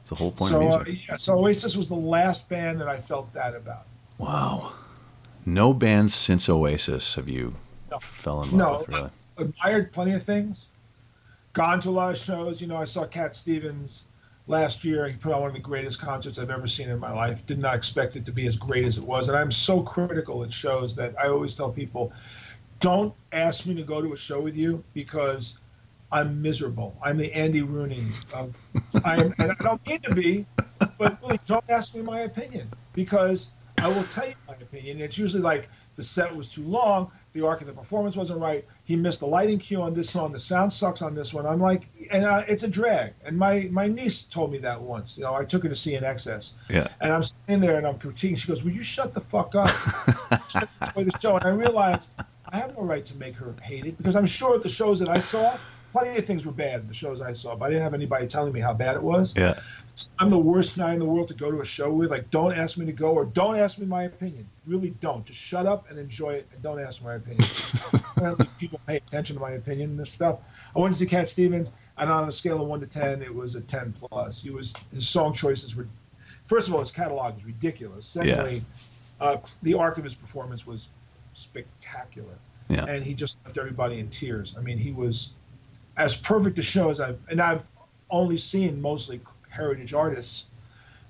It's 0.00 0.08
the 0.08 0.14
whole 0.14 0.32
point 0.32 0.52
so, 0.52 0.60
of 0.60 0.72
uh, 0.72 0.84
music. 0.84 1.08
yeah, 1.08 1.16
so 1.16 1.38
Oasis 1.38 1.76
was 1.76 1.88
the 1.88 1.94
last 1.94 2.48
band 2.48 2.80
that 2.80 2.88
I 2.88 2.98
felt 2.98 3.32
that 3.34 3.54
about. 3.54 3.86
Wow. 4.18 4.72
No 5.46 5.72
bands 5.72 6.14
since 6.14 6.48
Oasis 6.48 7.14
have 7.14 7.28
you 7.28 7.54
No. 7.90 7.98
fell 7.98 8.42
in 8.42 8.50
love 8.56 8.58
No, 8.58 8.78
with, 8.78 8.88
really? 8.88 9.10
admired 9.38 9.92
plenty 9.92 10.12
of 10.12 10.22
things. 10.22 10.66
Gone 11.52 11.80
to 11.80 11.88
a 11.88 11.90
lot 11.90 12.12
of 12.12 12.18
shows. 12.18 12.60
You 12.60 12.66
know, 12.68 12.76
I 12.76 12.84
saw 12.84 13.06
Cat 13.06 13.34
Stevens 13.34 14.04
last 14.46 14.84
year. 14.84 15.08
He 15.08 15.14
put 15.16 15.32
on 15.32 15.40
one 15.40 15.48
of 15.50 15.54
the 15.54 15.60
greatest 15.60 16.00
concerts 16.00 16.38
I've 16.38 16.50
ever 16.50 16.66
seen 16.66 16.88
in 16.88 16.98
my 16.98 17.12
life. 17.12 17.44
Did 17.46 17.58
not 17.58 17.74
expect 17.74 18.16
it 18.16 18.24
to 18.26 18.32
be 18.32 18.46
as 18.46 18.56
great 18.56 18.84
as 18.84 18.98
it 18.98 19.04
was. 19.04 19.28
And 19.28 19.36
I'm 19.36 19.50
so 19.50 19.82
critical 19.82 20.44
at 20.44 20.52
shows 20.52 20.94
that 20.96 21.14
I 21.18 21.28
always 21.28 21.54
tell 21.54 21.70
people 21.70 22.12
don't 22.80 23.12
ask 23.32 23.66
me 23.66 23.74
to 23.74 23.82
go 23.82 24.00
to 24.00 24.12
a 24.12 24.16
show 24.16 24.40
with 24.40 24.56
you 24.56 24.82
because 24.94 25.58
I'm 26.12 26.40
miserable. 26.40 26.96
I'm 27.02 27.16
the 27.16 27.32
Andy 27.32 27.62
Rooney. 27.62 28.04
Of, 28.34 28.54
I 29.04 29.16
am, 29.16 29.34
and 29.38 29.52
I 29.52 29.54
don't 29.62 29.84
mean 29.86 30.00
to 30.02 30.14
be, 30.14 30.46
but 30.98 31.20
really 31.22 31.38
don't 31.46 31.64
ask 31.68 31.94
me 31.94 32.02
my 32.02 32.20
opinion 32.20 32.68
because 32.94 33.50
I 33.82 33.88
will 33.88 34.04
tell 34.04 34.28
you 34.28 34.34
my 34.48 34.54
opinion. 34.54 35.00
It's 35.00 35.18
usually 35.18 35.42
like 35.42 35.68
the 35.96 36.02
set 36.02 36.34
was 36.34 36.48
too 36.48 36.62
long, 36.64 37.10
the 37.32 37.44
arc 37.46 37.60
of 37.60 37.66
the 37.66 37.72
performance 37.72 38.16
wasn't 38.16 38.40
right, 38.40 38.64
he 38.84 38.96
missed 38.96 39.20
the 39.20 39.26
lighting 39.26 39.58
cue 39.58 39.82
on 39.82 39.92
this 39.94 40.08
song, 40.10 40.32
the 40.32 40.38
sound 40.40 40.72
sucks 40.72 41.02
on 41.02 41.14
this 41.14 41.34
one. 41.34 41.46
I'm 41.46 41.60
like, 41.60 41.82
and 42.10 42.24
uh, 42.24 42.42
it's 42.48 42.62
a 42.62 42.68
drag. 42.68 43.12
And 43.24 43.36
my 43.38 43.68
my 43.70 43.86
niece 43.88 44.22
told 44.22 44.50
me 44.52 44.58
that 44.58 44.80
once. 44.80 45.16
You 45.18 45.24
know, 45.24 45.34
I 45.34 45.44
took 45.44 45.62
her 45.62 45.68
to 45.68 45.74
see 45.74 45.92
INXS, 45.92 46.52
Yeah. 46.68 46.88
and 47.00 47.12
I'm 47.12 47.22
sitting 47.22 47.60
there 47.60 47.76
and 47.76 47.86
I'm 47.86 47.98
critiquing. 47.98 48.36
She 48.38 48.48
goes, 48.48 48.62
"Will 48.64 48.72
you 48.72 48.82
shut 48.82 49.14
the 49.14 49.20
fuck 49.20 49.54
up?" 49.54 49.68
Enjoy 50.96 51.04
the 51.04 51.18
show, 51.20 51.36
and 51.36 51.44
I 51.44 51.50
realized 51.50 52.10
I 52.48 52.56
have 52.58 52.76
no 52.76 52.82
right 52.84 53.04
to 53.06 53.14
make 53.16 53.36
her 53.36 53.54
hate 53.62 53.84
it 53.86 53.96
because 53.98 54.16
I'm 54.16 54.26
sure 54.26 54.58
the 54.58 54.68
shows 54.68 54.98
that 55.00 55.08
I 55.08 55.18
saw, 55.20 55.56
plenty 55.92 56.18
of 56.18 56.24
things 56.24 56.46
were 56.46 56.52
bad. 56.52 56.80
in 56.80 56.88
The 56.88 56.94
shows 56.94 57.20
I 57.20 57.32
saw, 57.32 57.54
but 57.56 57.66
I 57.66 57.68
didn't 57.70 57.82
have 57.84 57.94
anybody 57.94 58.26
telling 58.26 58.52
me 58.52 58.60
how 58.60 58.72
bad 58.74 58.96
it 58.96 59.02
was. 59.02 59.34
Yeah. 59.36 59.58
I'm 60.18 60.30
the 60.30 60.38
worst 60.38 60.76
guy 60.76 60.92
in 60.94 60.98
the 60.98 61.04
world 61.04 61.28
to 61.28 61.34
go 61.34 61.50
to 61.50 61.60
a 61.60 61.64
show 61.64 61.90
with. 61.92 62.10
Like, 62.10 62.30
don't 62.30 62.52
ask 62.52 62.78
me 62.78 62.86
to 62.86 62.92
go 62.92 63.10
or 63.10 63.24
don't 63.24 63.56
ask 63.56 63.78
me 63.78 63.86
my 63.86 64.04
opinion. 64.04 64.48
Really 64.66 64.90
don't. 65.00 65.24
Just 65.24 65.38
shut 65.38 65.66
up 65.66 65.90
and 65.90 65.98
enjoy 65.98 66.34
it 66.34 66.48
and 66.52 66.62
don't 66.62 66.80
ask 66.80 67.02
my 67.02 67.14
opinion. 67.14 67.44
People 68.58 68.80
pay 68.86 68.96
attention 68.96 69.36
to 69.36 69.40
my 69.40 69.52
opinion 69.52 69.90
and 69.90 69.98
this 69.98 70.10
stuff. 70.10 70.38
I 70.74 70.78
went 70.78 70.94
to 70.94 70.98
see 70.98 71.06
Cat 71.06 71.28
Stevens, 71.28 71.72
and 71.98 72.10
on 72.10 72.28
a 72.28 72.32
scale 72.32 72.60
of 72.62 72.68
one 72.68 72.80
to 72.80 72.86
ten, 72.86 73.22
it 73.22 73.34
was 73.34 73.54
a 73.56 73.60
ten 73.60 73.92
plus. 73.92 74.42
He 74.42 74.50
was 74.50 74.74
his 74.92 75.08
song 75.08 75.32
choices 75.32 75.74
were, 75.76 75.86
first 76.46 76.68
of 76.68 76.74
all, 76.74 76.80
his 76.80 76.90
catalog 76.92 77.36
is 77.38 77.44
ridiculous. 77.44 78.06
Secondly, 78.06 78.62
uh, 79.20 79.38
the 79.62 79.74
arc 79.74 79.98
of 79.98 80.04
his 80.04 80.14
performance 80.14 80.66
was 80.66 80.88
spectacular, 81.34 82.38
Yeah. 82.68 82.84
and 82.86 83.04
he 83.04 83.14
just 83.14 83.38
left 83.44 83.58
everybody 83.58 83.98
in 83.98 84.08
tears. 84.08 84.54
I 84.56 84.60
mean, 84.60 84.78
he 84.78 84.92
was 84.92 85.30
as 85.96 86.16
perfect 86.16 86.58
a 86.58 86.62
show 86.62 86.90
as 86.90 87.00
I've 87.00 87.18
and 87.28 87.40
I've 87.40 87.64
only 88.10 88.38
seen 88.38 88.80
mostly 88.80 89.20
heritage 89.54 89.92
artists 89.92 90.46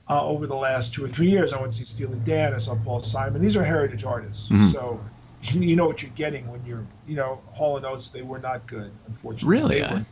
uh, 0.08 0.26
over 0.26 0.46
the 0.46 0.56
last 0.56 0.92
two 0.92 1.04
or 1.04 1.08
three 1.08 1.30
years. 1.30 1.52
I 1.52 1.60
went 1.60 1.72
to 1.72 1.78
see 1.78 1.84
Steely 1.84 2.18
Dan. 2.24 2.52
I 2.52 2.58
saw 2.58 2.74
Paul 2.74 3.00
Simon. 3.02 3.40
These 3.40 3.56
are 3.56 3.62
heritage 3.64 4.04
artists, 4.04 4.48
Mhm. 4.48 4.72
so 4.72 5.00
you 5.42 5.76
know 5.76 5.86
what 5.86 6.02
you're 6.02 6.10
getting 6.16 6.50
when 6.50 6.64
you're 6.66 6.84
you 7.06 7.14
know 7.16 7.40
Hall 7.52 7.76
and 7.76 7.86
Oates. 7.86 8.08
They 8.08 8.22
were 8.22 8.38
not 8.40 8.66
good, 8.66 8.90
unfortunately. 9.06 9.58
Really? 9.58 9.82
Eh? 9.82 10.02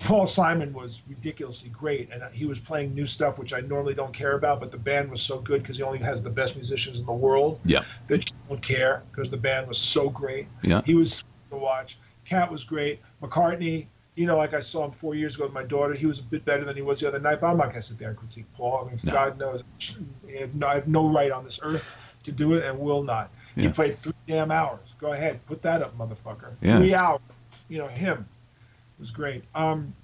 Paul 0.00 0.26
Simon 0.26 0.72
was 0.72 1.02
ridiculously 1.08 1.68
great, 1.68 2.08
and 2.10 2.22
he 2.32 2.46
was 2.46 2.58
playing 2.58 2.94
new 2.94 3.04
stuff, 3.04 3.38
which 3.38 3.52
I 3.52 3.60
normally 3.60 3.92
don't 3.92 4.14
care 4.14 4.32
about. 4.32 4.58
But 4.60 4.72
the 4.72 4.78
band 4.78 5.10
was 5.10 5.20
so 5.20 5.38
good 5.40 5.62
because 5.62 5.76
he 5.76 5.82
only 5.82 5.98
has 5.98 6.22
the 6.22 6.30
best 6.30 6.56
musicians 6.56 6.98
in 6.98 7.04
the 7.04 7.12
world. 7.12 7.60
Yeah. 7.66 7.84
They 8.08 8.16
just 8.18 8.36
don't 8.48 8.62
care 8.62 9.02
because 9.12 9.30
the 9.30 9.36
band 9.36 9.68
was 9.68 9.76
so 9.76 10.08
great. 10.08 10.46
Yeah. 10.62 10.80
He 10.86 10.94
was 10.94 11.22
to 11.50 11.56
watch. 11.56 11.98
Cat 12.24 12.50
was 12.50 12.64
great. 12.64 13.00
McCartney, 13.22 13.86
you 14.16 14.26
know, 14.26 14.36
like 14.36 14.54
I 14.54 14.60
saw 14.60 14.84
him 14.84 14.90
four 14.90 15.14
years 15.14 15.34
ago 15.36 15.44
with 15.44 15.52
my 15.52 15.62
daughter. 15.62 15.94
He 15.94 16.06
was 16.06 16.18
a 16.18 16.22
bit 16.22 16.44
better 16.44 16.64
than 16.64 16.76
he 16.76 16.82
was 16.82 17.00
the 17.00 17.08
other 17.08 17.20
night, 17.20 17.40
but 17.40 17.46
I'm 17.48 17.56
not 17.56 17.66
going 17.66 17.76
to 17.76 17.82
sit 17.82 17.98
there 17.98 18.08
and 18.10 18.18
critique 18.18 18.44
Paul. 18.56 18.84
I 18.86 18.90
mean, 18.90 19.00
No. 19.04 19.12
God 19.12 19.38
knows, 19.38 19.62
I 20.28 20.40
have, 20.40 20.54
no, 20.54 20.66
I 20.66 20.74
have 20.74 20.88
no 20.88 21.08
right 21.08 21.30
on 21.30 21.44
this 21.44 21.60
earth 21.62 21.84
to 22.24 22.32
do 22.32 22.54
it 22.54 22.64
and 22.64 22.78
will 22.78 23.02
not. 23.02 23.30
He 23.56 23.68
played 23.68 23.98
three 23.98 24.12
damn 24.26 24.50
hours. 24.50 24.80
Go 25.00 25.12
ahead, 25.12 25.44
put 25.46 25.62
that 25.62 25.82
up, 25.82 25.96
motherfucker. 25.98 26.52
Yeah. 26.60 26.78
Three 26.78 26.94
hours. 26.94 27.20
You 27.68 27.78
know, 27.78 27.86
him 27.88 28.26
was 28.98 29.10
great. 29.10 29.44
Um, 29.54 29.94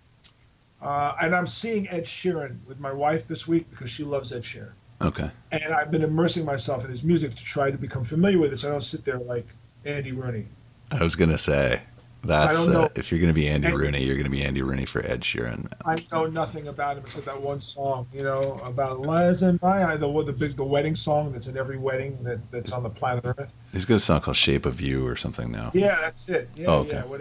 uh, 0.83 1.15
and 1.21 1.35
I'm 1.35 1.47
seeing 1.47 1.89
Ed 1.89 2.05
Sheeran 2.05 2.59
with 2.67 2.79
my 2.81 2.93
wife 2.93 3.27
this 3.27 3.49
week 3.49 3.69
because 3.71 3.91
she 3.91 4.05
loves 4.05 4.33
Ed 4.33 4.43
Sheeran 4.43 4.73
Okay. 5.01 5.31
and 5.53 5.65
I've 5.73 5.91
been 5.91 6.03
immersing 6.03 6.45
myself 6.45 6.85
in 6.85 6.91
his 6.91 7.03
music 7.03 7.35
to 7.35 7.45
try 7.45 7.71
to 7.71 7.79
become 7.79 8.05
familiar 8.05 8.39
with 8.39 8.53
it, 8.53 8.61
so 8.61 8.69
I 8.69 8.73
don't 8.73 8.83
sit 8.85 9.05
there 9.05 9.19
like 9.19 9.47
Andy 9.85 10.13
Rooney. 10.13 10.47
I 10.91 11.03
was 11.03 11.17
going 11.17 11.31
to 11.31 11.39
say, 11.39 11.81
that's 12.27 12.69
uh, 12.69 12.89
if 12.95 13.11
you're 13.11 13.21
going 13.21 13.31
to 13.31 13.35
be 13.35 13.49
Andy 13.49 13.69
And- 13.69 13.77
Rooney, 13.77 14.03
you're 14.03 14.17
going 14.17 14.25
to 14.25 14.31
be 14.31 14.43
Andy 14.43 14.63
Rooney 14.63 14.85
for 14.85 15.05
Ed 15.05 15.21
Sheeran. 15.23 15.71
I 15.85 15.97
know 16.13 16.27
nothing 16.27 16.69
about 16.69 16.97
him 16.97 17.05
except 17.05 17.27
that 17.27 17.41
one 17.41 17.61
song, 17.61 18.07
you 18.13 18.23
know, 18.23 18.61
about 18.65 19.01
"Lies 19.01 19.43
in 19.43 19.59
My 19.63 19.85
Eye," 19.85 19.97
the 19.97 20.23
the 20.25 20.33
big 20.33 20.57
the 20.57 20.65
wedding 20.65 20.97
song 20.97 21.33
that's 21.33 21.47
in 21.47 21.57
every 21.57 21.79
wedding 21.79 22.19
that, 22.25 22.39
that's 22.51 22.73
on 22.73 22.83
the 22.83 22.91
planet 22.91 23.25
Earth. 23.27 23.51
He's 23.73 23.85
got 23.85 23.95
a 23.95 24.01
song 24.01 24.21
called 24.21 24.37
Shape 24.37 24.67
of 24.67 24.81
You 24.81 25.07
or 25.07 25.17
something 25.17 25.51
now. 25.51 25.71
Yeah, 25.75 25.97
that's 26.01 26.29
it. 26.29 26.49
Yeah, 26.57 26.67
Oh, 26.69 26.79
okay. 26.81 27.03
yeah. 27.09 27.19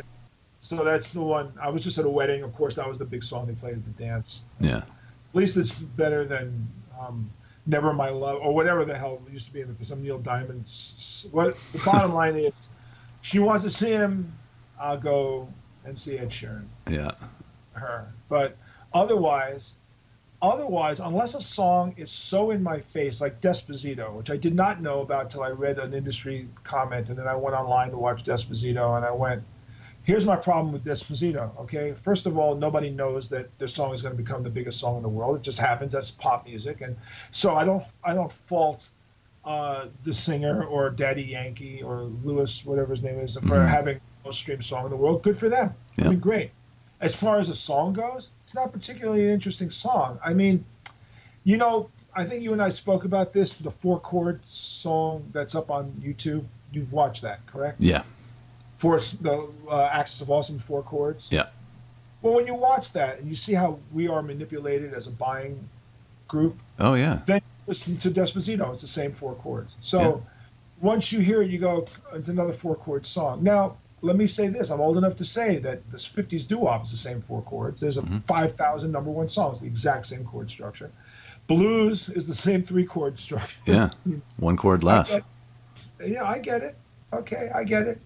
So 0.61 0.83
that's 0.83 1.09
the 1.09 1.21
one. 1.21 1.53
I 1.61 1.69
was 1.69 1.83
just 1.83 1.97
at 1.99 2.05
a 2.05 2.09
wedding. 2.09 2.41
Of 2.41 2.55
course, 2.55 2.75
that 2.75 2.87
was 2.87 2.97
the 2.97 3.05
big 3.05 3.23
song 3.23 3.45
they 3.45 3.53
played 3.53 3.73
at 3.75 3.85
the 3.85 4.03
dance. 4.03 4.41
Yeah. 4.59 4.77
At 4.77 4.85
least 5.33 5.57
it's 5.57 5.71
better 5.71 6.25
than 6.25 6.67
um, 6.99 7.29
"Never 7.67 7.93
My 7.93 8.09
Love" 8.09 8.39
or 8.41 8.53
whatever 8.55 8.83
the 8.85 8.97
hell 8.97 9.21
it 9.27 9.31
used 9.33 9.45
to 9.45 9.53
be 9.53 9.61
in 9.61 9.75
the, 9.77 9.85
some 9.85 10.01
Neil 10.01 10.17
Diamond. 10.17 10.65
What 11.31 11.55
the 11.71 11.79
bottom 11.85 12.13
line 12.13 12.35
is, 12.35 12.53
she 13.21 13.37
wants 13.39 13.63
to 13.63 13.69
see 13.69 13.91
him. 13.91 14.33
I'll 14.79 14.97
go 14.97 15.47
and 15.85 15.97
see 15.97 16.17
Ed 16.17 16.29
Sheeran. 16.29 16.65
Yeah. 16.89 17.11
her. 17.73 18.07
But 18.29 18.57
Otherwise, 18.93 19.73
otherwise, 20.41 21.01
unless 21.01 21.35
a 21.35 21.41
song 21.41 21.93
is 21.97 22.09
so 22.09 22.51
in 22.51 22.63
my 22.63 22.79
face, 22.79 23.19
like 23.19 23.41
Despacito, 23.41 24.13
which 24.13 24.31
I 24.31 24.37
did 24.37 24.55
not 24.55 24.81
know 24.81 25.01
about 25.01 25.29
till 25.31 25.43
I 25.43 25.49
read 25.49 25.79
an 25.79 25.93
industry 25.93 26.47
comment, 26.63 27.09
and 27.09 27.17
then 27.17 27.27
I 27.27 27.35
went 27.35 27.55
online 27.57 27.91
to 27.91 27.97
watch 27.97 28.23
Despacito, 28.23 28.95
and 28.95 29.05
I 29.05 29.11
went, 29.11 29.43
here's 30.03 30.25
my 30.25 30.37
problem 30.37 30.71
with 30.71 30.85
Despacito. 30.85 31.51
Okay, 31.61 31.93
first 31.93 32.25
of 32.25 32.37
all, 32.37 32.55
nobody 32.55 32.89
knows 32.89 33.27
that 33.29 33.57
their 33.59 33.67
song 33.67 33.93
is 33.93 34.01
going 34.01 34.15
to 34.15 34.23
become 34.23 34.43
the 34.43 34.49
biggest 34.49 34.79
song 34.79 34.95
in 34.97 35.03
the 35.03 35.09
world. 35.09 35.35
It 35.35 35.41
just 35.41 35.59
happens. 35.59 35.91
That's 35.91 36.11
pop 36.11 36.45
music, 36.45 36.79
and 36.79 36.95
so 37.31 37.53
I 37.53 37.65
don't 37.65 37.83
I 38.01 38.13
don't 38.13 38.31
fault 38.31 38.87
uh, 39.43 39.87
the 40.05 40.13
singer 40.13 40.63
or 40.63 40.89
Daddy 40.89 41.23
Yankee 41.23 41.81
or 41.83 42.03
Luis, 42.23 42.63
whatever 42.65 42.91
his 42.91 43.03
name 43.03 43.19
is, 43.19 43.33
for 43.35 43.41
Mhm. 43.41 43.67
having 43.67 43.99
most 44.25 44.39
streamed 44.39 44.65
song 44.65 44.85
in 44.85 44.89
the 44.91 44.97
world. 44.97 45.21
Good 45.21 45.37
for 45.37 45.49
them. 45.49 45.73
I 45.99 46.09
mean, 46.09 46.19
great. 46.19 46.51
As 46.99 47.15
far 47.15 47.39
as 47.39 47.47
the 47.49 47.55
song 47.55 47.93
goes, 47.93 48.31
it's 48.43 48.55
not 48.55 48.73
particularly 48.73 49.25
an 49.25 49.29
interesting 49.31 49.69
song. 49.69 50.19
I 50.25 50.33
mean, 50.33 50.65
you 51.43 51.57
know, 51.57 51.89
I 52.15 52.25
think 52.25 52.41
you 52.43 52.51
and 52.53 52.61
I 52.61 52.69
spoke 52.69 53.05
about 53.05 53.33
this. 53.33 53.53
The 53.55 53.71
four 53.71 53.99
chord 53.99 54.39
song 54.45 55.29
that's 55.31 55.53
up 55.55 55.69
on 55.69 55.91
YouTube. 56.03 56.43
You've 56.71 56.91
watched 56.91 57.21
that, 57.21 57.45
correct? 57.45 57.77
Yeah. 57.81 58.03
for 58.77 58.99
the 59.21 59.47
uh, 59.69 59.89
Axis 59.91 60.21
of 60.21 60.29
Awesome 60.29 60.59
four 60.59 60.81
chords. 60.83 61.29
Yeah. 61.31 61.47
Well, 62.21 62.33
when 62.33 62.47
you 62.47 62.55
watch 62.55 62.91
that 62.93 63.19
and 63.19 63.29
you 63.29 63.35
see 63.35 63.53
how 63.53 63.79
we 63.93 64.07
are 64.07 64.21
manipulated 64.21 64.93
as 64.93 65.07
a 65.07 65.11
buying 65.11 65.69
group, 66.27 66.57
Oh 66.79 66.95
yeah. 66.95 67.19
then 67.25 67.41
listen 67.67 67.97
to 67.97 68.09
Despacito. 68.11 68.71
It's 68.73 68.81
the 68.81 68.87
same 68.87 69.11
four 69.11 69.35
chords. 69.35 69.75
So 69.81 69.99
Yeah. 70.01 70.31
once 70.81 71.11
you 71.11 71.19
hear 71.19 71.41
it, 71.41 71.49
you 71.51 71.59
go, 71.59 71.87
it's 72.13 72.27
another 72.29 72.53
four 72.53 72.75
chord 72.75 73.05
song. 73.05 73.43
Now, 73.43 73.77
let 74.05 74.15
me 74.15 74.27
say 74.27 74.47
this 74.47 74.69
I'm 74.69 74.79
old 74.79 74.97
enough 74.97 75.15
to 75.17 75.25
say 75.25 75.57
that 75.59 75.89
this 75.91 76.07
50s 76.07 76.47
doo 76.47 76.59
wop 76.59 76.83
is 76.85 76.91
the 76.91 76.97
same 76.97 77.21
four 77.21 77.41
chords. 77.41 77.81
There's 77.81 77.97
a 77.97 78.01
Mhm. 78.03 78.23
5,000 78.25 78.91
number 78.91 79.09
one 79.09 79.27
songs, 79.27 79.59
the 79.59 79.67
exact 79.67 80.05
same 80.05 80.23
chord 80.25 80.49
structure. 80.49 80.91
Blues 81.47 82.09
is 82.09 82.27
the 82.27 82.35
same 82.35 82.63
three 82.63 82.85
chord 82.85 83.19
structure. 83.19 83.57
Yeah. 83.65 83.89
One 84.37 84.57
chord 84.57 84.83
less. 84.83 85.15
I 85.15 86.03
yeah, 86.03 86.23
I 86.23 86.39
get 86.39 86.61
it. 86.61 86.75
Okay, 87.13 87.49
I 87.53 87.63
get 87.63 87.87
it. 87.87 87.99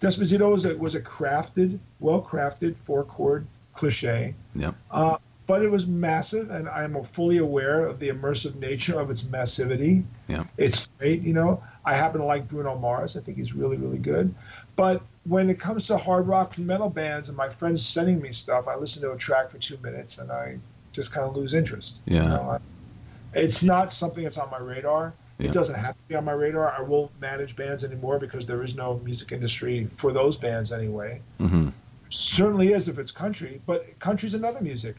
Despacito 0.00 0.50
was 0.50 0.64
a, 0.64 0.76
was 0.76 0.94
a 0.94 1.00
crafted, 1.00 1.78
well 2.00 2.22
crafted 2.22 2.76
four 2.76 3.04
chord 3.04 3.46
cliche. 3.74 4.34
Yep. 4.54 4.74
Uh, 4.90 5.16
but 5.46 5.62
it 5.62 5.70
was 5.70 5.86
massive, 5.86 6.50
and 6.50 6.68
I'm 6.68 7.02
fully 7.04 7.38
aware 7.38 7.86
of 7.86 7.98
the 7.98 8.08
immersive 8.08 8.56
nature 8.56 9.00
of 9.00 9.10
its 9.10 9.22
massivity. 9.22 10.04
Yeah. 10.28 10.44
It's 10.58 10.88
great, 10.98 11.22
you 11.22 11.32
know. 11.32 11.62
I 11.84 11.94
happen 11.94 12.20
to 12.20 12.26
like 12.26 12.48
Bruno 12.48 12.76
Mars. 12.76 13.16
I 13.16 13.20
think 13.20 13.38
he's 13.38 13.54
really, 13.54 13.78
really 13.78 13.98
good. 13.98 14.34
But 14.76 15.02
when 15.28 15.50
it 15.50 15.58
comes 15.60 15.86
to 15.88 15.96
hard 15.98 16.26
rock 16.26 16.56
and 16.58 16.66
metal 16.66 16.88
bands, 16.88 17.28
and 17.28 17.36
my 17.36 17.48
friends 17.48 17.84
sending 17.86 18.20
me 18.20 18.32
stuff, 18.32 18.66
I 18.68 18.76
listen 18.76 19.02
to 19.02 19.12
a 19.12 19.16
track 19.16 19.50
for 19.50 19.58
two 19.58 19.76
minutes, 19.82 20.18
and 20.18 20.30
I 20.32 20.58
just 20.92 21.12
kind 21.12 21.26
of 21.28 21.36
lose 21.36 21.54
interest. 21.54 21.98
you 22.06 22.16
Yeah. 22.16 22.28
know. 22.28 22.50
I- 22.50 22.58
It's 23.34 23.62
not 23.62 23.92
something 23.92 24.24
that's 24.24 24.38
on 24.38 24.50
my 24.50 24.58
radar. 24.58 25.12
Yeah. 25.38 25.50
It 25.50 25.52
doesn't 25.54 25.74
have 25.74 25.94
to 25.96 26.02
be 26.08 26.14
on 26.16 26.24
my 26.24 26.32
radar. 26.32 26.72
I 26.76 26.80
won't 26.80 27.10
manage 27.20 27.54
bands 27.56 27.84
anymore 27.84 28.18
because 28.18 28.46
there 28.46 28.62
is 28.62 28.74
no 28.74 28.98
music 29.04 29.30
industry 29.32 29.86
for 29.92 30.12
those 30.12 30.36
bands 30.36 30.72
anyway 30.72 31.20
hmm 31.38 31.68
certainly 32.10 32.72
is 32.72 32.88
if 32.88 32.98
it's 32.98 33.10
country, 33.12 33.60
but 33.66 33.98
country's 33.98 34.32
another 34.32 34.62
music. 34.62 34.96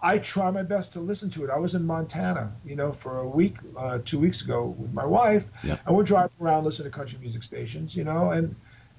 I 0.00 0.18
try 0.18 0.48
my 0.52 0.62
best 0.62 0.92
to 0.92 1.00
listen 1.00 1.28
to 1.30 1.42
it. 1.44 1.50
I 1.50 1.58
was 1.58 1.74
in 1.74 1.84
Montana, 1.84 2.52
you 2.64 2.76
know, 2.76 2.92
for 2.92 3.18
a 3.18 3.28
week, 3.28 3.56
uh, 3.76 3.98
two 4.04 4.20
weeks 4.20 4.42
ago 4.42 4.66
with 4.78 4.92
my 4.94 5.04
wife, 5.04 5.44
Yeah. 5.64 5.78
and 5.86 5.96
we're 5.96 6.04
driving 6.04 6.30
around 6.40 6.62
listening 6.64 6.90
to 6.92 6.96
country 6.96 7.18
music 7.20 7.42
stations, 7.42 7.96
you 7.96 8.04
know, 8.04 8.30
and 8.30 8.54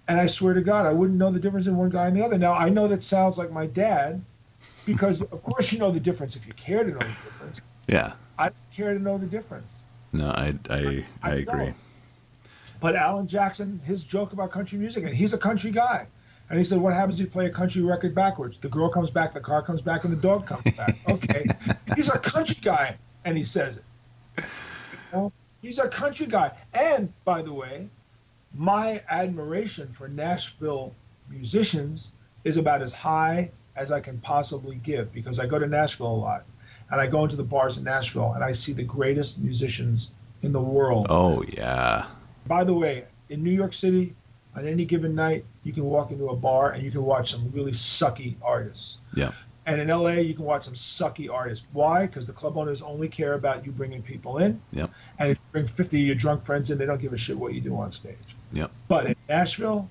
and 0.08 0.20
I 0.20 0.26
swear 0.26 0.54
to 0.54 0.62
God, 0.62 0.86
I 0.86 0.92
wouldn't 0.94 1.18
know 1.18 1.32
the 1.32 1.40
difference 1.40 1.68
in 1.68 1.78
one 1.78 1.90
guy 1.90 2.08
and 2.08 2.18
the 2.18 2.24
other. 2.26 2.38
Now 2.38 2.54
I 2.54 2.70
know 2.70 2.88
that 2.88 3.04
sounds 3.04 3.38
like 3.38 3.52
my 3.52 3.68
dad, 3.68 4.24
because 4.86 5.22
of 5.22 5.44
course 5.44 5.72
you 5.72 5.80
know 5.80 5.92
the 5.92 6.00
difference 6.00 6.36
if 6.36 6.46
you 6.46 6.54
care 6.54 6.84
to 6.84 6.92
know 6.92 7.00
the 7.00 7.06
difference. 7.06 7.62
Yeah. 7.88 8.14
I 8.38 8.46
don't 8.46 8.72
care 8.74 8.94
to 8.94 9.00
know 9.00 9.18
the 9.18 9.28
difference. 9.28 9.84
No, 10.12 10.30
I 10.30 10.56
I, 10.70 11.06
I 11.22 11.34
agree. 11.36 11.60
don't. 11.60 11.76
But 12.80 12.96
Alan 12.96 13.28
Jackson, 13.28 13.80
his 13.86 14.04
joke 14.04 14.34
about 14.34 14.52
country 14.52 14.78
music, 14.78 15.06
and 15.06 15.14
he's 15.14 15.34
a 15.34 15.38
country 15.38 15.72
guy. 15.72 16.06
And 16.50 16.60
he 16.60 16.66
said, 16.66 16.80
What 16.80 16.94
happens 16.94 17.20
if 17.20 17.26
you 17.26 17.32
play 17.32 17.46
a 17.46 17.50
country 17.50 17.82
record 17.82 18.14
backwards? 18.14 18.58
The 18.58 18.68
girl 18.68 18.90
comes 18.90 19.10
back, 19.10 19.34
the 19.34 19.40
car 19.40 19.62
comes 19.62 19.82
back, 19.82 20.04
and 20.04 20.12
the 20.12 20.22
dog 20.22 20.46
comes 20.46 20.64
back. 20.76 20.96
Okay. 21.10 21.46
he's 21.96 22.10
a 22.10 22.20
country 22.20 22.58
guy, 22.62 22.98
and 23.24 23.38
he 23.38 23.44
says 23.44 23.78
it. 23.78 23.84
You 24.38 24.44
know? 25.14 25.34
He's 25.62 25.80
a 25.80 25.88
country 25.88 26.28
guy. 26.28 26.52
And, 26.74 27.14
by 27.24 27.42
the 27.42 27.54
way, 27.54 27.88
my 28.54 29.02
admiration 29.10 29.92
for 29.94 30.08
Nashville 30.08 30.94
musicians 31.30 32.12
is 32.44 32.58
about 32.58 32.82
as 32.82 32.94
high 32.94 33.52
as 33.76 33.92
I 33.92 34.00
can 34.00 34.20
possibly 34.20 34.76
give 34.76 35.12
because 35.14 35.40
I 35.40 35.46
go 35.46 35.58
to 35.58 35.68
Nashville 35.68 36.08
a 36.08 36.16
lot. 36.16 36.46
And 36.92 37.02
I 37.02 37.08
go 37.08 37.24
into 37.24 37.36
the 37.36 37.44
bars 37.44 37.78
in 37.78 37.86
Nashville 37.86 38.34
and 38.34 38.44
I 38.44 38.52
see 38.52 38.74
the 38.74 38.84
greatest 38.84 39.40
musicians 39.40 40.12
in 40.44 40.52
the 40.52 40.62
world. 40.62 41.08
Oh 41.10 41.44
yeah. 41.48 42.08
By 42.46 42.64
the 42.64 42.74
way, 42.74 43.06
in 43.30 43.44
New 43.44 43.52
York 43.52 43.74
City, 43.74 44.14
on 44.56 44.68
any 44.68 44.86
given 44.86 45.16
night, 45.16 45.46
you 45.64 45.74
can 45.74 45.86
walk 45.86 46.12
into 46.12 46.30
a 46.30 46.36
bar 46.36 46.72
and 46.72 46.84
you 46.84 46.92
can 46.92 47.04
watch 47.04 47.32
some 47.32 47.50
really 47.52 47.72
sucky 47.72 48.36
artists. 48.44 49.00
Yeah. 49.16 49.32
And 49.66 49.80
in 49.80 49.88
LA, 49.88 50.16
you 50.16 50.34
can 50.34 50.44
watch 50.44 50.66
some 50.66 50.74
sucky 50.74 51.32
artists. 51.32 51.66
Why? 51.72 52.06
Because 52.06 52.28
the 52.28 52.34
club 52.34 52.58
owners 52.58 52.82
only 52.82 53.08
care 53.08 53.34
about 53.34 53.66
you 53.66 53.72
bringing 53.72 54.02
people 54.02 54.40
in. 54.40 54.62
Yep. 54.74 54.92
And 55.20 55.32
if 55.32 55.38
you 55.38 55.44
bring 55.54 55.68
50 55.68 56.02
of 56.02 56.06
your 56.06 56.16
drunk 56.16 56.44
friends 56.44 56.70
in, 56.70 56.78
they 56.78 56.86
don't 56.86 57.02
give 57.02 57.14
a 57.14 57.18
shit 57.18 57.38
what 57.38 57.54
you 57.54 57.62
do 57.62 57.76
on 57.78 57.92
stage. 57.92 58.18
Yep. 58.54 58.72
But 58.88 59.08
in 59.08 59.16
Nashville, 59.28 59.90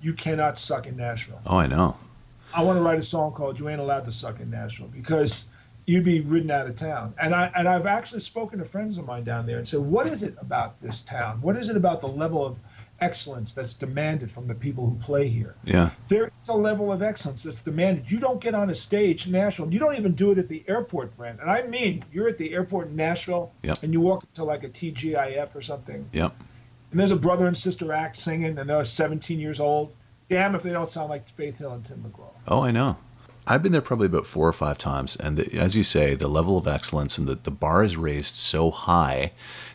you 0.00 0.12
cannot 0.14 0.58
suck 0.58 0.86
in 0.86 0.96
Nashville. 0.96 1.40
Oh, 1.46 1.58
I 1.58 1.66
know. 1.66 1.96
I 2.54 2.64
want 2.64 2.78
to 2.78 2.82
write 2.82 2.98
a 2.98 3.02
song 3.02 3.32
called 3.32 3.58
"You 3.58 3.68
Ain't 3.68 3.80
Allowed 3.80 4.04
to 4.06 4.12
Suck 4.12 4.40
in 4.40 4.50
Nashville" 4.50 4.88
because 4.88 5.44
you'd 5.86 6.04
be 6.04 6.20
ridden 6.20 6.50
out 6.50 6.66
of 6.66 6.76
town. 6.76 7.14
And 7.20 7.34
I 7.34 7.50
and 7.54 7.68
I've 7.68 7.86
actually 7.86 8.20
spoken 8.20 8.58
to 8.58 8.64
friends 8.64 8.98
of 8.98 9.06
mine 9.06 9.24
down 9.24 9.46
there 9.46 9.58
and 9.58 9.66
said, 9.66 9.80
"What 9.80 10.06
is 10.06 10.22
it 10.22 10.34
about 10.40 10.80
this 10.80 11.02
town? 11.02 11.40
What 11.40 11.56
is 11.56 11.70
it 11.70 11.76
about 11.76 12.00
the 12.00 12.08
level 12.08 12.44
of 12.44 12.58
excellence 13.00 13.52
that's 13.52 13.74
demanded 13.74 14.30
from 14.30 14.46
the 14.46 14.54
people 14.54 14.86
who 14.86 14.94
play 14.96 15.28
here? 15.28 15.54
Yeah. 15.64 15.90
There 16.08 16.26
is 16.26 16.48
a 16.48 16.56
level 16.56 16.92
of 16.92 17.02
excellence 17.02 17.42
that's 17.42 17.62
demanded. 17.62 18.10
You 18.10 18.20
don't 18.20 18.40
get 18.40 18.54
on 18.54 18.70
a 18.70 18.74
stage 18.74 19.26
in 19.26 19.32
Nashville. 19.32 19.72
You 19.72 19.80
don't 19.80 19.96
even 19.96 20.12
do 20.12 20.30
it 20.30 20.38
at 20.38 20.48
the 20.48 20.62
airport, 20.68 21.16
Brent. 21.16 21.40
And 21.40 21.50
I 21.50 21.62
mean, 21.62 22.04
you're 22.12 22.28
at 22.28 22.38
the 22.38 22.52
airport 22.54 22.88
in 22.88 22.96
Nashville, 22.96 23.50
Yep. 23.62 23.82
and 23.82 23.92
you 23.92 24.00
walk 24.00 24.24
into 24.24 24.44
like 24.44 24.62
a 24.62 24.68
TGIF 24.68 25.54
or 25.54 25.62
something, 25.62 26.06
Yep. 26.12 26.32
And 26.92 27.00
there's 27.00 27.10
a 27.10 27.16
brother 27.16 27.46
and 27.46 27.56
sister 27.56 27.92
act 27.92 28.16
singing, 28.18 28.58
and 28.58 28.70
they're 28.70 28.84
17 28.84 29.40
years 29.40 29.58
old. 29.58 29.92
Damn 30.28 30.54
if 30.54 30.62
they 30.62 30.70
don't 30.70 30.88
sound 30.88 31.10
like 31.10 31.28
Faith 31.28 31.58
Hill 31.58 31.72
and 31.72 31.84
Tim 31.84 32.04
McGraw. 32.06 32.30
Oh, 32.46 32.62
I 32.62 32.70
know. 32.70 32.98
I've 33.46 33.62
been 33.62 33.72
there 33.72 33.80
probably 33.80 34.06
about 34.06 34.26
four 34.26 34.46
or 34.46 34.52
five 34.52 34.78
times, 34.78 35.16
and 35.16 35.36
the, 35.36 35.58
as 35.58 35.74
you 35.74 35.82
say, 35.82 36.14
the 36.14 36.28
level 36.28 36.56
of 36.56 36.68
excellence 36.68 37.18
and 37.18 37.26
the, 37.26 37.34
the 37.34 37.50
bar 37.50 37.82
is 37.82 37.96
raised 37.96 38.36
so 38.36 38.70
high 38.70 39.32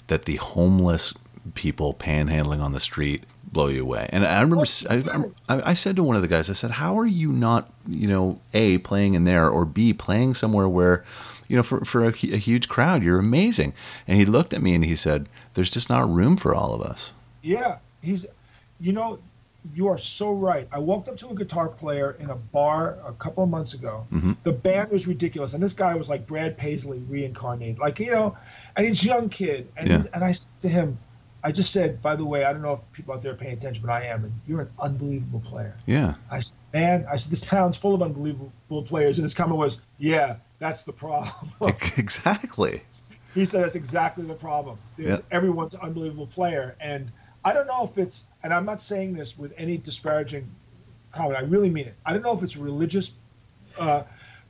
that 0.08 0.24
the 0.24 0.38
homeless 0.38 1.14
people 1.54 1.94
panhandling 1.94 2.62
on 2.62 2.72
the 2.72 2.80
street 2.80 3.24
blow 3.52 3.68
you 3.68 3.82
away. 3.82 4.08
And 4.12 4.26
I 4.26 4.42
remember 4.42 4.66
I, 4.90 5.24
I, 5.50 5.70
I 5.72 5.74
said 5.74 5.96
to 5.98 6.04
one 6.04 6.16
of 6.16 6.22
the 6.22 6.28
guys, 6.28 6.50
I 6.50 6.54
said, 6.54 6.72
"How 6.72 6.98
are 6.98 7.06
you 7.06 7.32
not, 7.32 7.74
you 7.88 8.08
know, 8.08 8.40
a 8.54 8.78
playing 8.80 9.16
in 9.16 9.26
there 9.26 9.50
or 9.50 9.66
b 9.66 9.94
playing 9.94 10.36
somewhere 10.36 10.70
where, 10.70 11.04
you 11.48 11.58
know, 11.58 11.64
for 11.64 11.84
for 11.84 12.04
a, 12.06 12.10
a 12.10 12.38
huge 12.38 12.70
crowd, 12.70 13.04
you're 13.04 13.20
amazing." 13.20 13.74
And 14.08 14.18
he 14.18 14.26
looked 14.26 14.54
at 14.54 14.62
me 14.62 14.76
and 14.76 14.86
he 14.86 14.96
said, 14.96 15.28
"There's 15.58 15.70
just 15.72 15.90
not 15.90 16.08
room 16.10 16.38
for 16.38 16.56
all 16.56 16.74
of 16.74 16.82
us." 16.82 17.14
Yeah, 17.42 17.80
he's, 18.02 18.26
you 18.80 18.94
know, 18.94 19.20
you 19.74 19.88
are 19.88 19.98
so 19.98 20.32
right. 20.32 20.68
I 20.72 20.80
walked 20.80 21.10
up 21.10 21.18
to 21.18 21.28
a 21.30 21.36
guitar 21.36 21.68
player 21.68 22.16
in 22.20 22.30
a 22.30 22.36
bar 22.36 22.98
a 23.06 23.12
couple 23.14 23.44
of 23.44 23.50
months 23.50 23.74
ago. 23.74 24.06
Mhm. 24.14 24.38
The 24.44 24.54
band 24.54 24.92
was 24.92 25.08
ridiculous, 25.08 25.54
and 25.54 25.62
this 25.62 25.74
guy 25.74 25.96
was 25.96 26.08
like 26.10 26.26
Brad 26.28 26.58
Paisley 26.58 27.00
reincarnated, 27.10 27.80
like 27.80 28.00
you 28.00 28.12
know, 28.12 28.38
and 28.78 28.86
he's 28.88 29.04
a 29.04 29.08
young 29.08 29.28
kid, 29.30 29.68
and 29.76 29.90
Yeah. 29.90 30.04
and 30.14 30.24
I 30.24 30.32
said 30.32 30.52
to 30.62 30.70
him, 30.70 30.98
I 31.44 31.52
just 31.52 31.72
said, 31.72 32.02
by 32.02 32.16
the 32.16 32.26
way, 32.26 32.44
I 32.46 32.52
don't 32.54 32.62
know 32.62 32.74
if 32.74 32.80
people 32.94 33.14
out 33.14 33.22
there 33.22 33.32
are 33.32 33.36
paying 33.36 33.54
attention, 33.54 33.84
but 33.86 33.92
I 33.92 34.06
am, 34.06 34.24
and 34.26 34.34
you're 34.48 34.62
an 34.62 34.70
unbelievable 34.80 35.40
player. 35.42 35.76
Yeah. 35.86 36.16
I 36.32 36.40
said, 36.40 36.56
man, 36.74 37.06
I 37.10 37.16
said 37.16 37.32
this 37.32 37.42
town's 37.42 37.78
full 37.78 37.94
of 37.96 38.02
unbelievable 38.02 38.84
players, 38.84 39.18
and 39.20 39.24
his 39.24 39.34
comment 39.34 39.58
was, 39.58 39.80
yeah, 39.98 40.38
that's 40.60 40.82
the 40.84 40.94
problem. 40.94 41.52
exactly. 41.98 42.82
He 43.34 43.46
said 43.46 43.64
that's 43.64 43.76
exactly 43.76 44.26
the 44.26 44.34
problem. 44.34 44.78
Yeah. 44.98 45.20
Everyone's 45.32 45.74
an 45.74 45.82
unbelievable 45.82 46.28
player, 46.28 46.76
and 46.80 47.12
I 47.44 47.54
don't 47.54 47.68
know 47.68 47.84
if 47.84 47.98
it's. 47.98 48.26
And 48.44 48.54
I'm 48.54 48.66
not 48.66 48.82
saying 48.82 49.14
this 49.14 49.38
with 49.38 49.54
any 49.58 49.78
disparaging 49.78 50.50
comment. 51.12 51.38
I 51.38 51.42
really 51.42 51.70
mean 51.70 51.88
it. 51.88 51.96
I 52.06 52.14
don't 52.14 52.22
know 52.22 52.36
if 52.36 52.44
it's 52.44 52.56
religious 52.56 53.14
uh, 53.78 54.04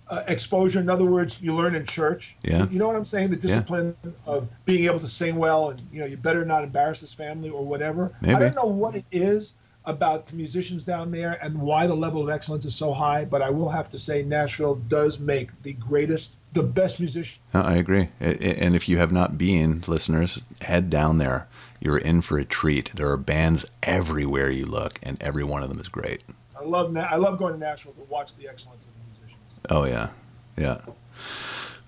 uh, 0.10 0.24
exposure. 0.28 0.80
In 0.80 0.90
other 0.90 1.06
words, 1.06 1.42
you 1.42 1.56
learn 1.56 1.76
in 1.76 1.86
church. 1.86 2.36
Yeah. 2.44 2.68
You 2.70 2.80
know 2.80 2.88
what 2.88 2.96
I'm 2.96 3.06
saying? 3.06 3.32
The 3.32 3.36
discipline 3.38 3.96
of 4.26 4.48
being 4.66 4.86
able 4.86 5.00
to 5.00 5.08
sing 5.08 5.36
well, 5.36 5.72
and 5.72 5.82
you 5.92 6.00
know, 6.00 6.06
you 6.06 6.18
better 6.18 6.46
not 6.46 6.64
embarrass 6.64 7.02
this 7.02 7.14
family 7.14 7.50
or 7.50 7.66
whatever. 7.66 8.14
Maybe. 8.22 8.36
I 8.36 8.40
don't 8.40 8.56
know 8.56 8.66
what 8.66 8.96
it 8.96 9.06
is 9.12 9.54
about 9.88 10.28
the 10.28 10.36
musicians 10.36 10.84
down 10.84 11.12
there 11.12 11.40
and 11.42 11.60
why 11.60 11.88
the 11.88 11.96
level 11.96 12.22
of 12.22 12.30
excellence 12.30 12.66
is 12.66 12.76
so 12.76 12.94
high, 12.94 13.24
but 13.24 13.42
I 13.42 13.50
will 13.50 13.70
have 13.70 13.90
to 13.92 13.98
say 13.98 14.22
Nashville 14.22 14.76
does 14.76 15.18
make 15.18 15.50
the 15.64 15.74
greatest, 15.74 16.36
the 16.54 16.62
best 16.62 17.00
musicians. 17.00 17.40
I 17.54 17.78
agree. 17.78 18.10
And 18.20 18.76
if 18.76 18.90
you 18.90 18.98
have 18.98 19.14
not 19.14 19.38
been, 19.38 19.84
listeners, 19.88 20.44
head 20.62 20.90
down 20.90 21.18
there. 21.18 21.48
You're 21.80 21.98
in 21.98 22.22
for 22.22 22.38
a 22.38 22.44
treat. 22.44 22.94
There 22.96 23.10
are 23.10 23.18
bands 23.18 23.66
everywhere 23.82 24.52
you 24.52 24.66
look, 24.66 25.00
and 25.02 25.22
every 25.24 25.44
one 25.44 25.64
of 25.64 25.70
them 25.70 25.80
is 25.80 25.88
great. 25.88 26.24
I 26.60 26.64
love 26.64 26.92
Na- 26.92 27.08
I 27.10 27.16
love 27.16 27.40
going 27.40 27.54
to 27.54 27.60
Nashville 27.60 27.94
to 27.94 28.04
watch 28.10 28.36
the 28.36 28.50
excellence 28.50 28.88
of 28.88 28.92
the 28.94 29.00
musicians. 29.10 29.60
Oh 29.70 29.86
yeah, 29.86 30.10
Yeah. 30.58 30.82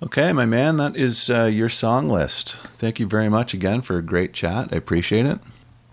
Okay, 0.01 0.31
my 0.31 0.45
man, 0.45 0.77
that 0.77 0.95
is 0.95 1.29
uh, 1.29 1.43
your 1.51 1.67
song 1.67 2.07
list. 2.07 2.55
Thank 2.55 3.01
you 3.01 3.07
very 3.07 3.27
much 3.27 3.53
again 3.53 3.81
for 3.81 3.97
a 3.97 4.01
great 4.01 4.31
chat. 4.31 4.69
I 4.71 4.77
appreciate 4.77 5.25
it. 5.25 5.39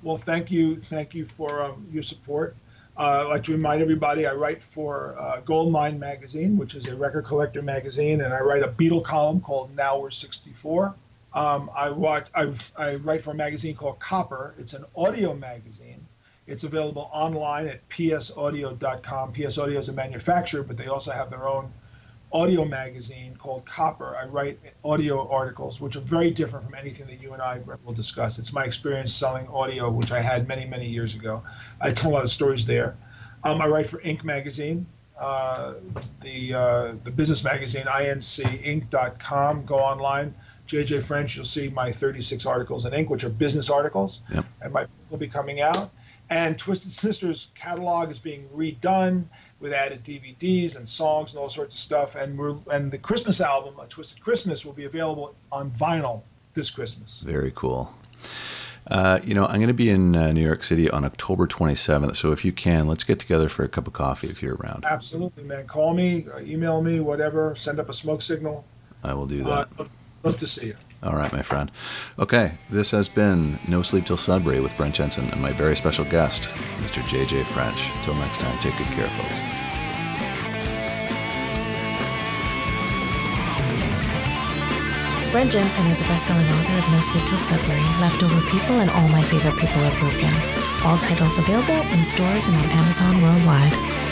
Well, 0.07 0.16
thank 0.16 0.52
you, 0.52 0.76
thank 0.76 1.16
you 1.16 1.24
for 1.24 1.64
um, 1.64 1.84
your 1.90 2.04
support. 2.04 2.54
Uh, 2.96 3.24
I'd 3.24 3.28
like 3.28 3.42
to 3.42 3.52
remind 3.52 3.82
everybody 3.82 4.24
I 4.24 4.34
write 4.34 4.62
for 4.62 5.18
uh, 5.18 5.40
Goldmine 5.40 5.98
Magazine, 5.98 6.57
which 6.57 6.76
is 6.76 6.86
a 6.86 6.94
record 6.94 7.24
collector 7.24 7.61
magazine, 7.61 8.20
and 8.20 8.32
I 8.32 8.38
write 8.38 8.62
a 8.62 8.68
Beatle 8.68 9.02
column 9.02 9.40
called 9.40 9.74
Now 9.74 9.98
We're 9.98 10.12
64. 10.12 10.94
Um, 11.34 11.68
I, 11.74 11.90
watch, 11.90 12.28
I, 12.36 12.52
I 12.76 12.94
write 12.94 13.22
for 13.22 13.32
a 13.32 13.34
magazine 13.34 13.74
called 13.74 13.98
Copper. 13.98 14.54
It's 14.61 14.74
an 14.74 14.84
audio 14.94 15.34
magazine. 15.34 16.07
It's 16.46 16.62
available 16.62 17.11
online 17.12 17.66
at 17.66 17.88
psaudio.com. 17.88 19.32
PS 19.32 19.59
Audio 19.59 19.80
is 19.80 19.88
a 19.88 19.92
manufacturer, 19.92 20.62
but 20.62 20.76
they 20.76 20.86
also 20.86 21.11
have 21.11 21.30
their 21.30 21.48
own 21.48 21.72
audio 22.33 22.64
magazine 22.64 23.37
called 23.37 23.64
Copper. 23.64 24.16
I 24.16 24.27
write 24.27 24.59
audio 24.85 25.29
articles, 25.29 25.81
which 25.81 25.97
are 25.97 26.01
very 26.01 26.31
different 26.31 26.66
from 26.66 26.74
anything 26.74 27.07
that 27.07 27.20
you 27.20 27.33
and 27.33 27.43
I 27.43 27.61
will 27.85 27.93
discuss. 27.93 28.39
It's 28.39 28.53
my 28.53 28.64
experience 28.64 29.14
selling 29.14 29.47
audio, 29.49 29.91
which 29.91 30.12
I 30.12 30.20
had 30.20 30.49
many, 30.49 30.64
many 30.64 30.89
years 30.89 31.14
ago. 31.14 31.43
I 31.81 31.93
tell 31.93 32.11
a 32.11 32.14
lot 32.14 32.24
of 32.24 32.31
stories 32.31 32.66
there. 32.66 32.97
Um, 33.45 33.61
I 33.61 33.66
write 33.66 33.87
for 33.87 33.99
Inc. 33.99 34.24
magazine, 34.24 34.87
uh, 35.18 35.74
the 36.22 36.55
uh, 36.55 36.95
the 37.05 37.11
business 37.11 37.45
magazine, 37.45 37.85
incinc.com. 37.87 39.64
Go 39.64 39.77
online. 39.77 40.35
JJ 40.66 41.05
French, 41.05 41.37
you'll 41.37 41.45
see 41.45 41.68
my 41.68 41.93
36 41.93 42.45
articles 42.45 42.87
in 42.87 42.93
Inc., 42.93 43.09
which 43.09 43.22
are 43.22 43.29
business 43.29 43.70
articles, 43.70 44.20
yep. 44.35 44.45
and 44.61 44.72
my 44.72 44.83
book 44.83 44.91
will 45.11 45.18
be 45.18 45.29
coming 45.29 45.61
out. 45.61 45.91
And 46.29 46.59
Twisted 46.59 46.91
Sisters 46.91 47.49
catalog 47.55 48.11
is 48.11 48.18
being 48.18 48.49
redone 48.49 49.27
with 49.61 49.72
added 49.72 50.04
DVDs 50.04 50.76
and 50.76 50.88
songs 50.88 51.32
and 51.32 51.40
all 51.40 51.48
sorts 51.48 51.74
of 51.74 51.80
stuff. 51.80 52.14
And 52.14 52.38
we're 52.38 52.57
and 52.70 52.90
the 52.90 52.98
Christmas 52.98 53.40
album, 53.40 53.74
A 53.80 53.86
Twisted 53.86 54.20
Christmas, 54.20 54.64
will 54.64 54.72
be 54.72 54.84
available 54.84 55.34
on 55.50 55.70
vinyl 55.70 56.22
this 56.54 56.70
Christmas. 56.70 57.20
Very 57.20 57.52
cool. 57.54 57.94
Uh, 58.88 59.18
you 59.24 59.34
know, 59.34 59.46
I'm 59.46 59.57
going 59.57 59.66
to 59.66 59.74
be 59.74 59.90
in 59.90 60.14
uh, 60.14 60.30
New 60.30 60.44
York 60.44 60.62
City 60.62 60.88
on 60.88 61.04
October 61.04 61.46
27th. 61.46 62.16
So 62.16 62.30
if 62.30 62.44
you 62.44 62.52
can, 62.52 62.86
let's 62.86 63.02
get 63.02 63.18
together 63.18 63.48
for 63.48 63.64
a 63.64 63.68
cup 63.68 63.86
of 63.86 63.92
coffee 63.92 64.28
if 64.28 64.42
you're 64.42 64.54
around. 64.54 64.84
Absolutely, 64.84 65.42
man. 65.42 65.66
Call 65.66 65.92
me, 65.92 66.26
uh, 66.32 66.38
email 66.40 66.80
me, 66.80 67.00
whatever. 67.00 67.57
Send 67.57 67.80
up 67.80 67.88
a 67.88 67.92
smoke 67.92 68.22
signal. 68.22 68.64
I 69.02 69.14
will 69.14 69.26
do 69.26 69.42
that. 69.44 69.68
Uh, 69.78 69.86
love 70.22 70.36
to 70.38 70.46
see 70.46 70.68
you. 70.68 70.76
All 71.03 71.14
right, 71.14 71.32
my 71.32 71.42
friend. 71.42 71.70
Okay, 72.18 72.53
this 72.70 72.90
has 72.90 73.09
been 73.09 73.59
No 73.68 73.82
Sleep 73.82 74.07
Till 74.07 74.16
Sudbury 74.16 74.61
with 74.61 74.76
Brent 74.76 74.94
Jensen 74.94 75.28
and 75.30 75.40
my 75.40 75.53
very 75.53 75.76
special 75.76 76.05
guest, 76.05 76.49
Mr. 76.78 77.03
JJ 77.03 77.44
French. 77.47 77.90
Till 78.03 78.14
next 78.14 78.40
time, 78.40 78.59
take 78.61 78.76
good 78.76 78.86
care, 78.88 79.11
folks. 79.11 79.40
Brent 85.32 85.53
Jensen 85.53 85.86
is 85.88 85.99
the 85.99 86.05
best-selling 86.05 86.49
author 86.49 86.78
of 86.78 86.90
No 86.90 87.01
Sleep 87.01 87.24
Till 87.26 87.36
Sudbury, 87.36 87.82
Leftover 88.01 88.40
People, 88.51 88.80
and 88.80 88.88
All 88.88 89.09
My 89.09 89.22
Favorite 89.22 89.59
People 89.59 89.84
Are 89.84 89.99
Broken. 89.99 90.32
All 90.82 90.97
titles 90.97 91.36
available 91.36 91.82
in 91.92 92.05
stores 92.05 92.47
and 92.47 92.57
on 92.57 92.64
Amazon 92.70 93.20
worldwide. 93.20 94.05